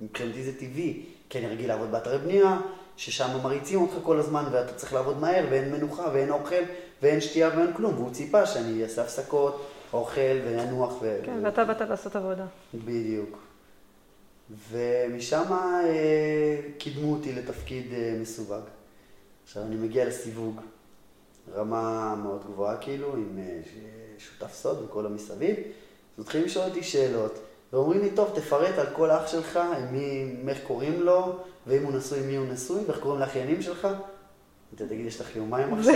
מבחינתי 0.00 0.44
זה 0.44 0.58
טבעי, 0.58 1.06
כי 1.30 1.38
אני 1.38 1.46
רגיל 1.46 1.68
לעבוד 1.68 1.90
באתרי 1.90 2.18
בנייה, 2.18 2.60
ששם 2.96 3.28
מריצים 3.42 3.80
אותך 3.80 3.94
כל 4.02 4.18
הזמן 4.18 4.44
ואתה 4.52 4.74
צריך 4.74 4.92
לעבוד 4.92 5.20
מהר 5.20 5.46
ואין 5.50 5.72
מנוחה 5.72 6.10
ואין 6.12 6.30
אוכל 6.30 6.62
ואין 7.02 7.20
שתייה 7.20 7.48
ואין 7.56 7.72
כלום, 7.72 7.94
והוא 7.94 8.12
ציפה 8.12 8.46
שאני 8.46 8.82
אעשה 8.82 9.02
הפסקות, 9.02 9.66
אוכל 9.92 10.38
ואנוח 10.44 10.92
ו... 11.02 11.20
כן, 11.24 11.40
ואתה 11.42 11.64
באת 11.64 11.80
לעשות 11.80 12.16
עבודה. 12.16 12.44
בדיוק. 12.74 13.38
ומשם 14.70 15.52
אה, 15.52 16.60
קידמו 16.78 17.12
אותי 17.12 17.32
לתפקיד 17.32 17.92
אה, 17.92 18.16
מסווג. 18.20 18.62
עכשיו 19.44 19.62
אני 19.62 19.76
מגיע 19.76 20.04
לסיווג, 20.04 20.60
רמה 21.54 22.14
מאוד 22.22 22.44
גבוהה 22.44 22.76
כאילו, 22.76 23.14
עם 23.14 23.38
אה, 23.38 23.60
שותף 24.18 24.54
סוד 24.54 24.84
וכל 24.84 25.06
המסביב, 25.06 25.56
אז 25.56 26.22
מתחילים 26.22 26.46
לשאול 26.46 26.64
אותי 26.68 26.82
שאלות. 26.82 27.38
ואומרים 27.72 28.00
לי, 28.00 28.10
טוב, 28.10 28.30
תפרט 28.34 28.78
על 28.78 28.86
כל 28.92 29.10
אח 29.10 29.26
שלך, 29.26 29.60
מי, 29.90 30.34
איך 30.48 30.58
קוראים 30.66 31.02
לו, 31.02 31.36
ואם 31.66 31.84
הוא 31.84 31.92
נשוי, 31.96 32.20
מי 32.20 32.36
הוא 32.36 32.46
נשוי, 32.52 32.80
ואיך 32.86 32.98
קוראים 32.98 33.20
לאחיינים 33.20 33.62
שלך. 33.62 33.88
אתה 34.74 34.86
תגיד, 34.86 35.06
יש 35.06 35.20
לך 35.20 35.36
יומיים 35.36 35.74
עכשיו? 35.74 35.92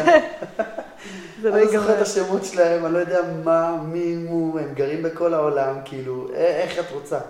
זה 1.42 1.50
לא 1.50 1.56
ייגמר. 1.56 1.62
אני 1.62 1.64
לא 1.64 1.80
זוכר 1.80 1.96
את 1.96 2.02
השמות 2.02 2.44
שלהם, 2.44 2.86
אני 2.86 2.94
לא 2.94 2.98
יודע 2.98 3.20
מה, 3.44 3.82
מי 3.82 4.26
הוא, 4.28 4.60
הם 4.60 4.74
גרים 4.74 5.02
בכל 5.02 5.34
העולם, 5.34 5.76
כאילו, 5.84 6.32
איך 6.34 6.78
את 6.78 6.92
רוצה? 6.92 7.20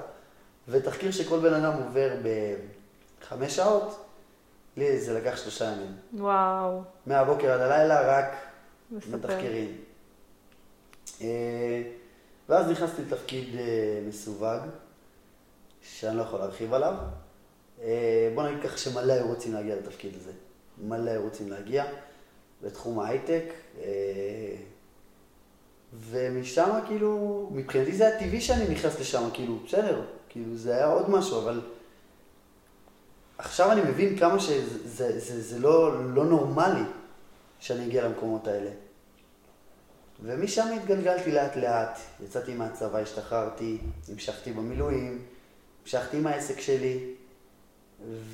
ותחקיר 0.68 1.10
שכל 1.10 1.38
בן 1.38 1.54
אדם 1.54 1.72
עובר 1.72 2.10
בחמש 3.20 3.56
שעות, 3.56 4.04
לי 4.76 5.00
זה 5.00 5.12
לקח 5.12 5.36
שלושה 5.36 5.64
ימים. 5.64 5.92
וואו. 6.12 6.82
מהבוקר 7.06 7.52
עד 7.52 7.60
הלילה 7.60 8.18
רק 8.18 8.36
מתחקרים. 8.90 9.76
ואז 12.48 12.70
נכנסתי 12.70 13.02
לתפקיד 13.02 13.56
אה, 13.56 14.00
מסווג, 14.08 14.60
שאני 15.82 16.16
לא 16.16 16.22
יכול 16.22 16.38
להרחיב 16.38 16.74
עליו. 16.74 16.94
אה, 17.82 18.32
בוא 18.34 18.42
נגיד 18.42 18.62
ככה 18.62 18.78
שמלא 18.78 19.12
היו 19.12 19.26
רוצים 19.26 19.54
להגיע 19.54 19.76
לתפקיד 19.76 20.14
הזה. 20.20 20.32
מלא 20.78 21.10
היו 21.10 21.22
רוצים 21.22 21.50
להגיע 21.50 21.84
לתחום 22.62 23.00
ההייטק. 23.00 23.44
אה, 23.82 24.54
ומשם 26.00 26.70
כאילו, 26.86 27.48
מבחינתי 27.52 27.92
זה 27.92 28.06
היה 28.06 28.18
טבעי 28.18 28.40
שאני 28.40 28.68
נכנס 28.68 29.00
לשם, 29.00 29.28
כאילו, 29.32 29.58
בסדר, 29.66 30.02
כאילו 30.28 30.56
זה 30.56 30.74
היה 30.74 30.86
עוד 30.86 31.10
משהו, 31.10 31.38
אבל 31.38 31.60
עכשיו 33.38 33.72
אני 33.72 33.80
מבין 33.80 34.18
כמה 34.18 34.40
שזה 34.40 34.88
זה, 34.88 35.20
זה, 35.20 35.42
זה 35.42 35.58
לא, 35.58 36.04
לא 36.14 36.24
נורמלי 36.24 36.84
שאני 37.60 37.86
אגיע 37.86 38.08
למקומות 38.08 38.48
האלה. 38.48 38.70
ומשם 40.22 40.68
התגלגלתי 40.76 41.32
לאט 41.32 41.56
לאט, 41.56 41.98
יצאתי 42.24 42.54
מהצבא, 42.54 42.98
השתחררתי, 42.98 43.78
המשכתי 44.08 44.52
במילואים, 44.52 45.22
המשכתי 45.82 46.16
עם 46.16 46.26
העסק 46.26 46.60
שלי, 46.60 47.14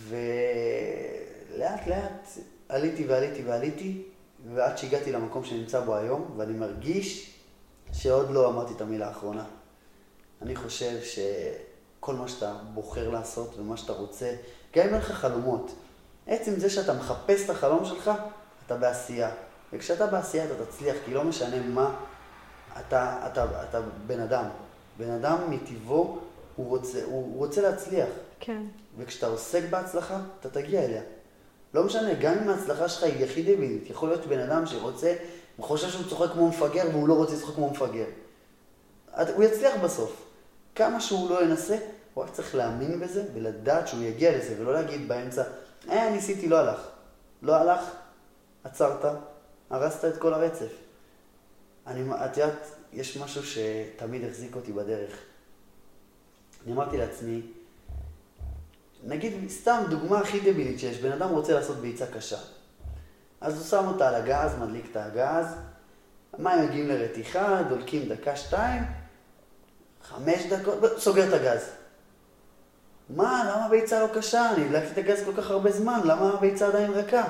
ולאט 0.08 1.86
לאט 1.86 2.28
עליתי 2.68 3.06
ועליתי 3.06 3.42
ועליתי, 3.44 4.02
ועד 4.54 4.78
שהגעתי 4.78 5.12
למקום 5.12 5.44
שנמצא 5.44 5.80
בו 5.80 5.96
היום, 5.96 6.34
ואני 6.36 6.52
מרגיש 6.52 7.34
שעוד 7.92 8.30
לא 8.30 8.48
אמרתי 8.48 8.72
את 8.74 8.80
המילה 8.80 9.08
האחרונה. 9.08 9.44
אני 10.42 10.56
חושב 10.56 10.98
שכל 11.02 12.14
מה 12.14 12.28
שאתה 12.28 12.54
בוחר 12.74 13.10
לעשות 13.10 13.58
ומה 13.58 13.76
שאתה 13.76 13.92
רוצה, 13.92 14.34
גם 14.76 14.86
אם 14.86 14.94
אין 14.94 14.98
לך 14.98 15.12
חלומות, 15.12 15.74
עצם 16.26 16.52
זה 16.56 16.70
שאתה 16.70 16.92
מחפש 16.92 17.44
את 17.44 17.50
החלום 17.50 17.84
שלך, 17.84 18.10
אתה 18.66 18.76
בעשייה. 18.76 19.30
וכשאתה 19.72 20.06
בעשייה 20.06 20.44
אתה 20.44 20.64
תצליח, 20.64 20.96
כי 21.04 21.14
לא 21.14 21.24
משנה 21.24 21.62
מה, 21.62 21.94
אתה, 22.80 23.26
אתה, 23.26 23.44
אתה 23.68 23.80
בן 24.06 24.20
אדם. 24.20 24.44
בן 24.98 25.10
אדם 25.10 25.38
מטבעו, 25.50 26.18
הוא 26.56 26.68
רוצה, 26.68 27.04
הוא, 27.04 27.36
רוצה 27.36 27.62
להצליח. 27.62 28.08
כן. 28.40 28.62
וכשאתה 28.98 29.26
עוסק 29.26 29.62
בהצלחה, 29.70 30.20
אתה 30.40 30.48
תגיע 30.48 30.84
אליה. 30.84 31.02
לא 31.74 31.84
משנה, 31.84 32.14
גם 32.14 32.34
אם 32.38 32.48
ההצלחה 32.48 32.88
שלך 32.88 33.02
היא 33.02 33.24
הכי 33.24 33.42
דבילית, 33.42 33.90
יכול 33.90 34.08
להיות 34.08 34.26
בן 34.26 34.38
אדם 34.38 34.66
שרוצה, 34.66 35.14
הוא 35.56 35.66
חושב 35.66 35.88
שהוא 35.88 36.04
צוחק 36.08 36.32
כמו 36.32 36.48
מפגר 36.48 36.84
והוא 36.92 37.08
לא 37.08 37.14
רוצה 37.14 37.34
לצחוק 37.34 37.54
כמו 37.54 37.70
מפגר. 37.70 38.04
הוא 39.34 39.44
יצליח 39.44 39.74
בסוף. 39.84 40.24
כמה 40.74 41.00
שהוא 41.00 41.30
לא 41.30 41.44
ינסה, 41.44 41.76
הוא 42.14 42.24
רק 42.24 42.30
צריך 42.30 42.54
להאמין 42.54 43.00
בזה 43.00 43.24
ולדעת 43.34 43.88
שהוא 43.88 44.02
יגיע 44.02 44.38
לזה, 44.38 44.54
ולא 44.58 44.72
להגיד 44.72 45.08
באמצע, 45.08 45.42
אה, 45.88 46.10
ניסיתי, 46.10 46.48
לא 46.48 46.58
הלך. 46.58 46.88
לא 47.42 47.56
הלך, 47.56 47.80
עצרת, 48.64 49.04
הרסת 49.70 50.04
את 50.04 50.18
כל 50.18 50.34
הרצף. 50.34 50.72
אני, 51.86 52.12
את 52.24 52.36
יודעת, 52.36 52.58
יש 52.92 53.16
משהו 53.16 53.42
שתמיד 53.44 54.24
החזיק 54.24 54.56
אותי 54.56 54.72
בדרך. 54.72 55.18
אני 56.64 56.72
אמרתי 56.72 56.96
לעצמי, 56.96 57.42
נגיד, 59.04 59.50
סתם 59.50 59.82
דוגמה 59.90 60.18
הכי 60.18 60.40
דבילית 60.40 60.78
שיש, 60.78 60.98
בן 60.98 61.12
אדם 61.12 61.28
רוצה 61.28 61.54
לעשות 61.54 61.76
בעיצה 61.76 62.06
קשה. 62.06 62.38
אז 63.40 63.56
הוא 63.56 63.64
שם 63.64 63.86
אותה 63.86 64.08
על 64.08 64.14
הגז, 64.14 64.50
מדליק 64.60 64.86
את 64.90 64.96
הגז, 64.96 65.46
המים 66.32 66.66
מגיעים 66.66 66.88
לרתיחה, 66.88 67.62
דולקים 67.68 68.08
דקה, 68.08 68.36
שתיים, 68.36 68.82
חמש 70.02 70.46
דקות, 70.46 70.98
סוגר 70.98 71.28
את 71.28 71.32
הגז. 71.32 71.70
מה, 73.10 73.44
למה 73.50 73.66
הביצה 73.66 74.02
לא 74.02 74.08
קשה? 74.14 74.54
אני 74.54 74.64
הדלקתי 74.64 74.92
את 74.92 74.98
הגז 74.98 75.24
כל 75.24 75.32
כך 75.36 75.50
הרבה 75.50 75.72
זמן, 75.72 76.00
למה 76.04 76.32
הביצה 76.34 76.66
עדיין 76.66 76.90
ריקה? 76.90 77.24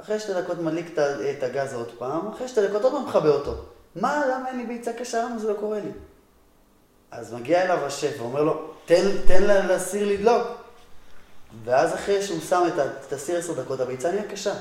אחרי 0.00 0.20
שתי 0.20 0.34
דקות 0.34 0.58
מדליק 0.58 0.98
את 1.38 1.42
הגז 1.42 1.74
עוד 1.74 1.90
פעם, 1.98 2.28
אחרי 2.28 2.48
שתי 2.48 2.68
דקות 2.68 2.82
עוד 2.82 2.92
פעם 2.92 3.06
מכבה 3.06 3.28
אותו. 3.28 3.54
מה, 3.94 4.26
למה 4.26 4.48
אין 4.48 4.56
לי 4.56 4.66
ביצה 4.66 4.92
קשה? 4.92 5.22
למה 5.22 5.38
זה 5.38 5.48
לא 5.48 5.56
קורה 5.60 5.80
לי? 5.80 5.90
אז 7.10 7.34
מגיע 7.34 7.64
אליו 7.64 7.84
השף 7.84 8.14
ואומר 8.18 8.42
לו, 8.42 8.70
תן, 8.86 9.04
תן 9.26 9.42
לסיר 9.42 10.08
לדלוק. 10.08 10.46
ואז 11.64 11.94
אחרי 11.94 12.22
שהוא 12.22 12.40
שם 12.40 12.62
את 13.06 13.12
הסיר 13.12 13.38
עשר 13.38 13.62
דקות, 13.62 13.80
הביצה 13.80 14.10
נהיה 14.10 14.28
קשה. 14.28 14.54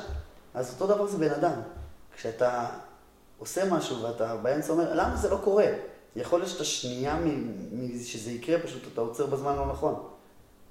אז 0.53 0.73
אותו 0.73 0.87
דבר 0.87 1.07
זה 1.07 1.17
בן 1.17 1.31
אדם. 1.31 1.61
כשאתה 2.15 2.65
עושה 3.37 3.65
משהו 3.65 4.03
ואתה 4.03 4.35
באמצע 4.35 4.71
אומר, 4.73 4.93
למה 4.93 5.15
זה 5.15 5.29
לא 5.29 5.39
קורה? 5.43 5.67
יכול 6.15 6.39
להיות 6.39 6.51
שאתה 6.51 6.63
שנייה 6.63 7.17
שזה 8.05 8.31
יקרה, 8.31 8.59
פשוט 8.59 8.81
אתה 8.93 9.01
עוצר 9.01 9.25
בזמן 9.25 9.55
לא 9.55 9.65
נכון. 9.65 10.09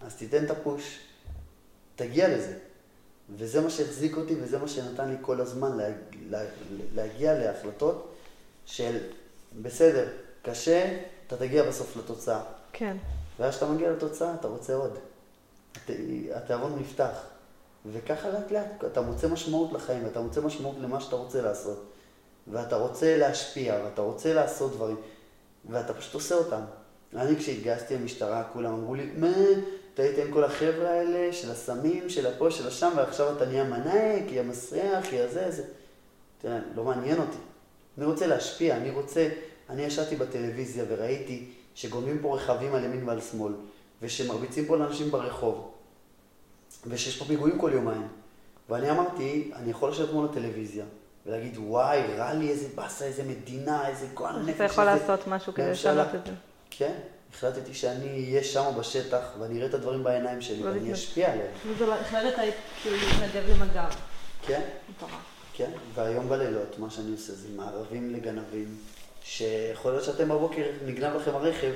אז 0.06 0.14
תיתן 0.14 0.44
את 0.44 0.50
הפוש, 0.50 0.98
תגיע 1.96 2.28
לזה. 2.28 2.52
וזה 3.36 3.60
מה 3.60 3.70
שהחזיק 3.70 4.16
אותי 4.16 4.34
וזה 4.40 4.58
מה 4.58 4.68
שנתן 4.68 5.08
לי 5.08 5.16
כל 5.20 5.40
הזמן 5.40 5.76
לה, 5.76 5.88
לה, 6.30 6.42
להגיע 6.94 7.38
להחלטות 7.38 8.14
של 8.66 8.98
בסדר, 9.62 10.08
קשה, 10.42 10.98
אתה 11.26 11.36
תגיע 11.36 11.68
בסוף 11.68 11.96
לתוצאה. 11.96 12.40
כן. 12.72 12.96
ואז 13.38 13.50
כשאתה 13.50 13.66
מגיע 13.66 13.90
לתוצאה, 13.90 14.34
אתה 14.34 14.48
רוצה 14.48 14.74
עוד. 14.74 14.98
התיאבון 16.34 16.78
נפתח. 16.78 17.18
וככה 17.92 18.28
לאט 18.30 18.50
לאט 18.50 18.84
אתה 18.92 19.00
מוצא 19.00 19.28
משמעות 19.28 19.72
לחיים, 19.72 20.04
ואתה 20.04 20.20
מוצא 20.20 20.40
משמעות 20.40 20.76
למה 20.80 21.00
שאתה 21.00 21.16
רוצה 21.16 21.42
לעשות. 21.42 21.84
ואתה 22.48 22.76
רוצה 22.76 23.16
להשפיע, 23.16 23.80
ואתה 23.84 24.02
רוצה 24.02 24.34
לעשות 24.34 24.72
דברים, 24.72 24.96
ואתה 25.70 25.94
פשוט 25.94 26.14
עושה 26.14 26.34
אותם. 26.34 26.60
אני 27.16 27.36
כשהתגייסתי 27.36 27.94
למשטרה, 27.94 28.44
כולם 28.52 28.72
אמרו 28.72 28.94
לי, 28.94 29.10
מה, 29.16 29.32
אתה 29.96 30.04
היית 30.04 30.18
עם 30.18 30.32
כל 30.32 30.44
החבר'ה 30.44 30.90
האלה, 30.90 31.32
של 31.32 31.50
הסמים, 31.50 32.10
של 32.10 32.26
הפה, 32.26 32.50
של 32.50 32.68
השם, 32.68 32.92
ועכשיו 32.96 33.36
אתה 33.36 33.46
נהיה 33.46 33.64
מנאק, 33.64 34.22
יא 34.30 34.42
מסריח, 34.42 35.12
יא 35.12 35.26
זה, 35.26 35.50
זה. 35.50 35.62
תראה, 36.38 36.58
לא 36.74 36.84
מעניין 36.84 37.18
אותי. 37.18 37.36
אני 37.98 38.06
רוצה 38.06 38.26
להשפיע, 38.26 38.76
אני 38.76 38.90
רוצה... 38.90 39.28
אני 39.70 39.82
ישבתי 39.82 40.16
בטלוויזיה 40.16 40.84
וראיתי 40.88 41.50
שגונבים 41.74 42.18
פה 42.22 42.36
רכבים 42.36 42.74
על 42.74 42.84
ימין 42.84 43.08
ועל 43.08 43.20
שמאל, 43.20 43.52
ושמרביצים 44.02 44.66
פה 44.66 44.76
לאנשים 44.76 45.10
ברחוב, 45.10 45.70
ושיש 46.86 47.18
פה 47.18 47.24
פיגועים 47.24 47.58
כל 47.58 47.70
יומיים. 47.74 48.08
ואני 48.68 48.90
אמרתי, 48.90 49.50
אני 49.54 49.70
יכול 49.70 49.90
לשבת 49.90 50.12
מול 50.12 50.28
הטלוויזיה 50.30 50.84
ולהגיד, 51.26 51.58
וואי, 51.58 52.00
רע 52.16 52.34
לי 52.34 52.50
איזה 52.50 52.68
באסה, 52.74 53.04
איזה 53.04 53.22
מדינה, 53.24 53.88
איזה 53.88 54.06
גועל 54.14 54.42
נפש. 54.42 54.54
אתה 54.54 54.64
יכול 54.64 54.84
לעשות 54.84 55.20
משהו 55.26 55.54
כדי 55.54 55.70
לשנות 55.70 56.14
את 56.14 56.26
זה. 56.26 56.32
כן, 56.70 56.94
החלטתי 57.34 57.74
שאני 57.74 58.06
אהיה 58.06 58.44
שם 58.44 58.72
בשטח 58.78 59.24
ואני 59.38 59.58
אראה 59.58 59.68
את 59.68 59.74
הדברים 59.74 60.04
בעיניים 60.04 60.40
שלי 60.40 60.62
לא 60.62 60.68
ואני 60.68 60.92
אשפיע 60.92 61.32
עליהם. 61.32 61.52
החלטת 62.00 62.36
כאילו 62.82 62.96
להתנדב 62.96 63.42
למג"ב. 63.48 63.92
כן, 64.46 64.60
כן, 65.52 65.70
והיום 65.94 66.28
בלילות 66.28 66.78
מה 66.78 66.90
שאני 66.90 67.12
עושה 67.12 67.32
זה 67.32 67.48
מערבים 67.56 68.14
לגנבים, 68.14 68.76
שיכול 69.22 69.92
להיות 69.92 70.04
שאתם 70.04 70.28
בבוקר 70.28 70.64
נגנב 70.86 71.16
לכם 71.16 71.34
הרכב 71.34 71.72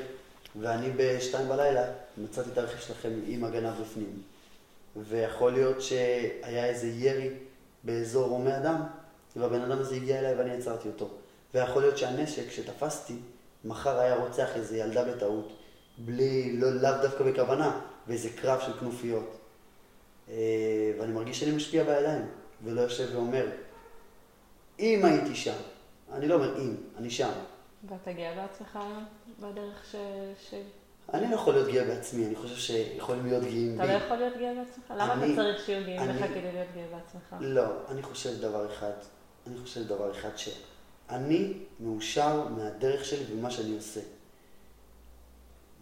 ואני 0.61 0.91
בשתיים 0.97 1.49
בלילה 1.49 1.85
מצאתי 2.19 2.51
את 2.53 2.59
הרכב 2.59 2.79
שלכם 2.81 3.11
עם 3.27 3.45
הגנב 3.45 3.75
בפנים. 3.83 4.23
ויכול 4.97 5.53
להיות 5.53 5.83
שהיה 5.83 6.67
איזה 6.67 6.87
ירי 6.87 7.31
באזור 7.85 8.31
הומי 8.31 8.57
אדם, 8.57 8.83
והבן 9.37 9.61
אדם 9.61 9.79
הזה 9.79 9.95
הגיע 9.95 10.19
אליי 10.19 10.35
ואני 10.35 10.51
עצרתי 10.51 10.89
אותו. 10.89 11.11
ויכול 11.55 11.83
להיות 11.83 11.99
שהנשק 11.99 12.51
שתפסתי, 12.51 13.15
מחר 13.65 13.99
היה 13.99 14.17
רוצח 14.17 14.57
איזה 14.57 14.77
ילדה 14.77 15.05
בטעות, 15.05 15.53
בלי, 15.99 16.57
לא, 16.57 16.71
לאו 16.71 17.03
דווקא 17.03 17.25
בכוונה, 17.25 17.81
באיזה 18.07 18.29
קרב 18.31 18.61
של 18.61 18.73
כנופיות. 18.73 19.37
אה, 20.29 20.35
ואני 20.99 21.13
מרגיש 21.13 21.41
שאני 21.41 21.57
משפיע 21.57 21.85
בידיים, 21.85 22.27
ולא 22.65 22.81
יושב 22.81 23.09
ואומר, 23.15 23.47
אם 24.79 25.05
הייתי 25.05 25.35
שם, 25.35 25.57
אני 26.13 26.29
לא 26.29 26.35
אומר 26.35 26.59
אם, 26.59 26.77
אני 26.97 27.11
שם. 27.11 27.31
ואתה 27.89 28.13
גאה 28.13 28.35
בעצמך 28.35 28.79
בדרך 29.41 29.85
ש... 29.91 29.97
ש... 30.51 30.55
אני 31.15 31.31
לא 31.31 31.35
יכול 31.35 31.55
להיות 31.55 31.69
גאה 31.69 31.85
בעצמי, 31.85 32.27
אני 32.27 32.37
חושב 32.37 32.57
שיכולים 32.57 33.27
להיות 33.27 33.45
גאים 33.45 33.79
בי. 33.79 33.85
אתה 33.85 33.93
לא 33.93 34.05
יכול 34.05 34.17
להיות 34.17 34.37
גאה 34.37 34.55
בעצמך? 34.55 34.95
למה 34.97 35.15
אתה 35.15 35.35
צריך 35.37 35.67
שיהיו 35.67 35.85
גאים 35.85 36.01
בך 36.01 36.27
כדי 36.29 36.53
להיות 36.53 36.69
גאה 36.75 36.87
בעצמך? 36.93 37.37
לא, 37.41 37.65
אני 37.89 38.03
חושב 38.03 38.41
דבר 38.41 38.67
אחד, 38.73 38.93
אני 39.47 39.59
חושב 39.59 39.87
דבר 39.87 40.11
אחד, 40.11 40.37
שאני 41.11 41.53
מאושר 41.81 42.49
מהדרך 42.49 43.05
שלי 43.05 43.25
ומה 43.33 43.51
שאני 43.51 43.77
עושה. 43.77 44.01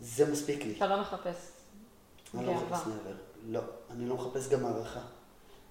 זה 0.00 0.32
מספיק 0.32 0.64
לי. 0.64 0.74
אתה 0.76 0.86
לא 0.86 1.00
מחפש. 1.00 1.36
אני 2.34 2.46
לא 2.46 2.54
מחפש 2.54 2.86
מעבר. 2.86 3.16
לא, 3.48 3.60
אני 3.90 4.08
לא 4.08 4.14
מחפש 4.14 4.48
גם 4.48 4.64
הערכה. 4.64 5.00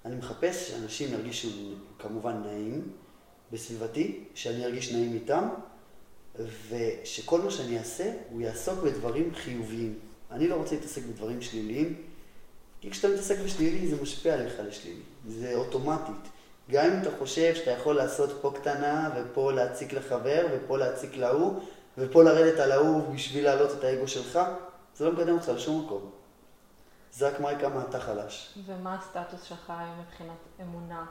אני 0.06 0.16
מחפש 0.16 0.70
שאנשים 0.70 1.14
ירגישו 1.14 1.48
כמובן 2.00 2.44
נעים 2.46 2.92
בסביבתי, 3.52 4.24
שאני 4.34 4.66
ארגיש 4.66 4.92
נעים 4.92 5.14
איתם, 5.14 5.50
ושכל 6.70 7.42
מה 7.42 7.52
שאני 7.52 7.78
אעשה, 7.78 8.14
הוא 8.30 8.42
יעסוק 8.42 8.80
בדברים 8.80 9.36
חיוביים. 9.36 10.00
אני 10.32 10.48
לא 10.48 10.56
רוצה 10.56 10.76
להתעסק 10.76 11.04
בדברים 11.04 11.42
שליליים, 11.42 12.02
כי 12.82 12.92
כשאתה 12.92 13.08
מתעסק 13.08 13.40
בשלילי 13.40 13.88
זה 13.88 14.02
משפיע 14.02 14.34
עליך 14.34 14.54
לשלילי, 14.68 15.02
זה 15.28 15.56
אוטומטית. 15.56 16.30
גם 16.72 16.86
אם 16.86 17.02
אתה 17.02 17.10
חושב 17.20 17.56
שאתה 17.56 17.72
יכול 17.72 17.96
לעשות 17.96 18.30
פה 18.42 18.54
קטנה, 18.56 19.10
ופה 19.16 19.52
להציק 19.52 19.94
לחבר, 19.94 20.48
ופה 20.52 20.78
להציק 20.78 21.16
להוא, 21.16 21.60
ופה 21.98 22.24
לרדת 22.24 22.60
על 22.60 22.72
ההוא 22.72 23.14
בשביל 23.14 23.44
להעלות 23.44 23.72
את 23.80 23.84
האגו 23.84 24.08
שלך, 24.08 24.40
זה 24.96 25.06
לא 25.06 25.12
מקדם 25.12 25.34
אותך 25.34 25.50
לשום 25.50 25.86
מקום. 25.86 26.12
זה 27.14 27.30
רק 27.30 27.40
מראה 27.40 27.60
כמה 27.60 27.84
אתה 27.90 28.00
חלש. 28.00 28.58
ומה 28.66 28.96
הסטטוס 28.96 29.44
שלך 29.44 29.70
היום 29.70 30.00
מבחינת 30.00 30.38
אמונה? 30.62 31.06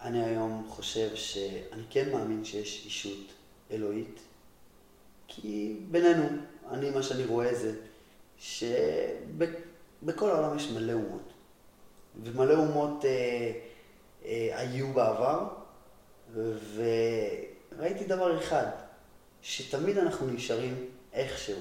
אני 0.00 0.24
היום 0.24 0.66
חושב 0.68 1.14
שאני 1.14 1.82
כן 1.90 2.12
מאמין 2.12 2.44
שיש 2.44 2.82
אישות 2.84 3.32
אלוהית, 3.70 4.20
כי 5.28 5.80
בינינו, 5.90 6.24
אני, 6.70 6.90
מה 6.90 7.02
שאני 7.02 7.24
רואה 7.24 7.54
זה 7.54 7.74
שבכל 8.38 10.30
העולם 10.30 10.56
יש 10.56 10.70
מלא 10.70 10.92
אומות, 10.92 11.32
ומלא 12.22 12.54
אומות 12.54 13.04
אה, 13.04 13.52
היו 14.24 14.92
בעבר, 14.92 15.48
וראיתי 16.74 18.04
דבר 18.04 18.38
אחד, 18.38 18.66
שתמיד 19.42 19.98
אנחנו 19.98 20.26
נשארים 20.26 20.86
איכשהו. 21.12 21.58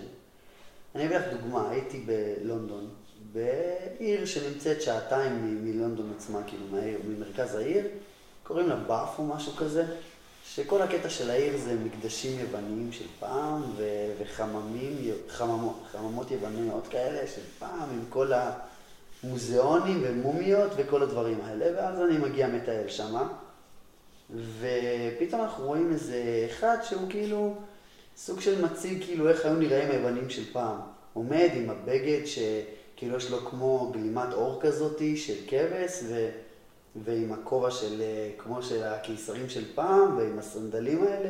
אני 0.95 1.07
אביא 1.07 1.17
לך 1.17 1.23
דוגמה, 1.33 1.69
הייתי 1.69 2.05
בלונדון, 2.05 2.89
בעיר 3.31 4.25
שנמצאת 4.25 4.81
שעתיים 4.81 5.63
מלונדון 5.65 6.13
עצמה, 6.17 6.39
כאילו 6.47 6.65
מהעיר, 6.71 6.99
ממרכז 7.07 7.55
העיר, 7.55 7.87
קוראים 8.43 8.69
לה 8.69 8.75
באף 8.75 9.19
או 9.19 9.23
משהו 9.23 9.53
כזה, 9.53 9.85
שכל 10.45 10.81
הקטע 10.81 11.09
של 11.09 11.29
העיר 11.29 11.57
זה 11.57 11.75
מקדשים 11.75 12.39
יווניים 12.39 12.91
של 12.91 13.05
פעם 13.19 13.63
וחממים, 14.19 15.11
חממות, 15.27 15.83
חממות 15.91 16.31
יווניות 16.31 16.87
כאלה 16.87 17.27
של 17.27 17.41
פעם 17.59 17.89
עם 17.89 18.05
כל 18.09 18.31
מוזיאונים 19.23 20.01
ומומיות 20.03 20.71
וכל 20.77 21.03
הדברים 21.03 21.39
האלה, 21.43 21.65
ואז 21.75 22.01
אני 22.01 22.17
מגיע 22.17 22.47
מטייל 22.47 22.87
שמה, 22.87 23.27
ופתאום 24.59 25.41
אנחנו 25.41 25.65
רואים 25.65 25.91
איזה 25.93 26.47
אחד 26.49 26.77
שהוא 26.83 27.09
כאילו 27.09 27.55
סוג 28.17 28.39
של 28.39 28.65
מציג 28.65 29.03
כאילו 29.03 29.29
איך 29.29 29.45
היו 29.45 29.53
נראים 29.53 29.91
היוונים 29.91 30.29
של 30.29 30.53
פעם. 30.53 30.77
עומד 31.13 31.49
עם 31.53 31.69
הבגד 31.69 32.25
שכאילו 32.25 33.17
יש 33.17 33.31
לו 33.31 33.37
כמו 33.37 33.91
גלימת 33.93 34.33
אור 34.33 34.59
כזאתי 34.61 35.17
של 35.17 35.35
כבש, 35.47 35.99
ו... 36.07 36.29
ועם 37.03 37.33
הכובע 37.33 37.71
של, 37.71 38.01
אה, 38.01 38.29
כמו 38.37 38.63
של 38.63 38.83
הקיסרים 38.83 39.49
של 39.49 39.75
פעם, 39.75 40.17
ועם 40.17 40.39
הסנדלים 40.39 41.03
האלה. 41.03 41.29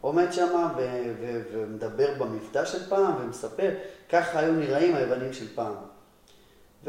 עומד 0.00 0.32
שם 0.32 0.68
ו- 0.76 1.12
ו- 1.20 1.42
ומדבר 1.52 2.14
במבטא 2.18 2.64
של 2.64 2.88
פעם 2.88 3.14
ומספר, 3.20 3.70
ככה 4.08 4.38
היו 4.38 4.52
נראים 4.52 4.94
היוונים 4.94 5.32
של 5.32 5.54
פעם. 5.54 5.74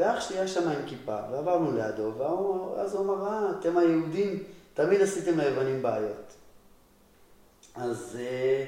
ואח 0.00 0.20
שלי 0.20 0.38
היה 0.38 0.48
שם 0.48 0.68
עם 0.68 0.86
כיפה, 0.86 1.16
ועברנו 1.30 1.72
לידו, 1.72 2.12
ואז 2.18 2.94
הוא 2.94 3.04
אמר, 3.04 3.28
אה, 3.28 3.50
אתם 3.60 3.78
היהודים, 3.78 4.42
תמיד 4.74 5.00
עשיתם 5.00 5.40
ליוונים 5.40 5.82
בעיות. 5.82 6.32
אז 7.74 8.18
אה, 8.20 8.64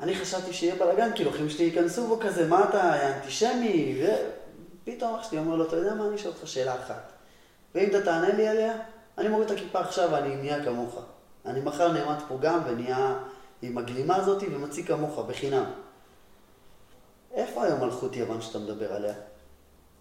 אני 0.00 0.14
חשבתי 0.14 0.52
שיהיה 0.52 0.74
בלאגן, 0.74 1.10
כאילו, 1.14 1.30
אחים 1.30 1.50
שלי 1.50 1.64
ייכנסו 1.64 2.06
בו 2.06 2.18
כזה, 2.20 2.48
מה 2.48 2.68
אתה, 2.68 3.16
אנטישמי? 3.16 4.02
ופתאום 4.82 5.14
אח 5.14 5.30
שלי 5.30 5.38
אומר 5.38 5.56
לו, 5.56 5.68
אתה 5.68 5.76
יודע 5.76 5.94
מה, 5.94 6.06
אני 6.06 6.14
אשאל 6.14 6.30
אותך 6.30 6.48
שאלה 6.48 6.74
אחת. 6.74 7.12
ואם 7.74 7.88
אתה 7.88 8.02
תענה 8.02 8.32
לי 8.32 8.48
עליה, 8.48 8.72
אני 9.18 9.28
מוריד 9.28 9.50
את 9.50 9.56
הכיפה 9.56 9.80
עכשיו 9.80 10.08
ואני 10.12 10.36
נהיה 10.36 10.64
כמוך. 10.64 11.00
אני 11.46 11.60
מחר 11.60 11.92
נעמד 11.92 12.18
פה 12.28 12.38
גם 12.40 12.60
ונהיה 12.66 13.18
עם 13.62 13.78
הגלימה 13.78 14.16
הזאת 14.16 14.42
ומציג 14.50 14.86
כמוך, 14.86 15.18
בחינם. 15.18 15.64
איפה 17.34 17.64
היום 17.64 17.80
מלכות 17.80 18.16
יוון 18.16 18.40
שאתה 18.40 18.58
מדבר 18.58 18.92
עליה? 18.92 19.14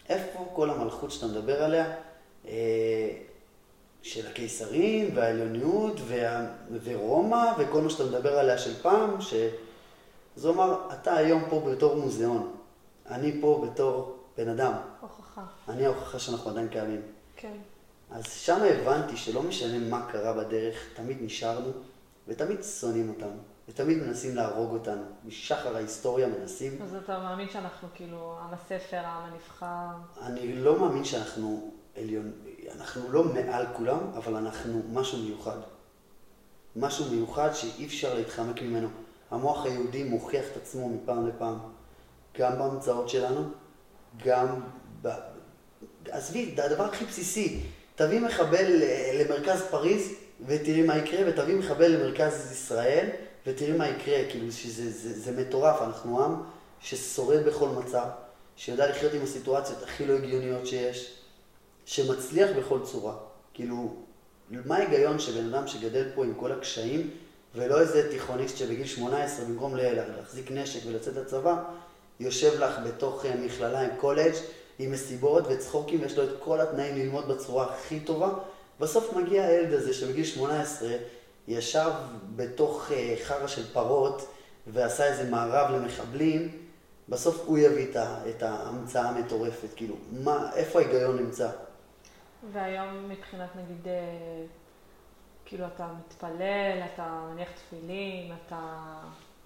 איפה 0.10 0.52
כל 0.54 0.70
המלכות 0.70 1.12
שאתה 1.12 1.28
מדבר 1.28 1.64
עליה? 1.64 1.96
אה, 2.48 3.10
של 4.02 4.28
הקיסרים 4.28 5.10
והעליוניות 5.16 6.00
וה... 6.08 6.46
ורומא 6.84 7.46
וכל 7.60 7.82
מה 7.82 7.90
שאתה 7.90 8.04
מדבר 8.04 8.40
עליה 8.40 8.58
של 8.58 8.82
פעם, 8.82 9.22
ש... 9.22 9.34
זה 10.36 10.48
אומר, 10.48 10.78
אתה 10.94 11.16
היום 11.16 11.44
פה 11.50 11.60
בתור 11.72 11.96
מוזיאון, 11.96 12.56
אני 13.10 13.42
פה 13.42 13.66
בתור 13.68 14.18
בן 14.38 14.48
אדם. 14.50 14.74
הוכחה. 15.02 15.42
אני 15.70 15.86
ההוכחה 15.86 16.20
שאנחנו 16.20 16.50
עדיין 16.50 16.68
קיימים. 16.68 17.02
כן. 17.36 17.58
אז 18.12 18.24
שם 18.32 18.60
הבנתי 18.64 19.18
שלא 19.18 19.44
משנה 19.44 19.80
מה 19.90 20.08
קרה 20.12 20.34
בדרך, 20.34 20.76
תמיד 20.96 21.18
נשארנו, 21.22 21.72
ותמיד 22.28 22.64
שונאים 22.64 23.10
אותנו, 23.10 23.38
ותמיד 23.70 23.98
מנסים 23.98 24.36
להרוג 24.36 24.74
אותנו. 24.74 25.02
משחר 25.26 25.76
ההיסטוריה 25.76 26.28
מנסים. 26.28 26.82
אז 26.82 26.96
אתה 26.96 27.20
מאמין 27.20 27.50
שאנחנו 27.50 27.88
כאילו 27.96 28.40
עם 28.42 28.54
הספר, 28.54 28.98
העם 28.98 29.32
הנבחר? 29.32 29.88
אני 30.22 30.56
לא 30.56 30.80
מאמין 30.80 31.04
שאנחנו 31.04 31.72
עליון, 31.98 32.32
אנחנו 32.76 33.12
לא 33.12 33.24
מעל 33.24 33.66
כולם, 33.78 34.00
אבל 34.18 34.36
אנחנו 34.36 34.82
משהו 34.94 35.18
מיוחד. 35.18 35.58
משהו 36.76 37.06
מיוחד 37.12 37.50
שאי 37.54 37.86
אפשר 37.86 38.14
להתחמק 38.14 38.62
ממנו. 38.62 38.88
המוח 39.32 39.66
היהודי 39.66 40.04
מוכיח 40.04 40.46
את 40.52 40.58
עצמו 40.58 40.90
מפעם 40.90 41.28
לפעם, 41.28 41.58
גם 42.38 42.60
בהמצאות 42.60 43.10
שלנו, 43.10 43.50
גם 44.26 44.62
ב... 45.02 45.10
עזבי, 46.10 46.56
הדבר 46.58 46.84
הכי 46.84 47.06
בסיסי. 47.06 47.64
תביא 47.96 48.20
מחבל 48.20 48.84
אה, 48.84 49.24
למרכז 49.24 49.62
פריז 49.62 50.12
ותראי 50.46 50.82
מה 50.82 50.98
יקרה, 50.98 51.20
ותביא 51.28 51.56
מחבל 51.56 51.88
למרכז 51.88 52.52
ישראל 52.52 53.10
ותראי 53.50 53.72
מה 53.72 53.90
יקרה. 53.90 54.18
כאילו, 54.30 54.52
שזה, 54.52 54.92
זה, 54.92 55.20
זה 55.20 55.42
מטורף, 55.42 55.82
אנחנו 55.82 56.26
עם 56.26 56.36
ששורד 56.82 57.46
בכל 57.46 57.70
מצב, 57.70 58.06
שיודע 58.56 58.90
לחיות 58.90 59.14
עם 59.14 59.24
הסיטואציות 59.24 59.84
הכי 59.84 60.06
לא 60.06 60.14
הגיוניות 60.14 60.68
שיש, 60.68 61.14
שמצליח 61.86 62.50
בכל 62.58 62.80
צורה. 62.84 63.14
כאילו, 63.54 63.94
מה 64.50 64.78
ההיגיון 64.78 65.20
שבן 65.20 65.54
אדם 65.54 65.68
שגדל 65.68 66.06
פה 66.16 66.26
עם 66.26 66.34
כל 66.34 66.52
הקשיים, 66.52 67.10
ולא 67.56 67.82
איזה 67.82 68.10
תיכוניסט 68.12 68.58
שבגיל 68.58 68.88
18, 68.88 69.46
במקום 69.46 69.76
להחזיק 69.76 70.52
נשק 70.52 70.80
ולצאת 70.88 71.16
לצבא, 71.16 71.64
יושב 72.20 72.60
לך 72.60 72.80
בתוך 72.86 73.26
אה, 73.26 73.36
מכללה 73.36 73.82
עם 73.82 73.90
קולג' 73.98 74.34
עם 74.80 74.92
מסיבות 74.92 75.44
וצחוקים, 75.50 76.02
ויש 76.02 76.18
לו 76.18 76.24
את 76.24 76.30
כל 76.40 76.62
התנאים 76.62 76.96
ללמוד 76.96 77.28
בצורה 77.28 77.74
הכי 77.74 78.00
טובה. 78.00 78.30
בסוף 78.80 79.14
מגיע 79.14 79.46
הילד 79.46 79.74
הזה 79.74 79.94
שבגיל 79.94 80.26
18 80.26 80.90
ישב 81.50 81.92
בתוך 82.36 82.92
אה, 82.92 83.16
חרא 83.24 83.48
של 83.48 83.74
פרות 83.74 84.34
ועשה 84.68 85.06
איזה 85.06 85.30
מערב 85.30 85.72
למחבלים, 85.72 86.58
בסוף 87.10 87.44
הוא 87.46 87.58
יביא 87.58 87.88
את 88.30 88.44
ההמצאה 88.44 89.10
המטורפת. 89.10 89.74
כאילו, 89.76 89.96
מה, 90.12 90.50
איפה 90.56 90.80
ההיגיון 90.80 91.18
נמצא? 91.18 91.50
והיום 92.54 93.10
מבחינת 93.10 93.50
נגיד, 93.56 93.88
אה, 93.88 93.94
כאילו 95.46 95.66
אתה 95.76 95.88
מתפלל, 96.00 96.82
אתה 96.94 97.22
מניח 97.32 97.50
תפילין, 97.52 98.32
אתה 98.46 98.60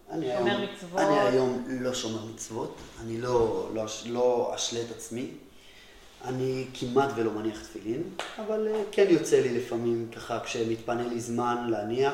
שומר 0.10 0.28
היום, 0.30 0.62
מצוות. 0.62 1.00
אני 1.00 1.20
היום 1.20 1.66
לא 1.70 1.94
שומר 1.94 2.26
מצוות, 2.26 2.78
אני 3.02 3.22
לא, 3.22 3.70
לא, 3.74 3.86
לא 4.06 4.52
אשלה 4.56 4.82
את 4.82 4.92
עצמי. 4.92 5.32
אני 6.24 6.66
כמעט 6.74 7.10
ולא 7.16 7.32
מניח 7.32 7.64
תפילין, 7.64 8.04
אבל 8.46 8.68
אה, 8.68 8.82
כן 8.92 9.06
יוצא 9.10 9.40
לי 9.40 9.58
לפעמים 9.58 10.08
ככה 10.16 10.40
כשמתפנה 10.40 11.08
לי 11.08 11.20
זמן 11.20 11.68
להניח, 11.70 12.14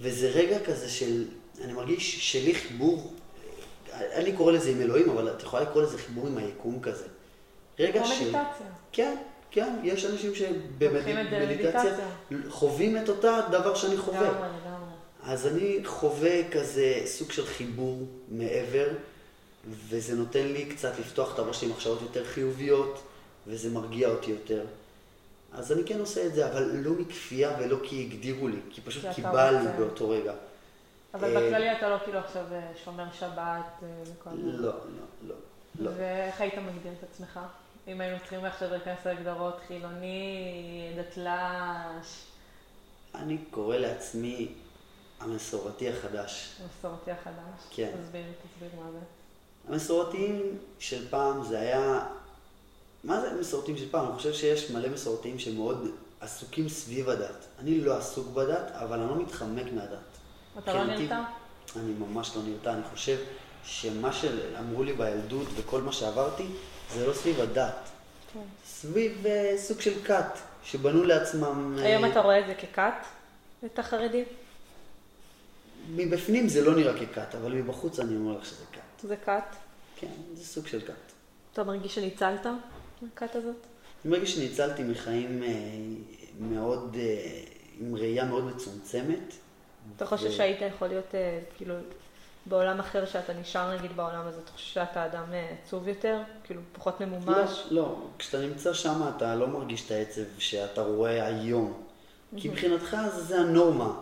וזה 0.00 0.28
רגע 0.28 0.58
כזה 0.64 0.88
של, 0.88 1.24
אני 1.64 1.72
מרגיש 1.72 2.32
שלי 2.32 2.54
חיבור, 2.54 3.12
אה, 3.92 4.16
אני 4.16 4.32
קורא 4.32 4.52
לזה 4.52 4.70
עם 4.70 4.80
אלוהים, 4.80 5.10
אבל 5.10 5.30
את 5.30 5.42
יכולה 5.42 5.62
לקרוא 5.62 5.82
לזה 5.82 5.98
חיבור 5.98 6.26
עם 6.26 6.38
היקום 6.38 6.80
כזה. 6.80 7.04
רגע 7.78 8.02
כמו 8.02 8.08
של... 8.08 8.22
מדיטציה. 8.22 8.66
כן, 8.92 9.16
כן, 9.50 9.74
יש 9.84 10.04
אנשים 10.04 10.34
שבמדיטציה. 10.34 11.96
חווים 12.48 12.96
את 12.96 13.08
אותה 13.08 13.40
דבר 13.50 13.74
שאני 13.74 13.96
חווה. 13.96 14.20
לגמרי, 14.20 14.38
לגמרי. 14.38 14.88
אז 15.22 15.46
אני 15.46 15.78
חווה 15.84 16.50
כזה 16.50 17.02
סוג 17.06 17.32
של 17.32 17.46
חיבור 17.46 18.06
מעבר, 18.28 18.88
וזה 19.88 20.14
נותן 20.14 20.46
לי 20.46 20.64
קצת 20.64 20.98
לפתוח 20.98 21.34
את 21.34 21.38
הראש 21.38 21.62
עם 21.62 21.70
מחשבות 21.70 22.02
יותר 22.02 22.24
חיוביות, 22.24 23.00
וזה 23.48 23.70
מרגיע 23.70 24.08
אותי 24.08 24.30
יותר. 24.30 24.64
אז 25.52 25.72
אני 25.72 25.84
כן 25.84 26.00
עושה 26.00 26.26
את 26.26 26.34
זה, 26.34 26.50
אבל 26.50 26.70
לא 26.74 26.92
מכפייה 26.92 27.56
ולא 27.60 27.76
כי 27.82 28.04
הגדירו 28.04 28.48
לי, 28.48 28.58
כי 28.70 28.80
פשוט 28.80 29.04
כי 29.14 29.22
בא 29.22 29.50
לי 29.50 29.58
רוצה. 29.58 29.72
באותו 29.72 30.10
רגע. 30.10 30.32
אבל 31.14 31.36
אה, 31.36 31.48
בכללי 31.48 31.72
אתה 31.72 31.88
לא 31.88 31.96
כאילו 32.04 32.18
עכשיו 32.18 32.44
אה, 32.52 32.70
שומר 32.84 33.04
שבת 33.12 33.34
אה, 33.82 33.88
וכל 34.02 34.30
זה. 34.30 34.36
לא, 34.42 34.62
לא, 34.62 34.72
לא, 35.28 35.34
לא. 35.78 35.90
ואיך 35.96 36.40
היית 36.40 36.54
מגדיר 36.54 36.92
את 36.98 37.04
עצמך? 37.12 37.40
אם 37.88 38.00
היינו 38.00 38.18
צריכים 38.18 38.44
עכשיו 38.44 38.70
להיכנס 38.70 39.06
להגדרות 39.06 39.56
חילוני, 39.66 40.92
דתל"ש, 40.96 42.24
אני 43.14 43.38
קורא 43.50 43.76
לעצמי 43.76 44.48
המסורתי 45.20 45.88
החדש. 45.88 46.60
מסורתי 46.68 47.10
החדש. 47.10 47.62
כן. 47.70 47.90
תסביר, 48.02 48.22
תסביר 48.22 48.80
מה 48.80 48.90
זה. 48.92 48.98
המסורתיים 49.68 50.58
של 50.78 51.08
פעם 51.08 51.44
זה 51.44 51.60
היה... 51.60 52.06
מה 53.04 53.20
זה 53.20 53.40
מסורתיים 53.40 53.76
של 53.76 53.90
פעם? 53.90 54.06
אני 54.06 54.16
חושב 54.16 54.32
שיש 54.32 54.70
מלא 54.70 54.88
מסורתיים 54.88 55.38
שמאוד 55.38 55.90
עסוקים 56.20 56.68
סביב 56.68 57.08
הדת. 57.08 57.46
אני 57.58 57.80
לא 57.80 57.96
עסוק 57.96 58.28
בדת, 58.28 58.70
אבל 58.72 59.00
אני 59.00 59.08
לא 59.08 59.16
מתחמק 59.16 59.72
מהדת. 59.72 59.98
אתה 60.58 60.74
לא 60.74 60.84
נרתע? 60.84 61.22
אני 61.76 61.92
ממש 61.92 62.36
לא 62.36 62.42
נרתע. 62.42 62.72
אני 62.72 62.82
חושב 62.92 63.18
שמה 63.64 64.12
שאמרו 64.12 64.84
לי 64.84 64.92
בילדות 64.92 65.48
וכל 65.56 65.82
מה 65.82 65.92
שעברתי, 65.92 66.46
זה 66.94 67.06
לא 67.06 67.12
סביב 67.12 67.40
הדת. 67.40 67.88
כן. 68.32 68.40
סביב 68.66 69.26
אה, 69.26 69.54
סוג 69.58 69.80
של 69.80 70.04
כת, 70.04 70.38
שבנו 70.64 71.04
לעצמם... 71.04 71.78
אה, 71.78 71.84
היום 71.84 72.04
אתה 72.04 72.20
רואה 72.20 72.40
את 72.40 72.46
זה 72.46 72.54
ככת? 72.54 72.92
את 73.64 73.78
החרדים? 73.78 74.24
מבפנים 75.90 76.48
זה 76.48 76.64
לא 76.64 76.76
נראה 76.76 77.06
ככת, 77.06 77.34
אבל 77.34 77.52
מבחוץ 77.52 78.00
אני 78.00 78.16
אומר 78.16 78.38
לך 78.38 78.46
שזה 78.46 78.64
כת. 78.72 79.08
זה 79.08 79.16
כת? 79.16 79.56
כן, 79.96 80.12
זה 80.34 80.44
סוג 80.44 80.66
של 80.66 80.80
כת. 80.80 80.92
אתה 81.52 81.64
מרגיש 81.64 81.94
שניצלת 81.94 82.46
מהכת 83.02 83.34
הזאת? 83.34 83.56
אני 84.04 84.12
מרגיש 84.12 84.34
שניצלתי 84.34 84.82
מחיים 84.82 85.42
אה, 85.42 85.48
מאוד, 86.40 86.96
אה, 87.00 87.40
עם 87.80 87.96
ראייה 87.96 88.24
מאוד 88.24 88.44
מצומצמת. 88.44 89.34
אתה 89.96 90.06
חושב 90.06 90.30
שהיית 90.30 90.60
יכול 90.60 90.88
להיות 90.88 91.14
אה, 91.14 91.40
כאילו 91.56 91.74
בעולם 92.46 92.80
אחר 92.80 93.06
שאתה 93.06 93.32
נשאר 93.32 93.76
נגיד 93.76 93.96
בעולם 93.96 94.26
הזה, 94.26 94.40
אתה 94.44 94.52
חושב 94.52 94.74
שאתה 94.74 95.06
אדם 95.06 95.24
עצוב 95.62 95.88
יותר? 95.88 96.18
כאילו 96.44 96.60
פחות 96.72 97.00
ממומש? 97.00 97.66
לא, 97.70 97.82
לא, 97.82 97.96
כשאתה 98.18 98.46
נמצא 98.46 98.72
שם 98.72 99.02
אתה 99.16 99.34
לא 99.34 99.48
מרגיש 99.48 99.86
את 99.86 99.90
העצב 99.90 100.22
שאתה 100.38 100.82
רואה 100.82 101.26
היום. 101.26 101.82
כי 102.36 102.48
מבחינתך 102.48 102.96
זה, 103.14 103.22
זה 103.22 103.40
הנורמה. 103.40 104.00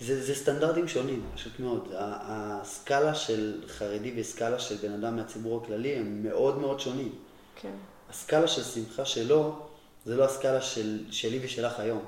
זה, 0.00 0.22
זה 0.22 0.34
סטנדרטים 0.34 0.88
שונים, 0.88 1.22
פשוט 1.34 1.60
מאוד. 1.60 1.88
הסקאלה 1.98 3.14
של 3.14 3.62
חרדי 3.68 4.12
וסקאלה 4.16 4.58
של 4.58 4.74
בן 4.88 4.92
אדם 4.92 5.16
מהציבור 5.16 5.62
הכללי 5.64 5.96
הם 5.96 6.22
מאוד 6.22 6.58
מאוד 6.58 6.80
שונים. 6.80 7.12
כן. 7.56 7.72
הסקאלה 8.10 8.48
של 8.48 8.62
שמחה 8.62 9.04
שלו, 9.04 9.58
זה 10.04 10.16
לא 10.16 10.24
הסקאלה 10.24 10.60
של, 10.60 10.98
שלי 11.10 11.40
ושלך 11.42 11.80
היום. 11.80 12.04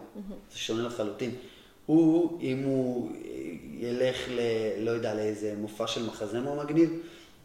זה 0.53 0.59
שונה 0.59 0.83
לחלוטין. 0.83 1.35
הוא, 1.87 2.41
אם 2.41 2.63
הוא 2.65 3.11
ילך 3.79 4.17
ל... 4.29 4.41
לא 4.79 4.91
יודע, 4.91 5.15
לאיזה 5.15 5.55
מופע 5.59 5.87
של 5.87 6.07
מחזמר 6.07 6.65
מגניב, 6.65 6.91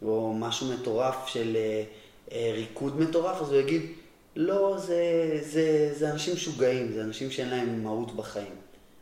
או 0.02 0.34
משהו 0.38 0.66
מטורף 0.72 1.26
של 1.26 1.56
אה, 1.56 1.84
אה, 2.32 2.52
ריקוד 2.54 3.00
מטורף, 3.00 3.42
אז 3.42 3.52
הוא 3.52 3.60
יגיד, 3.60 3.82
לא, 4.36 4.76
זה, 4.78 5.02
זה, 5.42 5.94
זה 5.94 6.10
אנשים 6.10 6.34
משוגעים, 6.34 6.92
זה 6.92 7.02
אנשים 7.02 7.30
שאין 7.30 7.48
להם 7.48 7.82
מהות 7.82 8.16
בחיים. 8.16 8.54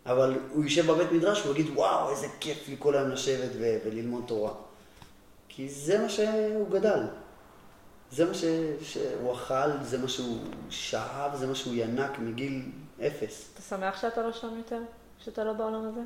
אבל 0.07 0.39
הוא 0.53 0.65
יישב 0.65 0.87
בבית 0.87 1.13
מדרש 1.13 1.41
והוא 1.41 1.55
יגיד, 1.55 1.67
וואו, 1.75 2.11
איזה 2.11 2.27
כיף 2.41 2.69
לי 2.69 2.77
כל 2.79 2.97
היום 2.97 3.11
לשבת 3.11 3.51
ו- 3.59 3.79
וללמוד 3.85 4.25
תורה. 4.27 4.53
כי 5.49 5.69
זה 5.69 5.99
מה 5.99 6.09
שהוא 6.09 6.71
גדל. 6.71 7.01
זה 8.13 8.25
מה 8.25 8.35
ש... 8.35 8.45
שהוא 8.83 9.33
אכל, 9.33 9.83
זה 9.83 9.99
מה 9.99 10.09
שהוא 10.09 10.39
שאב, 10.71 11.35
זה 11.35 11.47
מה 11.47 11.55
שהוא 11.55 11.75
ינק 11.77 12.19
מגיל 12.19 12.63
אפס. 13.07 13.51
אתה 13.55 13.63
שמח 13.63 14.01
שאתה 14.01 14.23
לא 14.23 14.33
שם 14.33 14.57
יותר? 14.57 14.81
שאתה 15.19 15.45
לא 15.45 15.53
בעולם 15.53 15.89
הזה? 15.89 16.01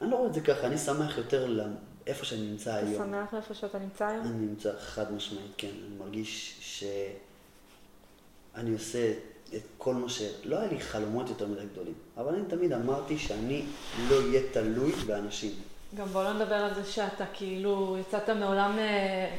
אני 0.00 0.10
לא 0.10 0.16
רואה 0.16 0.28
את 0.28 0.34
זה 0.34 0.40
ככה, 0.40 0.66
אני 0.66 0.78
שמח 0.78 1.18
יותר 1.18 1.46
לאיפה 1.46 2.24
שאני 2.24 2.40
נמצא 2.40 2.78
אתה 2.78 2.86
היום. 2.86 3.04
שמח 3.04 3.34
איפה 3.34 3.54
שאתה 3.54 3.78
נמצא 3.78 4.06
היום? 4.06 4.24
אני 4.24 4.46
נמצא 4.46 4.72
חד 4.78 5.12
משמעית, 5.12 5.52
כן. 5.56 5.68
אני 5.68 5.96
מרגיש 5.98 6.58
שאני 6.60 8.72
עושה 8.72 9.12
את 9.54 9.62
כל 9.78 9.94
מה 9.94 10.08
ש... 10.08 10.22
לא 10.44 10.58
היה 10.58 10.72
לי 10.72 10.80
חלומות 10.80 11.28
יותר 11.28 11.46
מדי 11.46 11.66
גדולים, 11.72 11.94
אבל 12.16 12.34
אני 12.34 12.44
תמיד 12.48 12.72
אמרתי 12.72 13.18
שאני 13.18 13.64
לא 14.08 14.16
אהיה 14.16 14.42
תלוי 14.52 14.92
באנשים. 14.92 15.52
גם 15.94 16.06
בוא 16.06 16.24
לא 16.24 16.32
נדבר 16.32 16.54
על 16.54 16.74
זה 16.74 16.84
שאתה 16.84 17.24
כאילו 17.32 17.96
יצאת 18.00 18.30
מעולם 18.30 18.78
אה, 18.78 19.36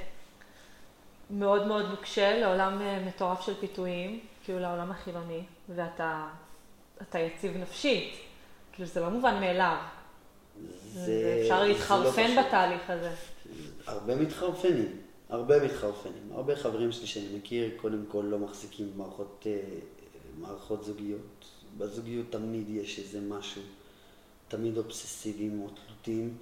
מאוד 1.30 1.68
מאוד 1.68 1.86
נוקשה 1.90 2.40
לעולם 2.40 2.82
אה, 2.82 3.04
מטורף 3.08 3.42
של 3.42 3.54
פיתויים, 3.60 4.20
כאילו 4.44 4.60
לעולם 4.60 4.92
החילוני, 4.92 5.44
ואתה 5.76 6.28
אתה 7.02 7.20
יציב 7.20 7.58
נפשית. 7.58 8.14
כאילו 8.72 8.90
זה 8.90 9.00
לא 9.00 9.10
מובן 9.10 9.40
מאליו. 9.40 9.78
זה... 10.94 11.40
אפשר 11.42 11.60
לא 11.60 11.68
להתחרפן 11.68 12.28
פשוט. 12.28 12.46
בתהליך 12.46 12.90
הזה. 12.90 13.12
הרבה 13.86 14.16
מתחרפנים, 14.16 15.02
הרבה 15.30 15.66
מתחרפנים. 15.66 16.30
הרבה 16.34 16.56
חברים 16.56 16.92
שלי 16.92 17.08
שאני 17.08 17.38
מכיר, 17.38 17.70
קודם 17.78 18.04
כל 18.08 18.26
לא 18.30 18.40
מחזיקים 18.40 18.92
במערכות 18.94 19.46
אה, 19.48 19.60
מערכות 20.40 20.84
זוגיות. 20.84 21.46
בזוגיות 21.78 22.26
תמיד 22.30 22.70
יש 22.70 23.00
איזה 23.00 23.22
משהו, 23.22 23.62
תמיד 24.48 24.78
אובססיביים 24.78 25.62
או 25.62 25.68
תלותיים. 25.70 26.38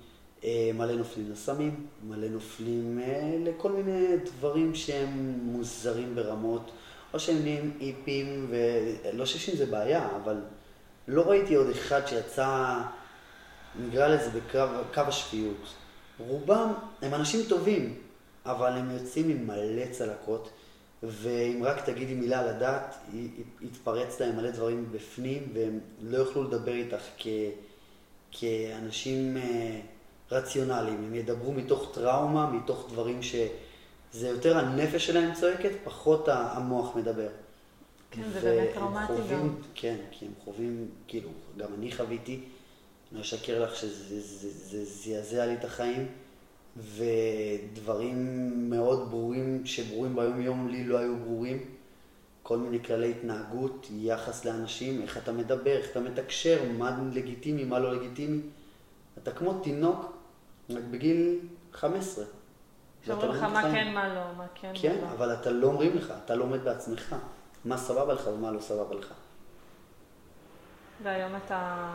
אה, 0.45 0.71
מלא 0.73 0.95
נופלים 0.95 1.31
לסמים, 1.31 1.85
מלא 2.07 2.27
נופלים 2.27 2.99
אה, 3.03 3.37
לכל 3.43 3.71
מיני 3.71 4.17
דברים 4.17 4.75
שהם 4.75 5.39
מוזרים 5.43 6.15
ברמות, 6.15 6.71
או 7.13 7.19
שהם 7.19 7.41
נהיים 7.43 7.77
איפים, 7.81 8.47
ולא 8.49 9.25
שיש 9.25 9.49
עם 9.49 9.55
זה 9.55 9.65
בעיה, 9.65 10.09
אבל 10.23 10.37
לא 11.07 11.29
ראיתי 11.29 11.55
עוד 11.55 11.69
אחד 11.69 12.07
שיצא, 12.07 12.81
נקרא 13.79 14.07
לזה 14.07 14.29
בקו 14.29 14.59
קו 14.93 15.01
השפיות. 15.01 15.73
רובם 16.19 16.73
הם 17.01 17.13
אנשים 17.13 17.39
טובים, 17.49 17.93
אבל 18.45 18.71
הם 18.71 18.91
יוצאים 18.91 19.29
עם 19.29 19.47
מלא 19.47 19.85
צלקות, 19.91 20.49
ואם 21.03 21.61
רק 21.63 21.85
תגידי 21.85 22.13
מילה 22.13 22.39
על 22.39 22.47
הדת, 22.47 22.95
יתפרץ 23.61 24.19
להם 24.19 24.35
מלא 24.35 24.51
דברים 24.51 24.85
בפנים, 24.91 25.47
והם 25.53 25.79
לא 26.01 26.17
יוכלו 26.17 26.43
לדבר 26.43 26.73
איתך 26.73 27.03
כ, 27.17 27.27
כאנשים 28.31 29.37
אה, 29.37 29.79
רציונליים. 30.31 31.03
הם 31.03 31.15
ידברו 31.15 31.53
מתוך 31.53 31.91
טראומה, 31.93 32.51
מתוך 32.51 32.87
דברים 32.91 33.23
שזה 33.23 34.27
יותר 34.27 34.57
הנפש 34.57 35.05
שלהם 35.05 35.33
צועקת, 35.33 35.71
פחות 35.83 36.27
המוח 36.27 36.95
מדבר. 36.95 37.27
כן, 38.11 38.23
זה 38.33 38.39
באמת 38.41 38.73
טראומטי 38.73 39.13
גם. 39.31 39.55
כן, 39.75 39.97
כי 40.11 40.25
הם 40.25 40.31
חווים, 40.43 40.87
כאילו, 41.07 41.29
גם 41.57 41.67
אני 41.77 41.91
חוויתי, 41.91 42.41
אני 43.11 43.21
אשקר 43.21 43.63
לך 43.63 43.75
שזה 43.75 44.21
זה, 44.21 44.49
זה 44.49 44.85
זעזע 44.85 45.45
לי 45.45 45.53
את 45.53 45.65
החיים, 45.65 46.07
ודברים 46.77 48.69
מאוד 48.69 49.11
ברורים, 49.11 49.65
שברורים 49.65 50.15
ביום 50.15 50.41
יום 50.41 50.67
לי 50.67 50.83
לא 50.83 50.97
היו 50.97 51.15
ברורים. 51.17 51.65
כל 52.43 52.57
מיני 52.57 52.83
כללי 52.83 53.11
התנהגות, 53.11 53.87
יחס 53.91 54.45
לאנשים, 54.45 55.01
איך 55.01 55.17
אתה 55.17 55.31
מדבר, 55.31 55.77
איך 55.77 55.91
אתה 55.91 55.99
מתקשר, 55.99 56.63
מה 56.77 56.99
לגיטימי, 57.13 57.63
מה 57.63 57.79
לא 57.79 57.95
לגיטימי. 57.95 58.39
אתה 59.17 59.31
כמו 59.31 59.59
תינוק, 59.63 60.14
רק 60.69 60.83
בגיל 60.91 61.39
15. 61.73 62.25
שאומרים 63.05 63.31
לך 63.31 63.41
ואתה 63.41 63.47
לומד 63.47 63.53
מה. 63.53 63.71
כן, 63.71 63.93
מה 63.93 64.07
לא, 64.07 64.21
מה 64.37 64.45
כן, 64.55 64.71
מה 64.73 64.79
כן, 64.81 64.97
לא. 65.01 65.11
אבל 65.11 65.33
אתה 65.33 65.49
לא 65.49 65.67
אומרים 65.67 65.97
לך, 65.97 66.13
אתה 66.25 66.35
לומד 66.35 66.63
בעצמך. 66.63 67.15
מה 67.65 67.77
סבבה 67.77 68.13
לך 68.13 68.27
ומה 68.27 68.51
לא 68.51 68.59
סבבה 68.59 68.95
לך. 68.95 69.13
והיום 71.03 71.35
אתה, 71.35 71.87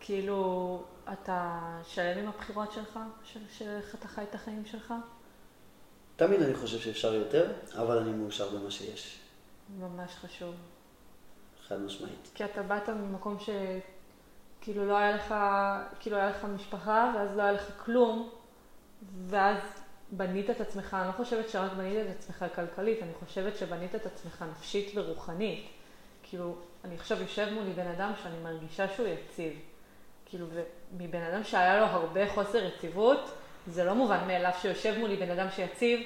כאילו, 0.00 0.82
אתה 1.12 1.60
שלם 1.84 2.18
עם 2.18 2.28
הבחירות 2.28 2.72
שלך, 2.72 2.98
של, 3.24 3.68
איך 3.68 3.94
אתה 3.94 4.08
חי 4.08 4.22
את 4.22 4.34
החיים 4.34 4.66
שלך? 4.66 4.94
תמיד 6.16 6.42
אני 6.42 6.54
חושב 6.54 6.78
שאפשר 6.78 7.14
יותר, 7.14 7.52
אבל 7.72 7.98
אני 7.98 8.12
מאושר 8.12 8.48
במה 8.48 8.70
שיש. 8.70 9.18
ממש 9.80 10.14
חשוב. 10.14 10.54
חד 11.68 11.80
משמעית. 11.80 12.30
כי 12.34 12.44
אתה 12.44 12.62
באת 12.62 12.88
ממקום 12.88 13.36
שכאילו 14.64 14.86
לא 14.86 14.96
היה 14.96 15.10
לך, 15.10 15.34
כאילו 16.00 16.16
היה 16.16 16.30
לך 16.30 16.44
משפחה, 16.44 17.12
ואז 17.16 17.36
לא 17.36 17.42
היה 17.42 17.52
לך 17.52 17.70
כלום, 17.84 18.30
ואז 19.26 19.58
בנית 20.10 20.50
את 20.50 20.60
עצמך, 20.60 20.96
אני 21.00 21.06
לא 21.06 21.12
חושבת 21.12 21.48
שרק 21.48 21.72
בנית 21.72 21.96
את 22.06 22.16
עצמך 22.16 22.44
כלכלית, 22.54 23.02
אני 23.02 23.12
חושבת 23.24 23.56
שבנית 23.56 23.94
את 23.94 24.06
עצמך 24.06 24.44
נפשית 24.50 24.92
ורוחנית. 24.94 25.66
כאילו, 26.22 26.54
אני 26.84 26.94
עכשיו 26.94 27.22
יושב 27.22 27.48
מולי 27.52 27.72
בן 27.72 27.86
אדם 27.86 28.12
שאני 28.22 28.34
מרגישה 28.42 28.88
שהוא 28.88 29.06
יציב. 29.08 29.52
כאילו, 30.26 30.46
ומבן 30.96 31.22
אדם 31.22 31.44
שהיה 31.44 31.80
לו 31.80 31.86
הרבה 31.86 32.28
חוסר 32.30 32.64
יציבות, 32.64 33.30
זה 33.66 33.84
לא 33.84 33.94
מובן 33.94 34.26
מאליו 34.26 34.52
שיושב 34.60 34.98
מולי 34.98 35.16
בן 35.16 35.30
אדם 35.30 35.50
שיציב, 35.50 36.00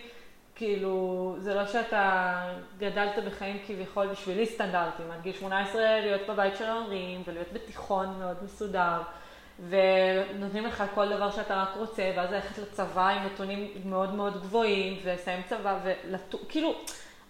כאילו, 0.58 1.36
זה 1.38 1.54
לא 1.54 1.66
שאתה 1.66 2.42
גדלת 2.78 3.24
בחיים 3.24 3.58
כביכול 3.66 4.06
בשבילי 4.06 4.46
סטנדרטים, 4.46 5.10
עד 5.10 5.22
גיל 5.22 5.32
18 5.32 6.00
להיות 6.00 6.20
בבית 6.28 6.56
של 6.56 6.64
ההורים 6.64 7.22
ולהיות 7.26 7.52
בתיכון 7.52 8.18
מאוד 8.18 8.36
מסודר, 8.44 9.02
ונותנים 9.68 10.66
לך 10.66 10.84
כל 10.94 11.08
דבר 11.08 11.30
שאתה 11.30 11.62
רק 11.62 11.68
רוצה, 11.76 12.12
ואז 12.16 12.32
ללכת 12.32 12.58
לצבא 12.58 13.08
עם 13.08 13.26
נתונים 13.26 13.70
מאוד 13.84 14.14
מאוד 14.14 14.40
גבוהים, 14.42 14.98
ולסיים 15.04 15.42
צבא, 15.48 15.78
וכאילו, 15.84 16.74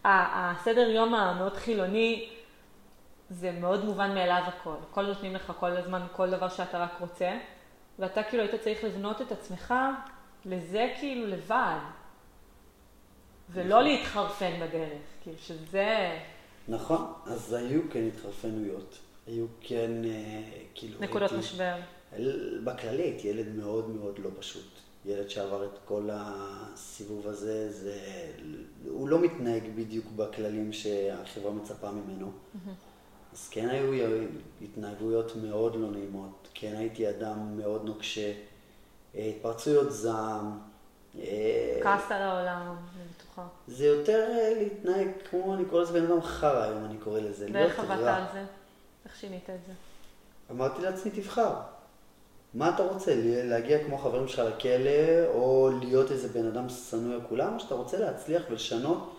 הסדר 0.05 0.89
יום 0.91 1.15
המאוד 1.15 1.57
חילוני, 1.57 2.29
זה 3.31 3.53
מאוד 3.61 3.85
מובן 3.85 4.15
מאליו 4.15 4.43
הכל. 4.47 4.75
הכל 4.91 5.07
נותנים 5.07 5.35
לך 5.35 5.53
כל 5.61 5.71
הזמן, 5.77 6.03
כל 6.13 6.31
דבר 6.31 6.49
שאתה 6.49 6.79
רק 6.79 6.93
רוצה, 7.01 7.39
ואתה 7.99 8.23
כאילו 8.23 8.43
היית 8.43 8.55
צריך 8.55 8.85
לבנות 8.85 9.23
את 9.23 9.33
עצמך 9.33 9.75
לזה 10.45 10.89
כאילו 11.01 11.27
לבד, 11.27 11.79
ולא 13.53 13.83
להתחרפן 13.83 14.53
בדרך, 14.61 14.89
כאילו 15.23 15.37
שזה 15.39 16.19
נכון, 16.69 17.13
אז 17.27 17.53
היו 17.53 17.81
כן 17.91 18.09
התחרפנויות. 18.15 18.99
היו 19.27 19.47
כן, 19.61 19.91
אה, 20.05 20.43
כאילו... 20.75 21.01
נקודות 21.01 21.31
הייתי- 21.33 21.47
משבר. 21.47 21.75
בכללי 22.65 23.03
הייתי 23.03 23.29
ילד 23.29 23.49
מאוד 23.57 23.89
מאוד 23.89 24.19
לא 24.19 24.31
פשוט. 24.39 24.65
ילד 25.07 25.31
שעבר 25.31 25.65
את 25.65 25.79
כל 25.85 26.09
הסיבוב 26.13 27.27
הזה, 27.29 27.73
זה... 27.73 27.99
הוא 28.89 29.09
לא 29.09 29.19
מתנהג 29.21 29.63
בדיוק 29.75 30.07
בכללים 30.17 30.73
שהחברה 30.73 31.53
מצפה 31.53 31.91
ממנו. 31.91 32.31
אז 33.33 33.49
כן 33.49 33.69
היו 33.69 34.17
התנהגויות 34.63 35.33
מאוד 35.37 35.77
לא 35.77 35.91
נעימות, 35.91 36.49
כן 36.55 36.75
הייתי 36.77 37.09
אדם 37.11 37.57
מאוד 37.57 37.85
נוקשה, 37.85 38.33
אה, 39.17 39.31
התפרצויות 39.37 39.93
זעם. 39.93 40.59
אה, 41.19 41.81
כעסת 41.83 42.11
על 42.11 42.23
העולם, 42.23 42.77
בטוחה. 43.39 43.49
זה 43.69 43.87
יותר 43.87 44.29
אה, 44.31 44.55
להתנהג 44.59 45.09
כמו, 45.31 45.55
אני 45.55 45.65
קורא 45.65 45.83
לזה 45.83 45.93
בן 45.93 46.05
אדם 46.05 46.23
חרא 46.23 46.63
היום, 46.63 46.85
אני 46.85 46.99
קורא 46.99 47.21
לזה. 47.21 47.47
ואיך 47.53 47.79
עבדת. 47.79 48.07
על 48.07 48.23
זה? 48.33 48.45
איך 49.05 49.17
שינית 49.21 49.51
את 49.51 49.59
זה? 49.67 49.73
אמרתי 50.51 50.83
לעצמי, 50.83 51.11
תבחר. 51.11 51.55
מה 52.55 52.69
אתה 52.75 52.83
רוצה? 52.83 53.13
להגיע 53.25 53.85
כמו 53.85 53.99
חברים 53.99 54.29
שלך 54.29 54.39
לכלא, 54.39 55.27
או 55.35 55.71
להיות 55.81 56.13
איזה 56.13 56.29
בן 56.29 56.47
אדם 56.47 56.69
שנוא 56.69 57.15
על 57.15 57.21
כולם, 57.29 57.55
או 57.55 57.61
שאתה 57.61 57.75
רוצה 57.75 57.99
להצליח 57.99 58.43
ולשנות, 58.51 59.17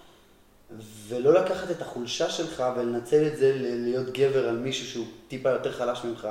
ולא 1.07 1.33
לקחת 1.33 1.71
את 1.71 1.81
החולשה 1.81 2.29
שלך 2.29 2.63
ולנצל 2.75 3.27
את 3.27 3.37
זה 3.37 3.51
להיות 3.55 4.09
גבר 4.09 4.49
על 4.49 4.57
מישהו 4.57 4.87
שהוא 4.87 5.05
טיפה 5.27 5.49
יותר 5.49 5.71
חלש 5.71 6.03
ממך, 6.03 6.27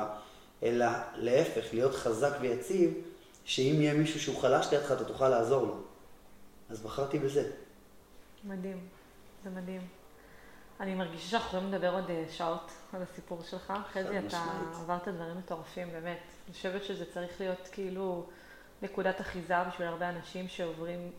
אלא 0.63 0.85
להפך, 1.15 1.73
להיות 1.73 1.95
חזק 1.95 2.31
ויציב, 2.41 2.93
שאם 3.45 3.75
יהיה 3.79 3.93
מישהו 3.93 4.19
שהוא 4.19 4.41
חלש 4.41 4.73
לידך, 4.73 4.91
אתה 4.91 5.03
תוכל 5.03 5.29
לעזור 5.29 5.67
לו. 5.67 5.75
אז 6.69 6.79
בחרתי 6.81 7.19
בזה. 7.19 7.43
מדהים, 8.43 8.87
זה 9.43 9.49
מדהים. 9.49 9.81
אני 10.79 10.95
מרגישה 10.95 11.29
שאנחנו 11.29 11.47
יכולים 11.47 11.73
לדבר 11.73 11.93
עוד 11.93 12.09
אה, 12.09 12.25
שעות 12.29 12.71
על 12.93 13.01
הסיפור 13.01 13.43
שלך. 13.43 13.73
חזי, 13.91 14.19
אתה. 14.19 14.43
עברת 14.81 15.07
דברים 15.07 15.37
מטורפים, 15.37 15.91
באמת. 15.91 16.19
אני 16.45 16.53
חושבת 16.53 16.83
שזה 16.83 17.05
צריך 17.13 17.41
להיות 17.41 17.69
כאילו 17.71 18.25
נקודת 18.81 19.21
אחיזה 19.21 19.63
בשביל 19.63 19.87
הרבה 19.87 20.09
אנשים 20.09 20.47
שעוברים, 20.47 21.11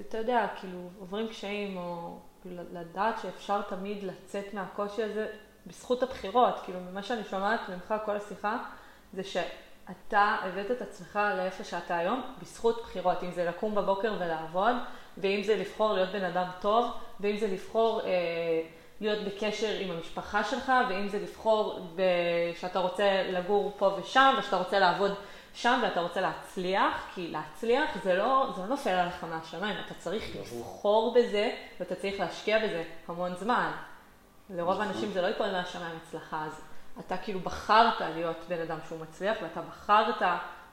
אתה 0.00 0.18
יודע, 0.18 0.46
כאילו, 0.60 0.88
עוברים 0.98 1.28
קשיים, 1.28 1.76
או 1.76 2.18
כאילו 2.42 2.62
לדעת 2.72 3.14
שאפשר 3.22 3.62
תמיד 3.62 4.02
לצאת 4.02 4.54
מהקושי 4.54 5.02
הזה 5.02 5.26
בזכות 5.66 6.02
הבחירות. 6.02 6.54
כאילו, 6.64 6.80
ממה 6.80 7.02
שאני 7.02 7.24
שומעת 7.24 7.60
ממך 7.68 7.94
כל 8.04 8.16
השיחה, 8.16 8.64
זה 9.12 9.24
אתה 9.90 10.36
הבאת 10.42 10.70
את 10.70 10.82
עצמך 10.82 11.18
לאיפה 11.36 11.64
שאתה 11.64 11.96
היום 11.96 12.22
בזכות 12.42 12.82
בחירות, 12.82 13.22
אם 13.22 13.30
זה 13.30 13.44
לקום 13.44 13.74
בבוקר 13.74 14.14
ולעבוד, 14.20 14.74
ואם 15.18 15.42
זה 15.42 15.56
לבחור 15.56 15.92
להיות 15.92 16.12
בן 16.12 16.24
אדם 16.24 16.46
טוב, 16.60 16.90
ואם 17.20 17.36
זה 17.36 17.46
לבחור 17.46 18.00
אה, 18.00 18.08
להיות 19.00 19.24
בקשר 19.24 19.76
עם 19.80 19.90
המשפחה 19.90 20.44
שלך, 20.44 20.72
ואם 20.88 21.08
זה 21.08 21.18
לבחור 21.18 21.86
ב... 21.96 22.02
שאתה 22.60 22.78
רוצה 22.78 23.22
לגור 23.32 23.74
פה 23.78 23.96
ושם, 23.98 24.34
ושאתה 24.38 24.56
רוצה 24.56 24.78
לעבוד 24.78 25.14
שם 25.54 25.80
ואתה 25.82 26.00
רוצה 26.00 26.20
להצליח, 26.20 27.06
כי 27.14 27.28
להצליח 27.28 27.90
זה 28.04 28.14
לא, 28.14 28.52
זה 28.56 28.62
לא 28.62 28.68
נופל 28.68 28.90
עליך 28.90 29.24
מהשמיים, 29.24 29.76
אתה 29.86 29.94
צריך 29.94 30.36
לבחור 30.36 31.14
בזה, 31.14 31.50
ואתה 31.80 31.94
צריך 31.94 32.20
להשקיע 32.20 32.58
בזה 32.58 32.84
המון 33.08 33.34
זמן. 33.34 33.70
לרוב 34.50 34.74
נכון. 34.74 34.86
האנשים 34.86 35.10
זה 35.12 35.22
לא 35.22 35.26
ייפול 35.26 35.50
מהשמיים 35.50 35.98
הצלחה, 36.02 36.44
אז 36.46 36.60
אתה 37.06 37.16
כאילו 37.16 37.40
בחרת 37.40 38.00
להיות 38.00 38.36
בן 38.48 38.60
אדם 38.60 38.78
שהוא 38.88 39.00
מצליח, 39.00 39.36
ואתה 39.42 39.60
בחרת 39.62 40.22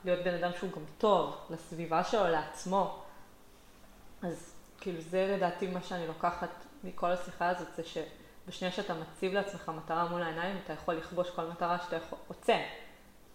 להיות 0.06 0.24
בן 0.24 0.34
אדם 0.34 0.52
שהוא 0.58 0.72
גם 0.72 0.82
טוב 0.98 1.36
לסביבה 1.50 2.04
שלו, 2.04 2.28
לעצמו. 2.28 3.04
אז 4.22 4.54
כאילו 4.82 5.02
זה 5.02 5.36
לדעתי 5.38 5.68
מה 5.68 5.84
שאני 5.84 6.08
לוקחת 6.08 6.50
מכל 6.84 7.12
השיחה 7.12 7.50
הזאת, 7.50 7.68
זה 7.76 7.84
שבשנייה 7.84 8.74
שאתה 8.74 8.94
מציב 8.94 9.34
לעצמך 9.34 9.72
מטרה 9.76 10.08
מול 10.08 10.22
העיניים, 10.22 10.58
אתה 10.64 10.74
יכול 10.74 10.94
לכבוש 10.94 11.30
כל 11.30 11.46
מטרה 11.46 11.78
שאתה 11.84 11.96
יכול, 11.96 12.20
רוצה. 12.28 12.56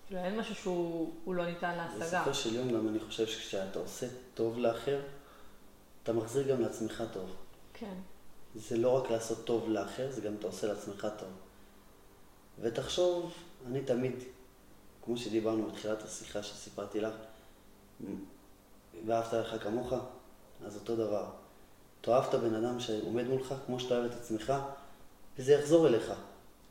כאילו 0.07 0.21
אין 0.21 0.41
משהו 0.41 0.55
שהוא 0.55 1.35
לא 1.35 1.47
ניתן 1.47 1.77
להשגה. 1.77 2.21
בסופו 2.21 2.35
של 2.35 2.55
יום 2.55 2.73
גם 2.73 2.89
אני 2.89 3.01
חושב 3.01 3.27
שכשאתה 3.27 3.79
עושה 3.79 4.07
טוב 4.35 4.59
לאחר, 4.59 5.01
אתה 6.03 6.13
מחזיר 6.13 6.55
גם 6.55 6.61
לעצמך 6.61 7.03
טוב. 7.13 7.37
כן. 7.75 7.95
זה 8.55 8.77
לא 8.77 8.99
רק 8.99 9.11
לעשות 9.11 9.45
טוב 9.45 9.69
לאחר, 9.69 10.11
זה 10.11 10.21
גם 10.21 10.35
אתה 10.39 10.47
עושה 10.47 10.67
לעצמך 10.67 11.07
טוב. 11.19 11.29
ותחשוב, 12.63 13.33
אני 13.67 13.81
תמיד, 13.81 14.15
כמו 15.05 15.17
שדיברנו 15.17 15.67
בתחילת 15.67 16.03
השיחה 16.03 16.43
שסיפרתי 16.43 17.01
לך, 17.01 17.15
ואהבת 19.07 19.33
לך 19.33 19.63
כמוך, 19.63 19.93
אז 20.67 20.77
אותו 20.77 20.97
דבר. 20.97 21.31
תאהב 22.01 22.25
את 22.29 22.35
הבן 22.35 22.55
אדם 22.55 22.81
שעומד 22.81 23.27
מולך 23.27 23.55
כמו 23.67 23.81
שאתה 23.81 23.95
אוהב 23.95 24.11
את 24.11 24.17
עצמך, 24.17 24.53
וזה 25.39 25.53
יחזור 25.53 25.87
אליך. 25.87 26.13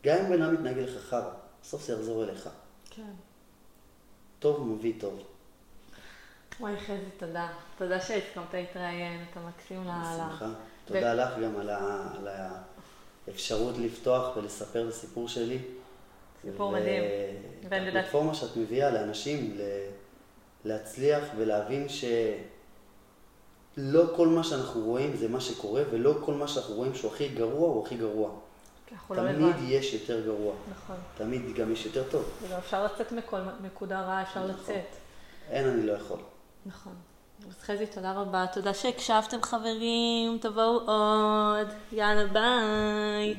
גם 0.04 0.18
אם 0.18 0.30
בן 0.30 0.42
אדם 0.42 0.54
מתנהג 0.54 0.78
לך 0.78 1.04
חרא, 1.10 1.32
בסוף 1.62 1.84
זה 1.84 1.94
יחזור 1.94 2.24
אליך. 2.24 2.50
כן. 2.90 3.14
טוב 4.40 4.68
מביא 4.68 4.94
טוב. 5.00 5.24
וואי 6.60 6.78
חזי, 6.78 7.10
תודה. 7.18 7.50
תודה 7.78 8.02
שהסכמת 8.02 8.54
להתראיין, 8.54 9.26
אתה 9.32 9.40
מקסים 9.40 9.84
לאללה. 9.84 10.28
בשמחה. 10.28 10.54
תודה 10.86 11.14
לך 11.14 11.30
גם 11.44 11.58
על, 11.58 11.70
ה, 11.70 12.08
על 12.18 12.28
האפשרות 13.28 13.78
לפתוח 13.78 14.38
ולספר 14.38 14.84
את 14.84 14.94
הסיפור 14.94 15.28
שלי. 15.28 15.60
סיפור 16.42 16.72
מדהים. 16.72 17.04
ואני 17.70 17.86
יודעת- 17.88 18.04
הפלטפורמה 18.04 18.34
שאת 18.34 18.58
מביאה 18.58 18.92
לאנשים 18.92 19.58
ל- 19.58 19.62
להצליח 20.66 21.24
ולהבין 21.38 21.88
שלא 21.90 22.14
כל 24.16 24.28
מה 24.28 24.44
שאנחנו 24.44 24.82
רואים 24.82 25.16
זה 25.18 25.28
מה 25.28 25.42
שקורה, 25.42 25.82
ולא 25.92 26.14
כל 26.26 26.34
מה 26.34 26.48
שאנחנו 26.48 26.76
רואים 26.76 26.94
שהוא 26.96 27.12
הכי 27.12 27.28
גרוע 27.30 27.70
הוא 27.70 27.86
הכי 27.86 27.96
גרוע. 27.98 28.30
לא 29.10 29.16
תמיד 29.16 29.36
לבד. 29.36 29.54
יש 29.68 29.94
יותר 29.94 30.26
גרוע. 30.26 30.54
נכון. 30.72 30.96
תמיד 31.18 31.54
גם 31.56 31.72
יש 31.74 31.86
יותר 31.86 32.04
טוב. 32.12 32.24
וגם 32.42 32.58
אפשר 32.58 32.86
לצאת 32.86 33.12
מכל 33.12 33.38
נקודה 33.62 34.02
רעה, 34.02 34.22
אפשר 34.22 34.40
נכון. 34.48 34.62
לצאת. 34.62 34.86
אין, 35.50 35.68
אני 35.68 35.86
לא 35.86 35.94
יכול. 35.94 36.20
נכון. 36.66 36.94
אז 37.50 37.54
חזי, 37.64 37.86
תודה 37.88 38.12
רבה. 38.14 38.46
תודה 38.54 38.74
שהקשבתם 38.74 39.42
חברים, 39.42 40.38
תבואו 40.42 40.80
עוד. 40.80 41.68
יאללה, 41.92 42.26
ביי. 42.28 43.36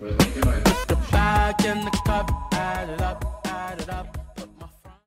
The 0.00 0.98
back 1.12 1.64
in 1.64 1.84
the 1.84 1.90
cup, 2.04 2.28
add 2.52 2.88
it 2.90 3.00
up, 3.00 3.42
add 3.46 3.80
it 3.80 3.88
up. 3.88 4.23